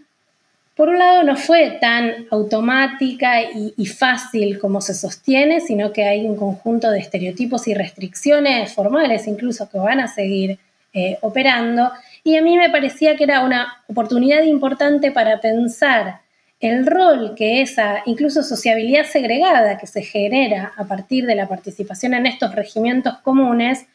por 0.75 0.89
un 0.89 0.99
lado 0.99 1.23
no 1.23 1.35
fue 1.35 1.77
tan 1.81 2.27
automática 2.31 3.41
y, 3.43 3.85
fácil 3.85 4.57
como 4.57 4.79
se 4.81 4.93
sostiene, 4.93 5.59
sino 5.59 5.91
que 5.91 6.05
hay 6.05 6.25
un 6.25 6.37
conjunto 6.37 6.89
de 6.89 6.99
estereotipos 6.99 7.67
y 7.67 7.73
restricciones 7.73 8.73
formales 8.73 9.27
incluso 9.27 9.69
que 9.69 9.77
van 9.77 9.99
a 9.99 10.07
seguir 10.07 10.59
eh, 10.93 11.17
operando. 11.21 11.91
Y 12.23 12.37
a 12.37 12.41
mí 12.41 12.57
me 12.57 12.69
parecía 12.69 13.15
que 13.15 13.25
era 13.25 13.43
una 13.43 13.83
oportunidad 13.87 14.43
importante 14.43 15.11
para 15.11 15.41
pensar 15.41 16.21
el 16.61 16.85
rol 16.85 17.33
que 17.35 17.61
esa 17.61 18.03
incluso 18.05 18.43
sociabilidad 18.43 19.05
segregada 19.05 19.77
que 19.77 19.87
se 19.87 20.03
genera 20.03 20.73
a 20.77 20.85
partir 20.85 21.25
de 21.25 21.35
la 21.35 21.47
participación 21.47 22.13
en 22.13 22.27
estos 22.27 22.55
regimientos 22.55 23.17
comunes 23.23 23.87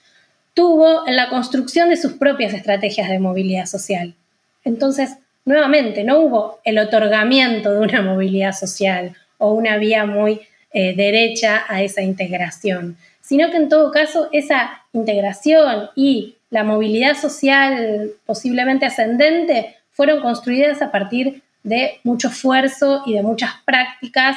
tuvo 0.52 1.06
en 1.06 1.16
la 1.16 1.28
construcción 1.28 1.88
de 1.88 1.96
sus 1.96 2.14
propias 2.14 2.52
estrategias 2.54 3.08
de 3.08 3.18
movilidad 3.18 3.66
social. 3.66 4.14
Entonces, 4.64 5.18
nuevamente, 5.46 6.04
no 6.04 6.20
hubo 6.20 6.60
el 6.64 6.78
otorgamiento 6.78 7.72
de 7.72 7.80
una 7.80 8.02
movilidad 8.02 8.52
social 8.52 9.16
o 9.38 9.52
una 9.52 9.78
vía 9.78 10.04
muy 10.04 10.42
eh, 10.72 10.94
derecha 10.94 11.64
a 11.68 11.82
esa 11.82 12.02
integración, 12.02 12.98
sino 13.22 13.50
que 13.50 13.56
en 13.56 13.70
todo 13.70 13.90
caso 13.90 14.28
esa 14.32 14.82
integración 14.92 15.88
y 15.94 16.36
la 16.50 16.64
movilidad 16.64 17.16
social 17.16 18.10
posiblemente 18.26 18.84
ascendente 18.86 19.76
fueron 19.90 20.20
construidas 20.20 20.82
a 20.82 20.90
partir 20.90 21.42
de 21.62 21.98
mucho 22.04 22.28
esfuerzo 22.28 23.02
y 23.06 23.14
de 23.14 23.22
muchas 23.22 23.50
prácticas 23.64 24.36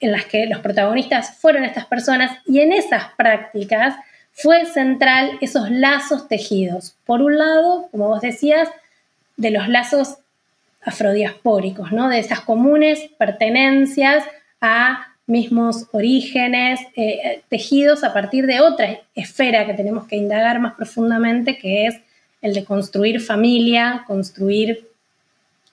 en 0.00 0.12
las 0.12 0.24
que 0.26 0.46
los 0.46 0.58
protagonistas 0.58 1.38
fueron 1.38 1.64
estas 1.64 1.86
personas 1.86 2.38
y 2.46 2.60
en 2.60 2.72
esas 2.72 3.04
prácticas 3.16 3.94
fue 4.32 4.66
central 4.66 5.38
esos 5.40 5.70
lazos 5.70 6.28
tejidos. 6.28 6.96
Por 7.06 7.22
un 7.22 7.38
lado, 7.38 7.88
como 7.90 8.08
vos 8.08 8.20
decías, 8.20 8.68
de 9.36 9.50
los 9.50 9.68
lazos 9.68 10.16
afrodiaspóricos, 10.82 11.92
¿no? 11.92 12.08
de 12.08 12.18
esas 12.18 12.40
comunes 12.40 13.00
pertenencias 13.18 14.24
a 14.60 15.08
mismos 15.26 15.86
orígenes, 15.92 16.80
eh, 16.96 17.42
tejidos 17.48 18.04
a 18.04 18.12
partir 18.12 18.46
de 18.46 18.60
otra 18.60 19.00
esfera 19.14 19.66
que 19.66 19.74
tenemos 19.74 20.06
que 20.06 20.16
indagar 20.16 20.60
más 20.60 20.74
profundamente, 20.74 21.56
que 21.56 21.86
es 21.86 21.96
el 22.42 22.52
de 22.52 22.64
construir 22.64 23.20
familia, 23.20 24.04
construir 24.06 24.86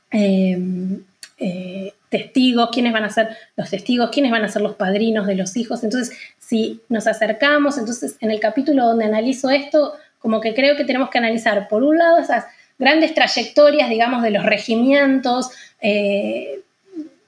em, 0.10 1.04
eh, 1.38 1.94
testigos, 2.08 2.70
quiénes 2.72 2.94
van 2.94 3.04
a 3.04 3.10
ser 3.10 3.30
los 3.58 3.70
testigos, 3.70 4.10
quiénes 4.12 4.32
van 4.32 4.46
a 4.46 4.50
ser 4.50 4.62
los 4.62 4.76
padrinos 4.76 5.28
de 5.28 5.36
los 5.36 5.58
hijos. 5.58 5.84
Entonces, 5.84 6.18
si 6.40 6.82
nos 6.88 7.08
acercamos, 7.08 7.78
entonces 7.78 8.16
en 8.22 8.32
el 8.32 8.40
capítulo 8.40 8.86
donde 8.86 9.06
analizo 9.06 9.50
esto, 9.50 9.96
como 10.20 10.40
que 10.40 10.54
creo 10.54 10.78
que 10.78 10.86
tenemos 10.86 11.10
que 11.10 11.18
analizar, 11.18 11.68
por 11.68 11.84
un 11.84 11.98
lado, 11.98 12.20
esas 12.20 12.46
grandes 12.82 13.14
trayectorias, 13.14 13.90
digamos, 13.90 14.24
de 14.24 14.32
los 14.32 14.44
regimientos, 14.44 15.52
eh, 15.80 16.62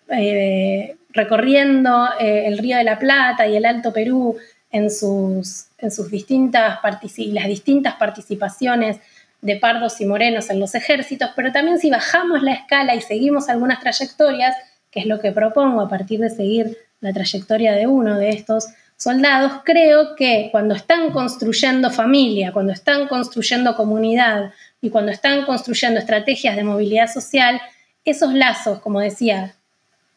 eh, 0.09 0.95
recorriendo 1.11 2.09
el 2.19 2.57
Río 2.57 2.75
de 2.75 2.83
la 2.83 2.97
Plata 2.97 3.47
y 3.47 3.55
el 3.55 3.65
Alto 3.65 3.93
Perú 3.93 4.35
en 4.71 4.89
sus, 4.89 5.67
en 5.77 5.91
sus 5.91 6.09
distintas 6.09 6.79
las 6.81 7.47
distintas 7.47 7.93
participaciones 7.95 8.97
de 9.41 9.57
pardos 9.57 10.01
y 10.01 10.05
morenos 10.05 10.49
en 10.49 10.59
los 10.59 10.73
ejércitos, 10.73 11.29
pero 11.35 11.51
también 11.51 11.77
si 11.77 11.91
bajamos 11.91 12.41
la 12.41 12.53
escala 12.53 12.95
y 12.95 13.01
seguimos 13.01 13.47
algunas 13.49 13.79
trayectorias, 13.79 14.55
que 14.89 15.01
es 15.01 15.05
lo 15.05 15.19
que 15.19 15.31
propongo 15.31 15.81
a 15.81 15.89
partir 15.89 16.19
de 16.19 16.31
seguir 16.31 16.77
la 16.99 17.13
trayectoria 17.13 17.73
de 17.73 17.85
uno 17.85 18.17
de 18.17 18.29
estos 18.29 18.69
soldados, 18.97 19.61
creo 19.65 20.15
que 20.15 20.49
cuando 20.51 20.73
están 20.73 21.11
construyendo 21.11 21.91
familia, 21.91 22.51
cuando 22.53 22.71
están 22.71 23.07
construyendo 23.07 23.75
comunidad 23.75 24.51
y 24.84 24.89
cuando 24.89 25.13
están 25.13 25.45
construyendo 25.45 25.97
estrategias 25.97 26.57
de 26.57 26.65
movilidad 26.65 27.07
social, 27.09 27.61
esos 28.03 28.34
lazos, 28.34 28.79
como 28.79 28.99
decía, 28.99 29.55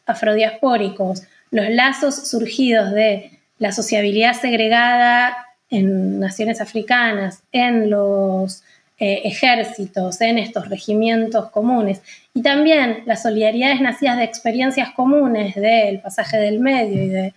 afrodiaspóricos, 0.05 1.23
los 1.51 1.69
lazos 1.69 2.27
surgidos 2.27 2.91
de 2.91 3.31
la 3.59 3.71
sociabilidad 3.71 4.33
segregada 4.33 5.37
en 5.69 6.19
naciones 6.19 6.59
africanas, 6.59 7.43
en 7.53 7.89
los 7.89 8.61
eh, 8.99 9.21
ejércitos, 9.23 10.19
en 10.19 10.37
estos 10.37 10.67
regimientos 10.67 11.49
comunes. 11.49 12.01
Y 12.33 12.41
también 12.41 13.03
las 13.05 13.21
solidaridades 13.23 13.79
nacidas 13.79 14.17
de 14.17 14.25
experiencias 14.25 14.91
comunes 14.91 15.55
del 15.55 16.01
pasaje 16.01 16.35
del 16.35 16.59
medio 16.59 17.31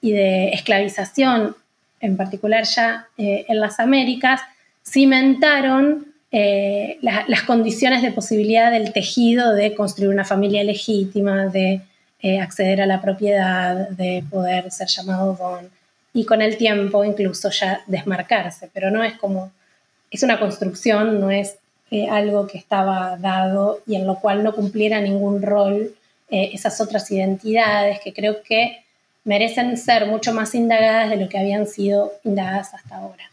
y 0.00 0.12
de, 0.12 0.50
esclavización, 0.50 1.56
en 1.98 2.16
particular 2.16 2.62
ya 2.62 3.08
eh, 3.18 3.46
en 3.48 3.58
las 3.58 3.80
Américas, 3.80 4.42
cimentaron 4.84 6.11
eh, 6.32 6.98
las 7.02 7.42
condiciones 7.42 8.02
de 8.02 8.10
posibilidad 8.10 8.72
del 8.72 8.92
tejido 8.92 9.52
de 9.52 9.74
construir 9.74 10.10
una 10.10 10.24
familia 10.24 10.64
legítima, 10.64 11.46
de 11.46 11.82
acceder 12.40 12.80
a 12.80 12.86
la 12.86 13.02
propiedad, 13.02 13.88
de 13.90 14.24
poder 14.30 14.70
ser 14.70 14.86
llamado 14.86 15.34
don 15.34 15.68
y 16.14 16.24
con 16.24 16.42
el 16.42 16.56
tiempo 16.56 17.04
incluso 17.04 17.50
ya 17.50 17.82
desmarcarse, 17.86 18.70
pero 18.72 18.90
no 18.90 19.02
es 19.02 19.14
como 19.14 19.50
es 20.10 20.22
una 20.22 20.38
construcción, 20.38 21.20
no 21.20 21.30
es 21.30 21.56
eh, 21.90 22.08
algo 22.08 22.46
que 22.46 22.58
estaba 22.58 23.16
dado 23.16 23.80
y 23.86 23.96
en 23.96 24.06
lo 24.06 24.20
cual 24.20 24.44
no 24.44 24.54
cumpliera 24.54 25.00
ningún 25.00 25.42
rol 25.42 25.94
eh, 26.30 26.50
esas 26.52 26.80
otras 26.80 27.10
identidades 27.10 28.00
que 28.00 28.12
creo 28.12 28.42
que 28.42 28.84
merecen 29.24 29.76
ser 29.76 30.06
mucho 30.06 30.34
más 30.34 30.54
indagadas 30.54 31.10
de 31.10 31.16
lo 31.16 31.28
que 31.28 31.38
habían 31.38 31.66
sido 31.66 32.12
indagadas 32.24 32.74
hasta 32.74 32.96
ahora. 32.96 33.31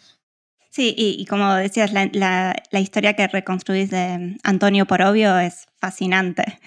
Sí, 0.70 0.93
y, 0.95 1.26
como 1.26 1.51
decías, 1.55 1.91
la, 1.93 2.55
historia 2.74 3.15
que 3.15 3.28
reconstruís 3.28 3.89
de 3.89 4.38
Antonio 4.43 4.86
Porobio 4.86 5.38
es 5.39 5.65
fascinante. 5.78 6.59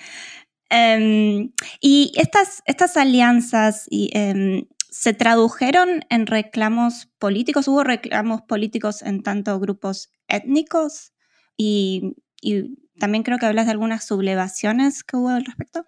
Em, 0.70 1.52
y 1.80 2.12
estas, 2.16 2.62
estas 2.66 2.96
alianzas 2.96 3.86
em, 3.90 4.64
se 4.90 5.14
tradujeron 5.14 6.04
en 6.10 6.26
reclamos 6.26 7.08
políticos, 7.18 7.68
hubo 7.68 7.84
reclamos 7.84 8.42
políticos 8.42 9.02
en 9.02 9.22
tanto 9.22 9.60
grupos 9.60 10.10
étnicos 10.28 11.12
y, 11.56 12.16
también 12.98 13.22
creo 13.22 13.38
que 13.38 13.46
hablas 13.46 13.66
de 13.66 13.72
algunas 13.72 14.04
sublevaciones 14.04 15.02
que 15.04 15.16
hubo 15.16 15.30
al 15.30 15.44
respecto. 15.44 15.84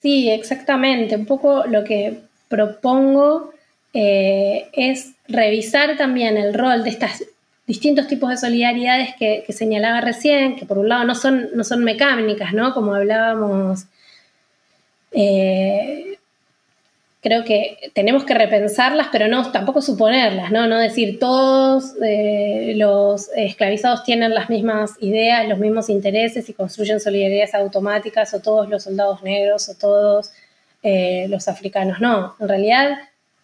Sí, 0.00 0.30
exactamente. 0.30 1.16
Un 1.16 1.26
poco 1.26 1.66
lo 1.66 1.84
que 1.84 2.22
propongo 2.48 3.52
eh, 3.94 4.68
es 4.72 5.12
revisar 5.28 5.96
también 5.96 6.36
el 6.36 6.54
rol 6.54 6.82
de 6.82 6.90
estos 6.90 7.24
distintos 7.66 8.06
tipos 8.08 8.30
de 8.30 8.36
solidaridades 8.36 9.14
que, 9.18 9.44
señalaba 9.50 10.00
recién, 10.00 10.56
que 10.56 10.66
por 10.66 10.78
un 10.78 10.88
lado 10.88 11.04
no 11.04 11.14
son, 11.14 11.48
no 11.54 11.62
son 11.64 11.84
mecánicas, 11.84 12.52
¿no? 12.52 12.74
Como 12.74 12.94
hablábamos 12.94 13.84
eh, 15.12 16.18
creo 17.20 17.44
que 17.44 17.92
tenemos 17.94 18.24
que 18.24 18.34
repensarlas, 18.34 19.08
pero 19.12 19.28
no 19.28 19.52
tampoco 19.52 19.80
suponerlas, 19.82 20.50
¿no? 20.50 20.66
No 20.66 20.78
decir 20.78 21.18
todos 21.18 21.94
eh, 22.02 22.72
los 22.76 23.30
esclavizados 23.36 24.04
tienen 24.04 24.34
las 24.34 24.50
mismas 24.50 24.92
ideas, 25.00 25.48
los 25.48 25.58
mismos 25.58 25.88
intereses 25.88 26.48
y 26.48 26.54
construyen 26.54 26.98
solidaridades 26.98 27.54
automáticas, 27.54 28.34
o 28.34 28.40
todos 28.40 28.68
los 28.68 28.84
soldados 28.84 29.22
negros, 29.22 29.68
o 29.68 29.74
todos 29.74 30.32
los 31.28 31.46
africanos. 31.46 32.00
No, 32.00 32.34
en 32.40 32.48
realidad 32.48 32.98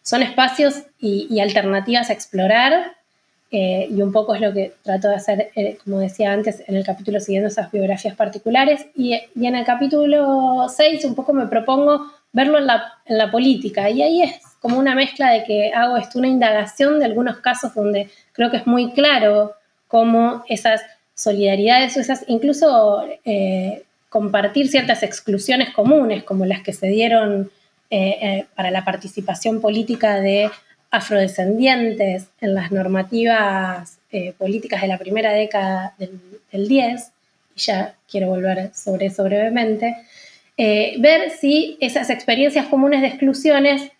son 0.09 0.22
espacios 0.22 0.84
y, 0.98 1.38
alternativas 1.38 2.09
a 2.09 2.14
explorar. 2.14 2.96
Eh, 3.50 3.88
y 3.90 4.00
un 4.00 4.11
poco 4.11 4.34
es 4.34 4.40
lo 4.40 4.54
que 4.54 4.72
trato 4.82 5.09
de 5.09 5.16
hacer, 5.16 5.50
como 5.84 5.98
decía 5.98 6.32
antes, 6.32 6.62
en 6.66 6.76
el 6.76 6.84
capítulo 6.84 7.20
siguiendo 7.20 7.48
esas 7.48 7.70
biografías 7.70 8.16
particulares. 8.16 8.86
Y, 8.96 9.20
y 9.34 9.46
en 9.46 9.54
el 9.54 9.66
capítulo 9.66 10.66
6 10.66 11.04
un 11.04 11.14
poco 11.14 11.34
me 11.34 11.46
propongo 11.46 12.06
verlo 12.32 12.56
en 12.56 12.66
la, 12.66 13.30
política. 13.30 13.90
Y 13.90 14.00
ahí 14.00 14.22
es 14.22 14.40
como 14.61 14.78
una 14.78 14.94
mezcla 14.94 15.30
de 15.30 15.44
que 15.44 15.72
hago 15.74 15.98
esto, 15.98 16.18
una 16.18 16.28
indagación 16.28 17.00
de 17.00 17.04
algunos 17.04 17.40
casos 17.40 17.74
donde 17.74 18.09
creo 18.32 18.50
que 18.50 18.56
es 18.56 18.66
muy 18.66 18.92
claro 18.92 19.52
cómo 19.88 20.42
esas 20.48 20.80
solidaridades 21.14 21.98
o 21.98 22.00
esas, 22.00 22.24
incluso 22.28 23.04
eh, 23.26 23.82
compartir 24.09 24.68
ciertas 24.68 25.02
exclusiones 25.02 25.68
comunes, 25.74 26.24
como 26.24 26.46
las 26.46 26.62
que 26.62 26.72
se 26.72 26.86
dieron 26.86 27.50
eh, 27.91 28.18
eh, 28.20 28.47
para 28.55 28.70
la 28.70 28.84
participación 28.84 29.61
política 29.61 30.20
de 30.20 30.51
afrodescendientes 30.91 32.28
en 32.41 32.55
las 32.55 32.70
normativas 32.72 33.99
políticas 34.39 34.80
de 34.80 34.89
la 34.89 34.97
primera 34.97 35.32
década 35.32 35.95
del, 35.99 36.18
del 36.51 36.66
10, 36.66 37.12
y 37.55 37.61
ya 37.61 37.95
quiero 38.11 38.28
volver 38.28 38.70
sobre 38.74 39.07
eso 39.07 39.22
brevemente, 39.24 39.97
eh, 40.61 40.97
ver 40.99 41.30
si 41.30 41.78
esas 41.80 42.11
experiencias 42.11 42.66
comunes 42.66 43.01
de 43.01 43.07
exclusiones 43.07 43.93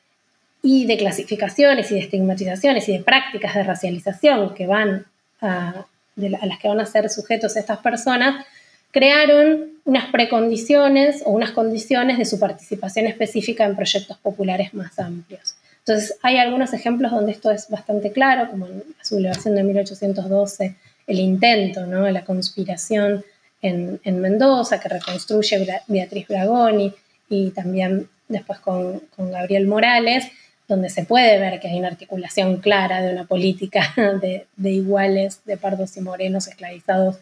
y 0.61 0.87
de 0.87 0.97
clasificaciones 0.97 1.89
y 1.93 1.95
de 1.95 2.01
estigmatizaciones 2.01 2.89
y 2.89 2.99
de 2.99 3.05
prácticas 3.05 3.55
de 3.55 3.63
racialización 3.63 4.55
que 4.55 4.67
van 4.67 5.07
a, 5.41 5.87
las 6.17 6.59
que 6.59 6.67
van 6.67 6.81
a 6.81 6.87
ser 6.87 7.09
sujetos 7.11 7.57
estas 7.57 7.79
personas, 7.79 8.45
crearon 8.91 9.73
unas 9.85 10.11
precondiciones 10.11 11.23
o 11.25 11.31
unas 11.31 11.53
condiciones 11.53 12.19
de 12.19 12.25
su 12.25 12.39
participación 12.39 13.07
específica 13.07 13.65
en 13.65 13.77
proyectos 13.77 14.19
populares 14.19 14.75
más 14.75 14.99
amplios. 14.99 15.57
Entonces, 15.79 16.19
hay 16.23 16.37
algunos 16.37 16.75
ejemplos 16.75 17.11
donde 17.13 17.33
esto 17.33 17.51
es 17.51 17.71
bastante 17.71 18.13
claro, 18.13 18.51
como 18.51 18.67
en 18.67 18.79
la 18.79 19.05
sublevación 19.05 19.55
de 19.55 19.63
1812, 19.63 20.77
el 21.07 21.19
intento, 21.19 21.87
¿no? 21.87 22.09
la 22.11 22.25
conspiración 22.25 23.25
en, 23.63 24.21
Mendoza, 24.21 24.79
que 24.79 24.89
reconstruye 24.89 25.67
Beatriz 25.87 26.29
Bragoni 26.29 26.93
y 27.29 27.51
también 27.51 28.09
después 28.29 28.59
con, 28.61 29.03
Gabriel 29.17 29.67
Morales, 29.67 30.27
donde 30.69 30.91
se 30.91 31.05
puede 31.05 31.39
ver 31.39 31.59
que 31.61 31.69
hay 31.69 31.79
una 31.79 31.89
articulación 31.89 32.59
clara 32.59 33.01
de 33.01 33.13
una 33.13 33.25
política 33.25 33.95
de, 34.21 34.71
iguales, 34.71 35.41
de 35.47 35.57
pardos 35.57 35.97
y 35.97 36.03
morenos 36.03 36.47
esclavizados 36.47 37.17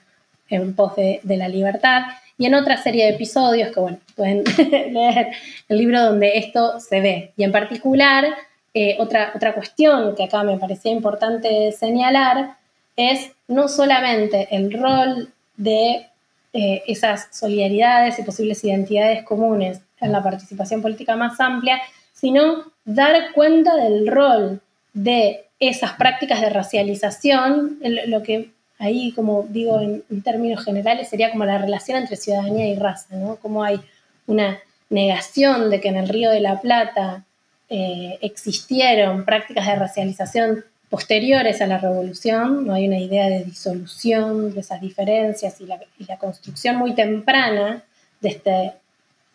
en 0.48 0.74
pos 0.74 0.94
de, 0.96 1.20
la 1.24 1.48
libertad, 1.48 2.02
y 2.38 2.46
en 2.46 2.54
otra 2.54 2.76
serie 2.76 3.04
de 3.04 3.10
episodios 3.12 3.72
que, 3.72 3.80
bueno, 3.80 3.98
pueden 4.14 4.44
leer 4.92 5.28
el 5.68 5.78
libro 5.78 6.02
donde 6.02 6.36
esto 6.36 6.80
se 6.80 7.00
ve. 7.00 7.32
Y 7.36 7.44
en 7.44 7.52
particular, 7.52 8.26
eh, 8.74 8.96
otra, 8.98 9.32
otra 9.34 9.54
cuestión 9.54 10.14
que 10.14 10.24
acá 10.24 10.42
me 10.42 10.58
parecía 10.58 10.92
importante 10.92 11.72
señalar 11.72 12.56
es 12.94 13.30
no 13.48 13.68
solamente 13.68 14.48
el 14.50 14.72
rol 14.72 15.32
de 15.56 16.06
eh, 16.52 16.82
esas 16.86 17.28
solidaridades 17.32 18.18
y 18.18 18.22
posibles 18.22 18.64
identidades 18.64 19.22
comunes 19.24 19.80
en 20.00 20.12
la 20.12 20.22
participación 20.22 20.82
política 20.82 21.16
más 21.16 21.38
amplia, 21.40 21.80
sino 22.12 22.64
dar 22.84 23.32
cuenta 23.34 23.76
del 23.76 24.06
rol 24.06 24.60
de 24.94 25.44
esas 25.60 25.92
prácticas 25.92 26.40
de 26.40 26.50
racialización, 26.50 27.78
lo 28.06 28.22
que 28.22 28.50
ahí, 28.78 29.12
como 29.12 29.44
digo 29.48 29.80
en, 29.80 30.02
términos 30.22 30.64
generales, 30.64 31.08
sería 31.08 31.30
como 31.30 31.44
la 31.44 31.58
relación 31.58 31.98
entre 31.98 32.16
ciudadanía 32.16 32.66
y 32.66 32.76
raza, 32.76 33.16
¿no? 33.16 33.36
Como 33.36 33.62
hay 33.62 33.80
una 34.26 34.58
negación 34.90 35.70
de 35.70 35.80
que 35.80 35.88
en 35.88 35.96
el 35.96 36.08
Río 36.08 36.30
de 36.30 36.40
la 36.40 36.60
Plata 36.60 37.24
eh, 37.68 38.18
existieron 38.22 39.24
prácticas 39.24 39.66
de 39.66 39.76
racialización 39.76 40.64
posteriores 40.88 41.60
a 41.60 41.66
la 41.66 41.78
revolución, 41.78 42.64
no 42.66 42.74
hay 42.74 42.86
una 42.86 42.98
idea 42.98 43.26
de 43.26 43.44
disolución 43.44 44.54
de 44.54 44.60
esas 44.60 44.80
diferencias 44.80 45.60
y 45.60 45.66
la, 45.66 46.16
construcción 46.18 46.76
muy 46.76 46.94
temprana 46.94 47.82
de 48.20 48.28
este 48.28 48.72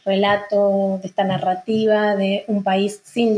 relato, 0.06 1.00
de 1.02 1.08
esta 1.10 1.26
narrativa 1.26 2.16
de 2.16 2.46
un 2.48 2.64
país 2.64 3.02
sin 3.04 3.38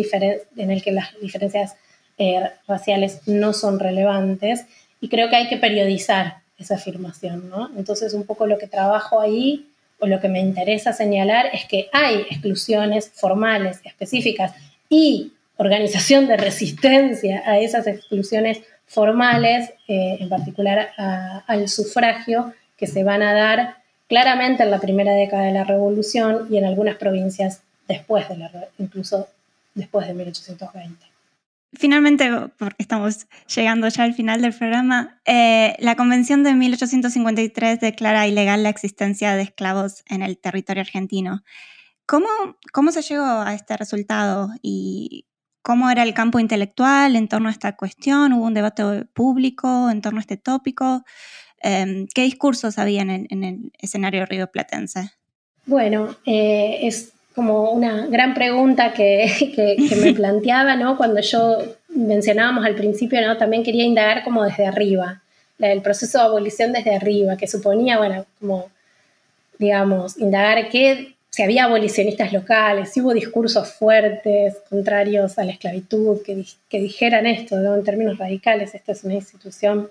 en 0.55 0.71
el 0.71 0.83
que 0.83 0.91
las 0.91 1.19
diferencias 1.19 1.75
eh, 2.19 2.51
raciales 2.67 3.27
no 3.27 3.51
son 3.53 3.79
relevantes 3.79 4.65
y 5.03 5.09
creo 5.09 5.29
que 5.29 5.35
hay 5.35 5.49
que 5.49 5.57
periodizar 5.57 6.37
esa 6.57 6.75
afirmación, 6.75 7.49
¿no? 7.49 7.69
Entonces 7.75 8.13
un 8.13 8.25
poco 8.25 8.47
lo 8.47 8.57
que 8.57 8.67
trabajo 8.67 9.19
ahí 9.19 9.67
o 9.99 10.07
lo 10.07 10.21
que 10.21 10.29
me 10.29 10.39
interesa 10.39 10.93
señalar 10.93 11.47
es 11.51 11.65
que 11.65 11.89
hay 11.91 12.21
exclusiones 12.29 13.11
formales, 13.13 13.81
específicas 13.83 14.53
y 14.87 15.33
organización 15.57 16.25
de 16.27 16.37
resistencia 16.37 17.43
a 17.45 17.59
esas 17.59 17.85
exclusiones 17.85 18.61
formales, 18.87 19.71
eh, 19.89 20.19
en 20.21 20.29
particular 20.29 20.91
al 20.95 21.67
sufragio, 21.67 22.53
que 22.77 22.87
se 22.87 23.03
van 23.03 23.23
a 23.23 23.33
dar 23.33 23.75
claramente 24.07 24.63
en 24.63 24.71
la 24.71 24.79
primera 24.79 25.13
década 25.15 25.43
de 25.43 25.51
la 25.51 25.65
Revolución 25.65 26.47
y 26.49 26.57
en 26.57 26.63
algunas 26.63 26.95
provincias 26.95 27.59
después 27.89 28.29
de 28.29 28.37
la, 28.37 28.51
incluso 28.79 29.27
después 29.75 30.07
de 30.07 30.13
1820. 30.13 31.12
Finalmente, 31.75 32.29
porque 32.57 32.75
estamos 32.77 33.27
llegando 33.53 33.87
ya 33.87 34.03
al 34.03 34.13
final 34.13 34.41
del 34.41 34.53
programa, 34.53 35.19
eh, 35.25 35.75
la 35.79 35.95
Convención 35.95 36.43
de 36.43 36.53
1853 36.53 37.79
declara 37.79 38.27
ilegal 38.27 38.63
la 38.63 38.69
existencia 38.69 39.35
de 39.35 39.41
esclavos 39.41 40.03
en 40.07 40.21
el 40.21 40.37
territorio 40.37 40.81
argentino. 40.81 41.43
¿Cómo, 42.05 42.27
cómo 42.71 42.91
se 42.91 43.01
llegó 43.01 43.25
a 43.25 43.53
este 43.53 43.75
resultado 43.77 44.49
y 44.61 45.25
cómo 45.63 45.89
era 45.89 46.03
el 46.03 46.13
campo 46.13 46.39
intelectual 46.39 47.15
en 47.15 47.27
torno 47.27 47.47
a 47.47 47.51
esta 47.51 47.75
cuestión, 47.75 48.33
hubo 48.33 48.45
un 48.45 48.53
debate 48.53 49.05
público 49.13 49.89
en 49.89 50.01
torno 50.01 50.19
a 50.19 50.21
este 50.21 50.37
tópico. 50.37 51.03
Em, 51.61 52.05
¿Qué 52.13 52.23
discursos 52.23 52.77
había 52.77 53.01
en 53.01 53.43
el, 53.43 53.71
escenario 53.79 54.25
río 54.25 54.51
platense? 54.51 55.11
Bueno, 55.65 56.17
eh, 56.25 56.79
es 56.81 57.12
como 57.35 57.71
una 57.71 58.07
gran 58.07 58.33
pregunta 58.33 58.93
que, 58.93 59.75
me 60.01 60.13
planteaba, 60.15 60.75
¿no? 60.75 60.97
Cuando 60.97 61.21
yo 61.21 61.57
mencionábamos 61.89 62.65
al 62.65 62.75
principio, 62.75 63.21
¿no? 63.21 63.37
También 63.37 63.63
quería 63.63 63.83
indagar 63.83 64.23
como 64.23 64.43
desde 64.43 64.65
arriba, 64.65 65.21
el 65.59 65.81
proceso 65.81 66.17
de 66.17 66.25
abolición 66.25 66.73
desde 66.73 66.95
arriba, 66.95 67.37
que 67.37 67.47
suponía, 67.47 67.97
bueno, 67.97 68.25
como, 68.39 68.69
digamos, 69.57 70.17
indagar 70.17 70.67
qué 70.69 71.13
si 71.33 71.41
había 71.41 71.63
abolicionistas 71.63 72.31
locales, 72.31 72.91
si 72.91 73.01
hubo 73.01 73.11
discursos 73.11 73.73
fuertes, 73.73 74.57
contrarios 74.69 75.39
a 75.39 75.43
la 75.43 75.53
esclavitud, 75.53 76.21
que, 76.21 76.45
dijeran 76.77 77.25
esto, 77.25 77.55
en 77.55 77.83
términos 77.83 78.19
radicales, 78.19 78.75
esta 78.75 78.91
es 78.91 79.03
una 79.03 79.15
institución 79.15 79.89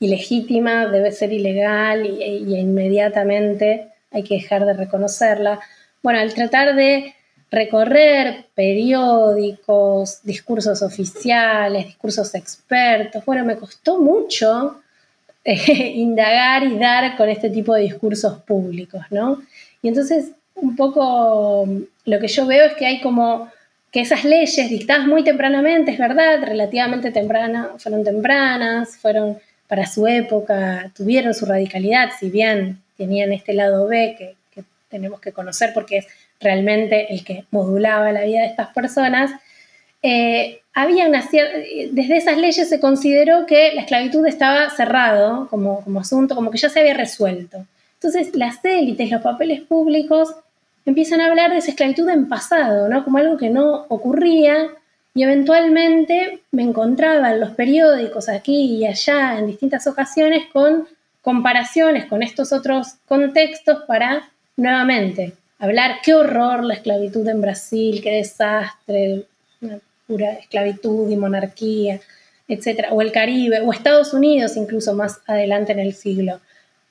ilegítima, 0.00 0.86
debe 0.86 1.12
ser 1.12 1.32
ilegal 1.32 2.04
y, 2.04 2.58
inmediatamente 2.58 3.90
hay 4.10 4.24
que 4.24 4.34
dejar 4.34 4.66
de 4.66 4.74
reconocerla. 4.74 5.60
Bueno, 6.04 6.20
al 6.20 6.34
tratar 6.34 6.76
de 6.76 7.14
recorrer 7.50 8.44
periódicos, 8.54 10.22
discursos 10.22 10.82
oficiales, 10.82 11.86
discursos 11.86 12.34
expertos, 12.34 13.24
bueno, 13.24 13.42
me 13.42 13.56
costó 13.56 13.98
mucho 13.98 14.82
eh, 15.42 15.54
indagar 15.96 16.64
y 16.64 16.78
dar 16.78 17.16
con 17.16 17.30
este 17.30 17.48
tipo 17.48 17.72
de 17.74 17.84
discursos 17.84 18.42
públicos, 18.42 19.00
¿no? 19.08 19.42
Y 19.80 19.88
entonces, 19.88 20.32
un 20.56 20.76
poco 20.76 21.66
lo 22.04 22.20
que 22.20 22.28
yo 22.28 22.44
veo 22.44 22.66
es 22.66 22.74
que 22.74 22.84
hay 22.84 23.00
como 23.00 23.50
que 23.90 24.02
esas 24.02 24.24
leyes 24.24 24.68
dictadas 24.68 25.06
muy 25.06 25.24
tempranamente, 25.24 25.92
es 25.92 25.98
verdad, 25.98 26.42
relativamente 26.44 27.12
tempranas, 27.12 27.82
fueron 27.82 28.04
tempranas, 28.04 28.98
fueron 28.98 29.38
para 29.68 29.86
su 29.86 30.06
época, 30.06 30.92
tuvieron 30.94 31.32
su 31.32 31.46
radicalidad, 31.46 32.10
si 32.20 32.28
bien 32.28 32.82
tenían 32.98 33.32
este 33.32 33.54
lado 33.54 33.86
B 33.86 34.16
que, 34.18 34.34
tenemos 34.94 35.20
que 35.20 35.32
conocer 35.32 35.72
porque 35.74 35.98
es 35.98 36.06
realmente 36.40 37.12
el 37.12 37.24
que 37.24 37.44
modulaba 37.50 38.12
la 38.12 38.22
vida 38.22 38.40
de 38.42 38.46
estas 38.46 38.68
personas, 38.72 39.32
eh, 40.02 40.60
había 40.72 41.08
una 41.08 41.22
desde 41.92 42.16
esas 42.16 42.38
leyes 42.38 42.68
se 42.68 42.78
consideró 42.78 43.46
que 43.46 43.72
la 43.74 43.80
esclavitud 43.80 44.24
estaba 44.26 44.70
cerrado 44.70 45.48
como, 45.48 45.82
como 45.82 46.00
asunto, 46.00 46.36
como 46.36 46.50
que 46.50 46.58
ya 46.58 46.68
se 46.68 46.80
había 46.80 46.94
resuelto. 46.94 47.66
Entonces 47.94 48.36
las 48.36 48.64
élites, 48.64 49.10
los 49.10 49.22
papeles 49.22 49.62
públicos 49.62 50.34
empiezan 50.86 51.20
a 51.20 51.26
hablar 51.26 51.50
de 51.50 51.58
esa 51.58 51.70
esclavitud 51.70 52.08
en 52.08 52.28
pasado, 52.28 52.88
¿no? 52.88 53.02
Como 53.02 53.18
algo 53.18 53.36
que 53.36 53.50
no 53.50 53.86
ocurría 53.88 54.68
y 55.14 55.22
eventualmente 55.22 56.40
me 56.52 56.62
encontraba 56.62 57.32
en 57.32 57.40
los 57.40 57.50
periódicos 57.50 58.28
aquí 58.28 58.76
y 58.76 58.86
allá 58.86 59.38
en 59.38 59.46
distintas 59.46 59.86
ocasiones 59.86 60.44
con 60.52 60.86
comparaciones 61.24 62.04
con 62.04 62.22
estos 62.22 62.52
otros 62.52 62.96
contextos 63.08 63.84
para 63.88 64.28
nuevamente 64.56 65.34
hablar 65.58 66.00
qué 66.02 66.14
horror 66.14 66.64
la 66.64 66.74
esclavitud 66.74 67.26
en 67.28 67.40
Brasil, 67.40 68.00
qué 68.02 68.12
desastre, 68.12 69.24
pura 70.06 70.32
esclavitud 70.32 71.10
y 71.10 71.16
monarquía, 71.16 72.00
etcétera, 72.46 72.92
o 72.92 73.00
el 73.00 73.12
Caribe, 73.12 73.60
o 73.60 73.72
Estados 73.72 74.12
Unidos 74.12 74.56
incluso 74.56 74.94
más 74.94 75.20
adelante 75.26 75.72
en 75.72 75.78
el 75.78 75.94
siglo. 75.94 76.40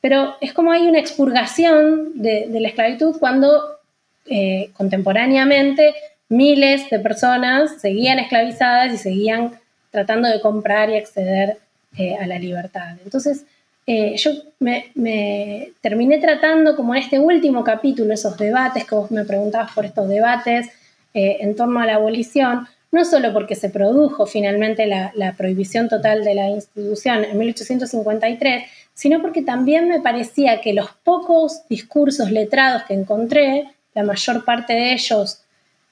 Pero 0.01 0.35
es 0.41 0.53
como 0.53 0.71
hay 0.71 0.87
una 0.87 0.99
expurgación 0.99 2.21
de, 2.21 2.47
la 2.49 2.67
esclavitud 2.67 3.17
cuando 3.19 3.77
eh, 4.25 4.71
contemporáneamente 4.73 5.93
miles 6.29 6.89
de 6.89 6.99
personas 6.99 7.79
seguían 7.79 8.19
esclavizadas 8.19 8.93
y 8.93 8.97
seguían 8.97 9.59
tratando 9.91 10.27
de 10.27 10.41
comprar 10.41 10.89
y 10.89 10.97
acceder 10.97 11.57
eh, 11.97 12.15
a 12.15 12.25
la 12.25 12.39
libertad. 12.39 12.97
Entonces, 13.03 13.45
eh, 13.85 14.15
yo 14.17 14.31
me, 14.59 15.71
terminé 15.81 16.19
tratando 16.19 16.75
como 16.75 16.95
en 16.95 17.01
este 17.01 17.19
último 17.19 17.63
capítulo 17.63 18.13
esos 18.13 18.37
debates, 18.37 18.85
que 18.85 18.95
vos 18.95 19.11
me 19.11 19.25
preguntabas 19.25 19.71
por 19.73 19.85
estos 19.85 20.07
debates 20.07 20.69
en 21.15 21.55
torno 21.55 21.79
a 21.79 21.85
la 21.85 21.95
abolición, 21.95 22.67
no 22.91 23.05
solo 23.05 23.31
porque 23.33 23.53
se 23.53 23.69
produjo 23.69 24.25
finalmente 24.25 24.87
la, 24.87 25.11
la 25.13 25.33
prohibición 25.33 25.87
total 25.87 26.23
de 26.23 26.33
la 26.33 26.49
institución 26.49 27.23
en 27.23 27.37
1853, 27.37 28.63
sino 28.93 29.21
porque 29.21 29.41
también 29.41 29.89
me 29.89 30.01
parecía 30.01 30.61
que 30.61 30.73
los 30.73 30.89
pocos 31.03 31.67
discursos 31.67 32.31
letrados 32.31 32.83
que 32.83 32.93
encontré, 32.93 33.67
la 33.93 34.03
mayor 34.03 34.43
parte 34.45 34.73
de 34.73 34.93
ellos 34.93 35.41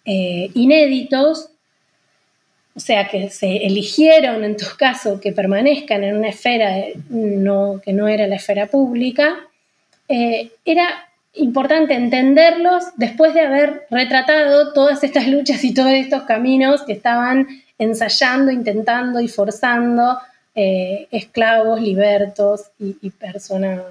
eh, 0.06 0.50
inéditos, 0.54 1.50
o 2.76 2.80
sea, 2.80 3.08
que 3.08 3.30
se 3.30 3.66
eligieron 3.66 4.44
en 4.44 4.56
tu 4.58 4.66
caso 4.78 5.20
que 5.20 5.32
permanezcan 5.34 6.04
en 6.04 6.18
una 6.18 6.30
esfera 6.30 6.74
que 6.76 7.94
no 7.94 8.08
era 8.08 8.28
la 8.28 8.36
esfera 8.36 8.68
pública, 8.68 9.38
eh, 10.08 10.52
era 10.66 11.10
importante 11.34 11.94
entenderlos 11.94 12.84
después 12.98 13.34
de 13.34 13.42
haber 13.42 13.88
retratado 13.90 14.74
todas 14.74 15.04
estas 15.04 15.28
luchas 15.28 15.64
y 15.64 15.74
todos 15.74 15.92
estos 15.92 16.24
caminos 16.24 16.84
que 16.84 16.94
estaban 16.94 17.48
ensayando, 17.78 18.52
intentando 18.52 19.22
y 19.22 19.28
forzando 19.28 20.20
eh, 20.54 21.08
esclavos, 21.12 21.82
libertos 21.82 22.72
y, 22.78 23.10
personas 23.12 23.84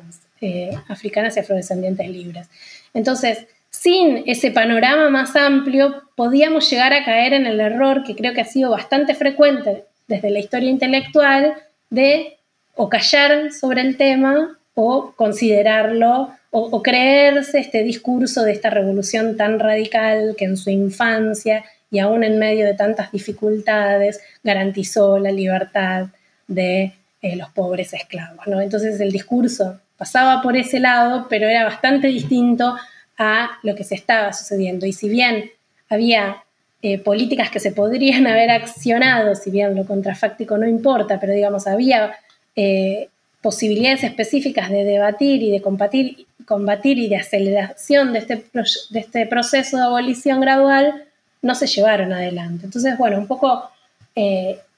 eh, 0.42 0.70
africanas 0.88 1.36
y 1.36 1.40
afrodescendientes 1.40 2.08
libres. 2.08 2.48
Entonces, 2.92 3.46
sin 3.80 4.24
ese 4.26 4.50
panorama 4.50 5.08
más 5.08 5.34
amplio, 5.36 6.02
podíamos 6.14 6.68
llegar 6.68 6.92
a 6.92 7.02
caer 7.02 7.32
en 7.32 7.46
el 7.46 7.60
error 7.60 8.04
que 8.04 8.14
creo 8.14 8.34
que 8.34 8.42
ha 8.42 8.44
sido 8.44 8.70
bastante 8.70 9.14
frecuente 9.14 9.84
desde 10.06 10.28
la 10.28 10.38
historia 10.38 10.68
intelectual 10.68 11.54
de 11.88 12.36
o 12.74 12.90
callar 12.90 13.50
sobre 13.52 13.80
el 13.80 13.96
tema 13.96 14.58
o 14.74 15.14
considerarlo 15.16 16.30
o, 16.50 16.82
creerse 16.82 17.58
este 17.58 17.82
discurso 17.82 18.42
de 18.42 18.52
esta 18.52 18.68
revolución 18.68 19.38
tan 19.38 19.58
radical 19.58 20.34
que 20.36 20.44
en 20.44 20.58
su 20.58 20.68
infancia 20.68 21.64
y 21.90 22.00
aún 22.00 22.22
en 22.22 22.38
medio 22.38 22.66
de 22.66 22.74
tantas 22.74 23.10
dificultades 23.12 24.20
garantizó 24.44 25.18
la 25.18 25.32
libertad 25.32 26.08
de 26.48 26.92
eh, 27.22 27.36
los 27.36 27.48
pobres 27.50 27.94
esclavos. 27.94 28.46
¿no? 28.46 28.60
Entonces 28.60 29.00
el 29.00 29.10
discurso 29.10 29.80
pasaba 29.96 30.42
por 30.42 30.54
ese 30.56 30.80
lado, 30.80 31.28
pero 31.30 31.48
era 31.48 31.64
bastante 31.64 32.08
distinto 32.08 32.76
a 33.20 33.58
lo 33.62 33.76
que 33.76 33.84
se 33.84 33.94
estaba 33.94 34.32
sucediendo. 34.32 34.86
Y 34.86 34.92
si 34.92 35.08
bien 35.08 35.50
había 35.90 36.42
eh, 36.82 36.98
políticas 36.98 37.50
que 37.50 37.60
se 37.60 37.70
podrían 37.70 38.26
haber 38.26 38.50
accionado, 38.50 39.34
si 39.34 39.50
bien 39.50 39.76
lo 39.76 39.84
contrafáctico 39.84 40.56
no 40.56 40.66
importa, 40.66 41.20
pero 41.20 41.34
digamos, 41.34 41.66
había 41.66 42.14
eh, 42.56 43.08
posibilidades 43.42 44.02
específicas 44.02 44.70
de 44.70 44.84
debatir 44.84 45.42
y 45.42 45.50
de 45.50 45.60
combatir, 45.60 46.26
combatir 46.46 46.98
y 46.98 47.08
de 47.08 47.16
aceleración 47.16 48.14
de 48.14 48.20
este, 48.20 48.44
de 48.90 48.98
este 48.98 49.26
proceso 49.26 49.76
de 49.76 49.84
abolición 49.84 50.40
gradual, 50.40 51.04
no 51.42 51.54
se 51.54 51.66
llevaron 51.66 52.12
adelante. 52.12 52.64
Entonces, 52.64 52.96
bueno, 52.98 53.18
un 53.18 53.26
poco 53.26 53.70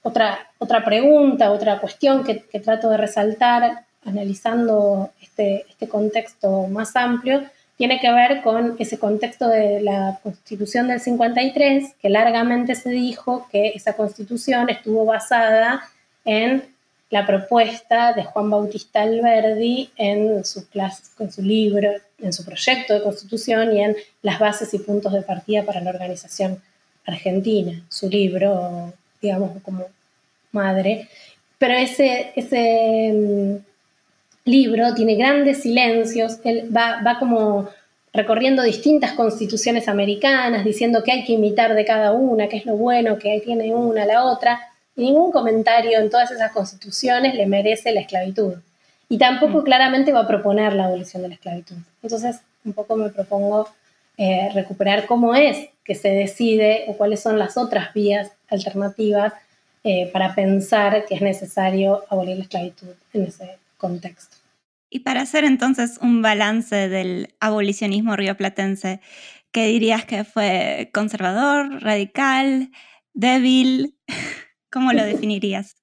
otra, 0.02 0.50
otra 0.58 0.84
pregunta, 0.84 1.50
otra 1.52 1.78
cuestión 1.78 2.24
que, 2.24 2.34
trato 2.60 2.90
de 2.90 2.96
resaltar 2.96 3.84
analizando 4.04 5.10
este, 5.20 5.64
este, 5.68 5.88
contexto 5.88 6.66
más 6.66 6.96
amplio, 6.96 7.42
tiene 7.82 7.98
que 7.98 8.12
ver 8.12 8.42
con 8.42 8.76
ese 8.78 8.96
contexto 8.96 9.48
de 9.48 9.80
la 9.80 10.20
constitución 10.22 10.86
del 10.86 11.00
53, 11.00 11.94
que 12.00 12.10
largamente 12.10 12.76
se 12.76 12.90
dijo 12.90 13.48
que 13.50 13.72
esa 13.74 13.94
constitución 13.94 14.70
estuvo 14.70 15.04
basada 15.04 15.82
en 16.24 16.62
la 17.10 17.26
propuesta 17.26 18.12
de 18.12 18.22
Juan 18.22 18.50
Bautista 18.50 19.02
Alberdi 19.02 19.90
en 19.96 20.44
su, 20.44 20.64
libro, 21.38 21.90
en 22.20 22.32
su 22.32 22.44
proyecto 22.44 22.94
de 22.94 23.02
constitución 23.02 23.76
y 23.76 23.82
en 23.82 23.96
las 24.22 24.38
bases 24.38 24.72
y 24.74 24.78
puntos 24.78 25.12
de 25.12 25.22
partida 25.22 25.64
para 25.64 25.80
la 25.80 25.90
organización 25.90 26.62
argentina, 27.04 27.82
su 27.88 28.08
libro, 28.08 28.92
digamos, 29.20 29.60
como 29.60 29.86
madre. 30.52 31.08
Pero 31.58 31.74
ese, 31.74 32.30
ese 32.36 33.12
mm, 33.12 33.71
libro 34.44 34.94
tiene 34.94 35.14
grandes 35.14 35.62
silencios, 35.62 36.38
él 36.44 36.68
va, 36.74 37.02
va 37.02 37.18
como 37.18 37.68
recorriendo 38.12 38.62
distintas 38.62 39.12
constituciones 39.12 39.88
americanas, 39.88 40.64
diciendo 40.64 41.02
que 41.02 41.12
hay 41.12 41.24
que 41.24 41.32
imitar 41.32 41.74
de 41.74 41.84
cada 41.84 42.12
una, 42.12 42.48
qué 42.48 42.58
es 42.58 42.66
lo 42.66 42.76
bueno 42.76 43.18
que 43.18 43.40
tiene 43.40 43.74
una 43.74 44.04
la 44.04 44.24
otra, 44.24 44.60
y 44.94 45.04
ningún 45.04 45.32
comentario 45.32 45.98
en 45.98 46.10
todas 46.10 46.30
esas 46.30 46.52
constituciones 46.52 47.34
le 47.34 47.46
merece 47.46 47.92
la 47.92 48.00
esclavitud. 48.00 48.54
Y 49.08 49.18
tampoco 49.18 49.60
mm. 49.60 49.64
claramente 49.64 50.12
va 50.12 50.20
a 50.20 50.26
proponer 50.26 50.74
la 50.74 50.86
abolición 50.86 51.22
de 51.22 51.28
la 51.28 51.34
esclavitud. 51.34 51.76
Entonces, 52.02 52.40
un 52.64 52.72
poco 52.74 52.96
me 52.96 53.08
propongo 53.08 53.68
eh, 54.18 54.50
recuperar 54.52 55.06
cómo 55.06 55.34
es 55.34 55.68
que 55.84 55.94
se 55.94 56.10
decide 56.10 56.84
o 56.88 56.96
cuáles 56.96 57.20
son 57.20 57.38
las 57.38 57.56
otras 57.56 57.92
vías 57.94 58.30
alternativas 58.48 59.32
eh, 59.84 60.10
para 60.12 60.34
pensar 60.34 61.06
que 61.06 61.14
es 61.14 61.22
necesario 61.22 62.04
abolir 62.08 62.36
la 62.36 62.44
esclavitud 62.44 62.88
en 63.14 63.24
ese 63.24 63.56
contexto. 63.82 64.36
Y 64.88 65.00
para 65.00 65.22
hacer 65.22 65.44
entonces 65.44 65.98
un 66.00 66.22
balance 66.22 66.88
del 66.88 67.34
abolicionismo 67.40 68.14
rioplatense, 68.14 69.00
¿qué 69.50 69.66
dirías 69.66 70.04
que 70.04 70.22
fue 70.22 70.90
conservador, 70.94 71.82
radical, 71.82 72.70
débil? 73.12 73.96
¿Cómo 74.70 74.92
lo 74.92 75.04
definirías? 75.04 75.76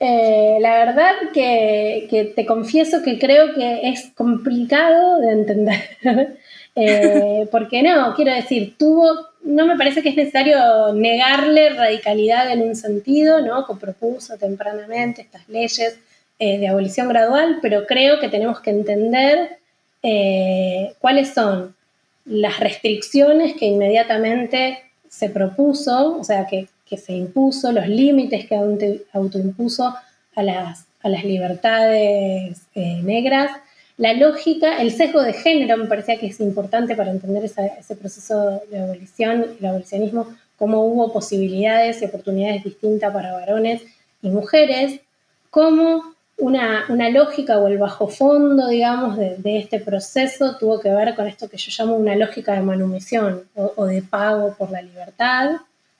Eh, 0.00 0.58
la 0.60 0.78
verdad 0.78 1.12
que, 1.32 2.32
te 2.34 2.46
confieso 2.46 3.02
que 3.02 3.18
creo 3.18 3.54
que 3.54 3.88
es 3.88 4.12
complicado 4.14 5.18
de 5.20 5.32
entender, 5.32 5.98
eh, 6.76 7.48
porque 7.50 7.82
no, 7.82 8.14
quiero 8.14 8.32
decir, 8.32 8.76
tuvo, 8.78 9.10
no 9.42 9.66
me 9.66 9.76
parece 9.76 10.02
que 10.02 10.10
es 10.10 10.16
necesario 10.16 10.92
negarle 10.94 11.70
radicalidad 11.70 12.50
en 12.50 12.62
un 12.62 12.76
sentido, 12.76 13.40
¿no? 13.40 13.66
Que 13.66 13.74
propuso 13.74 14.38
tempranamente 14.38 15.22
estas 15.22 15.48
leyes 15.48 15.98
eh, 16.38 16.58
de 16.58 16.68
abolición 16.68 17.08
gradual, 17.08 17.58
pero 17.60 17.86
creo 17.86 18.20
que 18.20 18.28
tenemos 18.28 18.60
que 18.60 18.70
entender 18.70 19.58
eh, 20.02 20.94
cuáles 21.00 21.34
son 21.34 21.74
las 22.24 22.60
restricciones 22.60 23.54
que 23.56 23.66
inmediatamente 23.66 24.78
se 25.08 25.30
propuso, 25.30 26.18
o 26.18 26.24
sea, 26.24 26.46
que, 26.46 26.68
se 26.96 27.12
impuso, 27.12 27.72
los 27.72 27.86
límites 27.86 28.46
que 28.46 28.54
autoimpuso 29.12 29.94
a 30.34 30.42
las, 30.42 30.86
a 31.02 31.08
las 31.08 31.24
libertades 31.24 32.62
eh, 32.74 33.02
negras, 33.02 33.50
la 33.98 34.12
lógica, 34.12 34.80
el 34.80 34.92
sesgo 34.92 35.22
de 35.22 35.32
género 35.32 35.76
me 35.76 35.86
parecía 35.86 36.18
que 36.18 36.28
es 36.28 36.38
importante 36.38 36.94
para 36.94 37.10
entender 37.10 37.44
ese 37.44 37.96
proceso 37.96 38.62
de 38.70 38.78
abolición, 38.78 39.44
el 39.58 39.66
abolicionismo, 39.66 40.28
cómo 40.56 40.84
hubo 40.84 41.12
posibilidades 41.12 42.00
y 42.00 42.04
oportunidades 42.04 42.62
distintas 42.62 43.12
para 43.12 43.32
varones 43.32 43.82
y 44.22 44.30
mujeres, 44.30 45.00
cómo 45.50 46.14
una, 46.38 47.10
lógica 47.10 47.58
o 47.58 47.68
el 47.68 47.78
bajo 47.78 48.08
fondo, 48.08 48.68
digamos, 48.68 49.16
de, 49.16 49.58
este 49.58 49.80
proceso 49.80 50.56
tuvo 50.56 50.80
que 50.80 50.90
ver 50.90 51.14
con 51.14 51.26
esto 51.26 51.48
que 51.48 51.56
yo 51.56 51.70
llamo 51.76 51.96
una 51.96 52.14
lógica 52.14 52.52
de 52.52 52.60
manumisión 52.60 53.42
o, 53.54 53.86
de 53.86 54.02
pago 54.02 54.54
por 54.54 54.70
la 54.70 54.80
libertad, 54.80 55.56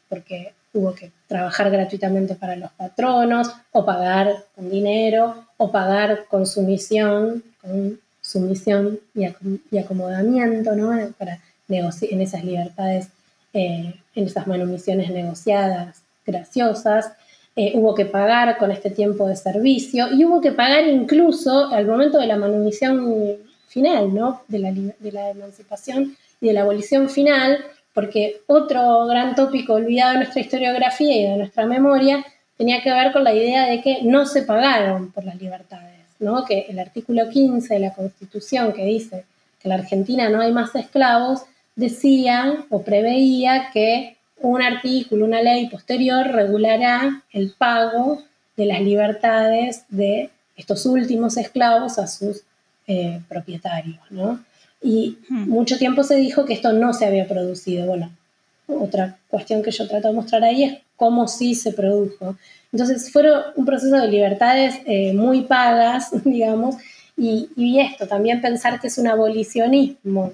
porque 0.09 0.53
hubo 0.73 0.95
que 0.95 1.11
trabajar 1.27 1.71
gratuitamente 1.71 2.35
para 2.35 2.57
los 2.57 2.71
patronos, 2.73 3.51
o 3.73 3.85
pagar 3.85 4.45
con 4.55 4.71
dinero, 4.71 5.45
o 5.57 5.73
pagar 5.73 6.27
con 6.29 6.47
sumisión, 6.47 7.43
con 7.61 7.99
sumisión 8.21 9.01
y, 9.15 9.79
acomodamiento, 9.79 10.77
¿no? 10.77 11.13
Para 11.19 11.41
en 11.69 12.21
esas 12.21 12.45
libertades, 12.45 13.09
eh, 13.53 13.95
en 14.15 14.27
esas 14.27 14.47
manumisiones 14.47 15.11
negociadas, 15.11 16.01
graciosas. 16.25 17.13
Eh, 17.61 17.73
hubo 17.75 17.93
que 17.93 18.05
pagar 18.05 18.57
con 18.57 18.71
este 18.71 18.89
tiempo 18.89 19.27
de 19.27 19.35
servicio 19.35 20.07
y 20.13 20.25
hubo 20.25 20.41
que 20.41 20.53
pagar 20.53 20.87
incluso 20.87 21.67
al 21.73 21.87
momento 21.87 22.19
de 22.19 22.29
la 22.29 22.37
manumisión 22.37 23.35
final, 23.67 24.15
¿no? 24.15 24.43
de, 24.47 24.61
la, 24.61 24.71
de 24.71 25.11
la 25.11 25.31
emancipación 25.31 26.17
y 26.41 26.47
de 26.47 26.53
la 26.53 26.61
abolición 26.61 27.11
final, 27.11 27.59
porque 27.93 28.43
otro 28.47 29.07
gran 29.07 29.35
tópico 29.35 29.73
olvidado 29.73 30.13
de 30.13 30.19
nuestra 30.19 30.41
historiografía 30.41 31.17
y 31.17 31.25
de 31.25 31.37
nuestra 31.37 31.67
memoria 31.67 32.25
tenía 32.57 32.81
que 32.81 32.93
ver 32.93 33.13
con 33.13 33.25
la 33.25 33.35
idea 33.35 33.67
de 33.67 33.83
que 33.83 34.05
no 34.05 34.25
se 34.25 34.43
pagaron 34.43 35.11
por 35.11 35.25
las 35.25 35.35
libertades, 35.35 35.99
¿no? 36.21 36.45
que 36.45 36.67
el 36.69 36.79
artículo 36.79 37.29
15 37.29 37.75
de 37.75 37.81
la 37.81 37.93
Constitución 37.93 38.73
que 38.73 38.85
dice 38.85 39.25
que 39.61 39.67
en 39.67 39.71
la 39.71 39.83
Argentina 39.83 40.29
no 40.29 40.43
hay 40.43 40.53
más 40.53 40.77
esclavos, 40.77 41.43
decía 41.75 42.67
o 42.71 42.83
preveía 42.83 43.71
que 43.73 44.17
un 44.41 44.63
artículo, 44.63 45.25
una 45.25 45.43
ley 45.43 45.69
posterior 45.69 46.27
regulará 46.27 47.23
el 47.33 47.53
pago 47.57 48.23
de 48.57 48.67
las 48.67 48.81
libertades 48.81 49.85
de 49.89 50.31
estos 50.57 50.87
últimos 50.87 51.37
esclavos 51.37 51.99
a 51.99 52.07
sus 52.07 52.43
eh, 52.87 53.21
propietarios, 53.29 54.01
¿no? 54.11 54.45
Y 54.83 55.19
hmm. 55.29 55.49
mucho 55.49 55.79
tiempo 55.79 56.03
se 56.03 56.17
dijo 56.17 56.45
que 56.45 56.55
esto 56.55 56.73
no 56.73 56.93
se 56.93 57.07
había 57.07 57.27
producido. 57.27 57.87
Bueno, 57.87 58.11
otra 58.67 59.19
cuestión 59.29 59.63
que 59.63 59.71
yo 59.71 59.89
trato 59.89 60.09
de 60.09 60.15
mostrar 60.15 60.45
ahí 60.45 60.65
es 60.65 60.79
cómo 60.97 61.29
sí 61.29 61.55
se 61.55 61.73
produjo. 61.73 62.37
Entonces, 62.73 63.11
fueron 63.13 63.43
un 63.57 63.65
proceso 63.65 63.97
de 63.97 64.09
libertades 64.09 64.77
eh, 64.87 65.13
muy 65.13 65.43
pagas, 65.43 66.11
digamos, 66.25 66.77
y, 67.17 67.49
y 67.57 67.81
esto, 67.81 68.07
también 68.07 68.41
pensar 68.41 68.81
que 68.81 68.87
es 68.87 68.99
un 68.99 69.09
abolicionismo 69.09 70.33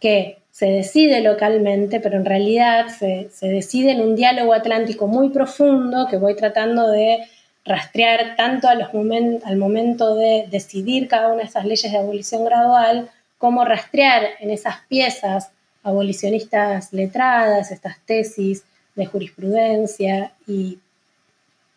que 0.00 0.39
se 0.50 0.66
decide 0.66 1.20
localmente, 1.20 2.00
pero 2.00 2.16
en 2.16 2.24
realidad 2.24 2.88
se, 2.88 3.30
decide 3.40 3.92
en 3.92 4.00
un 4.00 4.16
diálogo 4.16 4.52
atlántico 4.52 5.06
muy 5.06 5.30
profundo 5.30 6.06
que 6.10 6.16
voy 6.16 6.34
tratando 6.34 6.90
de 6.90 7.20
rastrear 7.64 8.36
tanto 8.36 8.68
al 8.68 9.56
momento 9.56 10.16
de 10.16 10.46
decidir 10.50 11.08
cada 11.08 11.28
una 11.28 11.42
de 11.42 11.48
esas 11.48 11.64
leyes 11.64 11.90
de 11.90 11.98
abolición 11.98 12.44
gradual, 12.44 13.10
como 13.38 13.64
rastrear 13.64 14.22
en 14.40 14.50
esas 14.50 14.76
piezas 14.88 15.50
abolicionistas 15.82 16.92
letradas, 16.92 17.70
estas 17.70 17.98
tesis 18.04 18.64
de 18.94 19.06
jurisprudencia 19.06 20.32
y, 20.46 20.78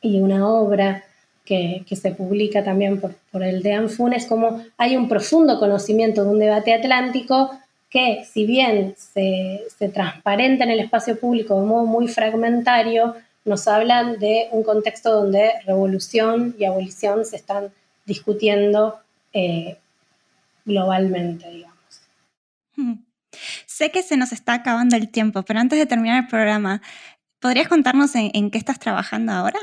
una 0.01 0.49
obra 0.49 1.03
que, 1.45 1.85
se 1.89 2.11
publica 2.11 2.63
también 2.63 2.99
por, 2.99 3.15
por 3.31 3.43
el 3.43 3.63
de 3.63 3.87
Funes, 3.87 4.25
como 4.25 4.61
hay 4.77 4.97
un 4.97 5.07
profundo 5.07 5.59
conocimiento 5.59 6.23
de 6.23 6.29
un 6.31 6.39
debate 6.39 6.73
atlántico 6.73 7.51
que 7.93 8.25
si 8.25 8.47
bien 8.47 8.95
se, 8.97 9.67
transparenta 9.93 10.63
en 10.63 10.71
el 10.71 10.79
espacio 10.79 11.19
público 11.19 11.59
de 11.59 11.67
modo 11.67 11.85
muy 11.85 12.07
fragmentario, 12.07 13.15
nos 13.45 13.67
hablan 13.67 14.17
de 14.17 14.47
un 14.51 14.63
contexto 14.63 15.11
donde 15.11 15.51
revolución 15.67 16.55
y 16.57 16.65
abolición 16.65 17.23
se 17.23 17.35
están 17.35 17.71
discutiendo 18.07 18.99
eh, 19.31 19.77
globalmente, 20.65 21.47
digamos. 21.51 21.77
Hmm. 22.75 22.95
Sé 23.67 23.91
que 23.91 24.01
se 24.01 24.17
nos 24.17 24.31
está 24.31 24.55
acabando 24.55 24.95
el 24.95 25.09
tiempo, 25.09 25.43
pero 25.43 25.59
antes 25.59 25.77
de 25.77 25.85
terminar 25.85 26.23
el 26.23 26.27
programa, 26.27 26.81
¿podrías 27.39 27.67
contarnos 27.67 28.15
en, 28.15 28.49
qué 28.49 28.57
estás 28.57 28.79
trabajando 28.79 29.33
ahora? 29.33 29.59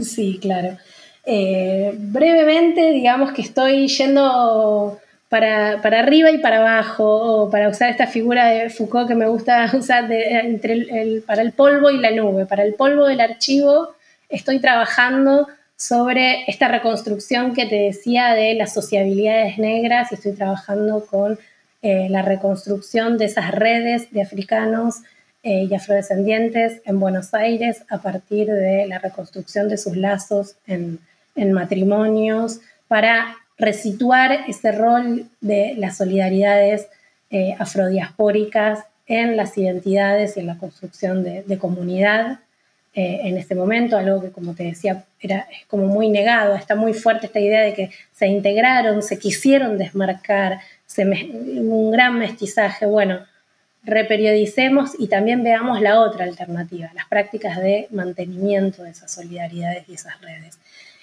Sí, 0.00 0.38
claro. 0.40 0.78
Eh, 1.24 1.92
brevemente, 1.96 2.92
digamos 2.92 3.32
que 3.32 3.42
estoy 3.42 3.88
yendo 3.88 5.00
para, 5.32 5.80
arriba 5.80 6.30
y 6.30 6.36
para 6.36 6.58
abajo, 6.58 7.44
o 7.44 7.50
para 7.50 7.70
usar 7.70 7.88
esta 7.88 8.06
figura 8.06 8.48
de 8.48 8.68
Foucault 8.68 9.08
que 9.08 9.14
me 9.14 9.26
gusta 9.26 9.70
usar 9.74 10.12
entre 10.12 11.22
para 11.26 11.40
el 11.40 11.52
polvo 11.52 11.88
y 11.88 11.96
la 11.96 12.10
nube. 12.10 12.44
Para 12.44 12.64
el 12.64 12.74
polvo 12.74 13.06
del 13.06 13.22
archivo 13.22 13.94
estoy 14.28 14.58
trabajando 14.60 15.48
sobre 15.74 16.44
esta 16.48 16.68
reconstrucción 16.68 17.54
que 17.54 17.64
te 17.64 17.76
decía 17.76 18.34
de 18.34 18.52
las 18.56 18.74
sociabilidades 18.74 19.56
negras 19.56 20.12
y 20.12 20.16
estoy 20.16 20.32
trabajando 20.32 21.06
con 21.06 21.38
eh, 21.80 22.08
la 22.10 22.20
reconstrucción 22.20 23.16
de 23.16 23.24
esas 23.24 23.52
redes 23.52 24.12
de 24.12 24.20
africanos 24.20 24.96
eh, 25.42 25.66
y 25.68 25.74
afrodescendientes 25.74 26.82
en 26.84 27.00
Buenos 27.00 27.32
Aires 27.32 27.84
a 27.88 28.02
partir 28.02 28.48
de 28.48 28.86
la 28.86 28.98
reconstrucción 28.98 29.70
de 29.70 29.78
sus 29.78 29.96
lazos 29.96 30.56
en, 30.66 30.98
en 31.36 31.52
matrimonios 31.52 32.60
para 32.86 33.38
resituar 33.58 34.44
ese 34.48 34.72
rol 34.72 35.26
de 35.40 35.74
las 35.76 35.96
solidaridades 35.96 36.88
eh, 37.30 37.54
afrodiaspóricas 37.58 38.84
en 39.06 39.36
las 39.36 39.56
identidades 39.58 40.36
y 40.36 40.40
en 40.40 40.46
la 40.46 40.58
construcción 40.58 41.22
de, 41.24 41.58
comunidad 41.58 42.40
eh, 42.94 43.20
en 43.24 43.36
este 43.36 43.54
momento, 43.54 43.96
algo 43.96 44.20
que 44.20 44.30
como 44.30 44.54
te 44.54 44.64
decía 44.64 45.04
era 45.20 45.46
como 45.66 45.86
muy 45.86 46.10
negado, 46.10 46.54
está 46.54 46.74
muy 46.74 46.92
fuerte 46.92 47.26
esta 47.26 47.40
idea 47.40 47.62
de 47.62 47.74
que 47.74 47.90
se 48.12 48.26
integraron, 48.26 49.02
se 49.02 49.18
quisieron 49.18 49.78
desmarcar, 49.78 50.60
un 50.98 51.90
gran 51.90 52.18
mestizaje. 52.18 52.84
Bueno, 52.84 53.20
reperiodicemos 53.84 54.92
y 54.98 55.08
también 55.08 55.42
veamos 55.42 55.80
la 55.80 56.00
otra 56.00 56.24
alternativa, 56.24 56.90
las 56.94 57.06
prácticas 57.06 57.56
de 57.58 57.88
mantenimiento 57.90 58.82
de 58.82 58.90
esas 58.90 59.10
solidaridades 59.10 59.88
y 59.88 59.94
esas 59.94 60.20
redes. 60.20 60.58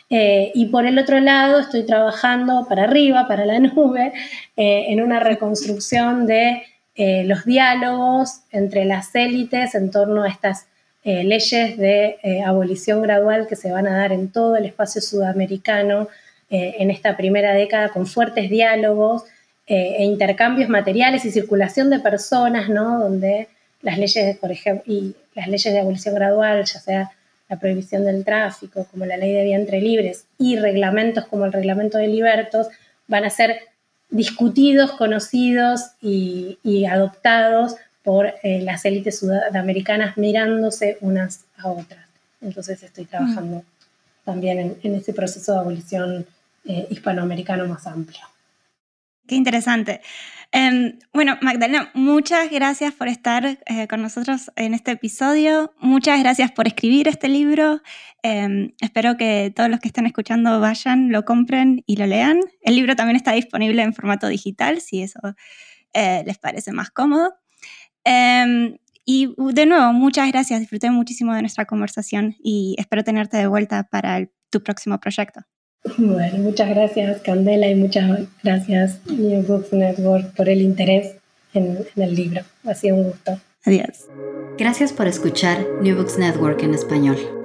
Eh, 0.10 0.52
y 0.56 0.68
por 0.68 0.86
el 0.86 0.98
otro 0.98 1.20
lado, 1.20 1.60
estoy 1.60 1.86
trabajando 1.86 2.66
para 2.68 2.84
arriba, 2.84 3.28
para 3.28 3.46
la 3.46 3.60
nube, 3.60 4.12
eh, 4.58 4.86
en 4.90 5.02
una 5.02 5.20
reconstrucción 5.20 6.26
de 6.26 6.64
eh, 6.96 7.24
los 7.26 7.46
diálogos 7.46 8.42
entre 8.52 8.86
las 8.86 9.14
élites 9.16 9.76
en 9.76 9.92
torno 9.92 10.24
a 10.24 10.30
estas 10.30 10.66
leyes 11.02 11.78
de 11.78 12.18
abolición 12.46 13.02
gradual 13.02 13.48
que 13.48 13.56
se 13.56 13.72
van 13.72 13.88
a 13.88 13.98
dar 13.98 14.12
en 14.12 14.32
todo 14.32 14.58
el 14.58 14.66
espacio 14.66 15.02
sudamericano 15.02 16.10
en 16.50 16.92
esta 16.92 17.16
primera 17.18 17.54
década 17.54 17.90
con 17.90 18.06
fuertes 18.06 18.50
diálogos 18.50 19.24
e 19.66 20.04
intercambios 20.04 20.70
materiales 20.70 21.24
y 21.26 21.32
circulación 21.32 21.90
de 21.90 22.00
personas, 22.00 22.70
¿no? 22.70 23.00
Donde 23.00 23.48
las 23.82 23.98
leyes, 23.98 24.38
por 24.38 24.52
ejemplo, 24.52 24.84
y 24.86 25.16
las 25.34 25.48
leyes 25.48 25.74
de 25.74 25.80
abolición 25.80 26.14
gradual, 26.14 26.66
ya 26.66 26.80
sea 26.80 27.12
la 27.50 27.60
prohibición 27.60 28.06
del 28.06 28.24
tráfico, 28.24 28.86
como 28.92 29.06
la 29.06 29.18
ley 29.18 29.34
de 29.34 29.44
vientre 29.44 29.82
libres, 29.82 30.26
y 30.38 30.58
reglamentos 30.58 31.26
como 31.26 31.46
el 31.46 31.54
reglamento 31.54 31.98
de 31.98 32.08
libertos, 32.08 32.68
van 33.08 33.26
a 33.26 33.30
ser 33.30 33.60
discutidos, 34.10 34.92
conocidos 34.94 35.82
y, 36.02 36.58
adoptados 36.90 37.76
por 38.04 38.34
eh, 38.44 38.62
las 38.62 38.86
élites 38.86 39.20
sudamericanas 39.20 40.18
mirándose 40.18 40.98
unas 41.02 41.46
a 41.58 41.70
otras. 41.70 42.06
Entonces 42.42 42.82
estoy 42.82 43.06
trabajando 43.06 43.58
mm. 43.58 44.26
también 44.26 44.78
en, 44.82 44.96
ese 44.96 45.14
proceso 45.14 45.54
de 45.54 45.60
abolición 45.60 46.26
eh, 46.66 46.88
hispanoamericano 46.90 47.68
más 47.68 47.86
amplio. 47.86 48.22
Qué 49.30 49.36
interesante. 49.36 50.02
Em, 50.52 50.98
bueno, 51.14 51.38
Magdalena, 51.44 51.92
muchas 51.94 52.50
gracias 52.50 52.96
por 52.96 53.08
estar 53.08 53.46
eh, 53.46 53.88
con 53.88 54.02
nosotros 54.02 54.50
en 54.56 54.74
este 54.74 54.90
episodio. 54.90 55.72
Muchas 55.80 56.20
gracias 56.20 56.52
por 56.52 56.66
escribir 56.66 57.08
este 57.08 57.28
libro. 57.28 57.84
Em, 58.24 58.72
espero 58.82 59.18
que 59.18 59.54
todos 59.56 59.70
los 59.70 59.80
que 59.80 59.90
estén 59.90 60.08
escuchando 60.08 60.60
vayan, 60.60 61.12
lo 61.12 61.26
compren 61.26 61.84
y 61.86 61.98
lo 61.98 62.08
lean. 62.08 62.40
El 62.62 62.76
libro 62.76 62.96
también 62.96 63.18
está 63.18 63.34
disponible 63.34 63.84
en 63.84 63.94
formato 63.94 64.28
digital, 64.28 64.82
si 64.82 65.04
eso 65.04 65.20
eh, 65.94 66.24
les 66.26 66.40
parece 66.40 66.72
más 66.72 66.90
cómodo. 66.90 67.36
Em, 68.04 68.78
y 69.06 69.36
de 69.38 69.66
nuevo, 69.68 69.94
muchas 69.94 70.28
gracias. 70.32 70.60
Disfruté 70.60 70.90
muchísimo 70.90 71.36
de 71.36 71.42
nuestra 71.42 71.66
conversación 71.66 72.36
y 72.40 72.76
espero 72.80 73.04
tenerte 73.04 73.38
de 73.38 73.46
vuelta 73.46 73.84
para 73.84 74.28
tu 74.50 74.64
próximo 74.64 75.00
proyecto. 75.00 75.42
Bueno, 75.98 76.38
muchas 76.40 76.70
gracias 76.70 77.22
Candela 77.22 77.68
y 77.68 77.76
muchas 77.76 78.28
gracias 78.44 79.00
New 79.08 79.44
Books 79.44 79.74
Network 79.74 80.36
por 80.36 80.50
el 80.50 80.62
interés 80.62 81.16
en, 81.54 81.86
en 81.96 82.04
el 82.04 82.16
libro. 82.16 82.42
Ha 82.66 82.76
sido 82.76 82.96
un 82.98 83.04
gusto. 83.06 83.40
Adiós. 83.66 84.08
Gracias 84.58 84.94
por 84.94 85.08
escuchar 85.08 85.66
New 85.82 85.96
Books 85.96 86.18
Network 86.18 86.62
en 86.64 86.74
español. 86.74 87.39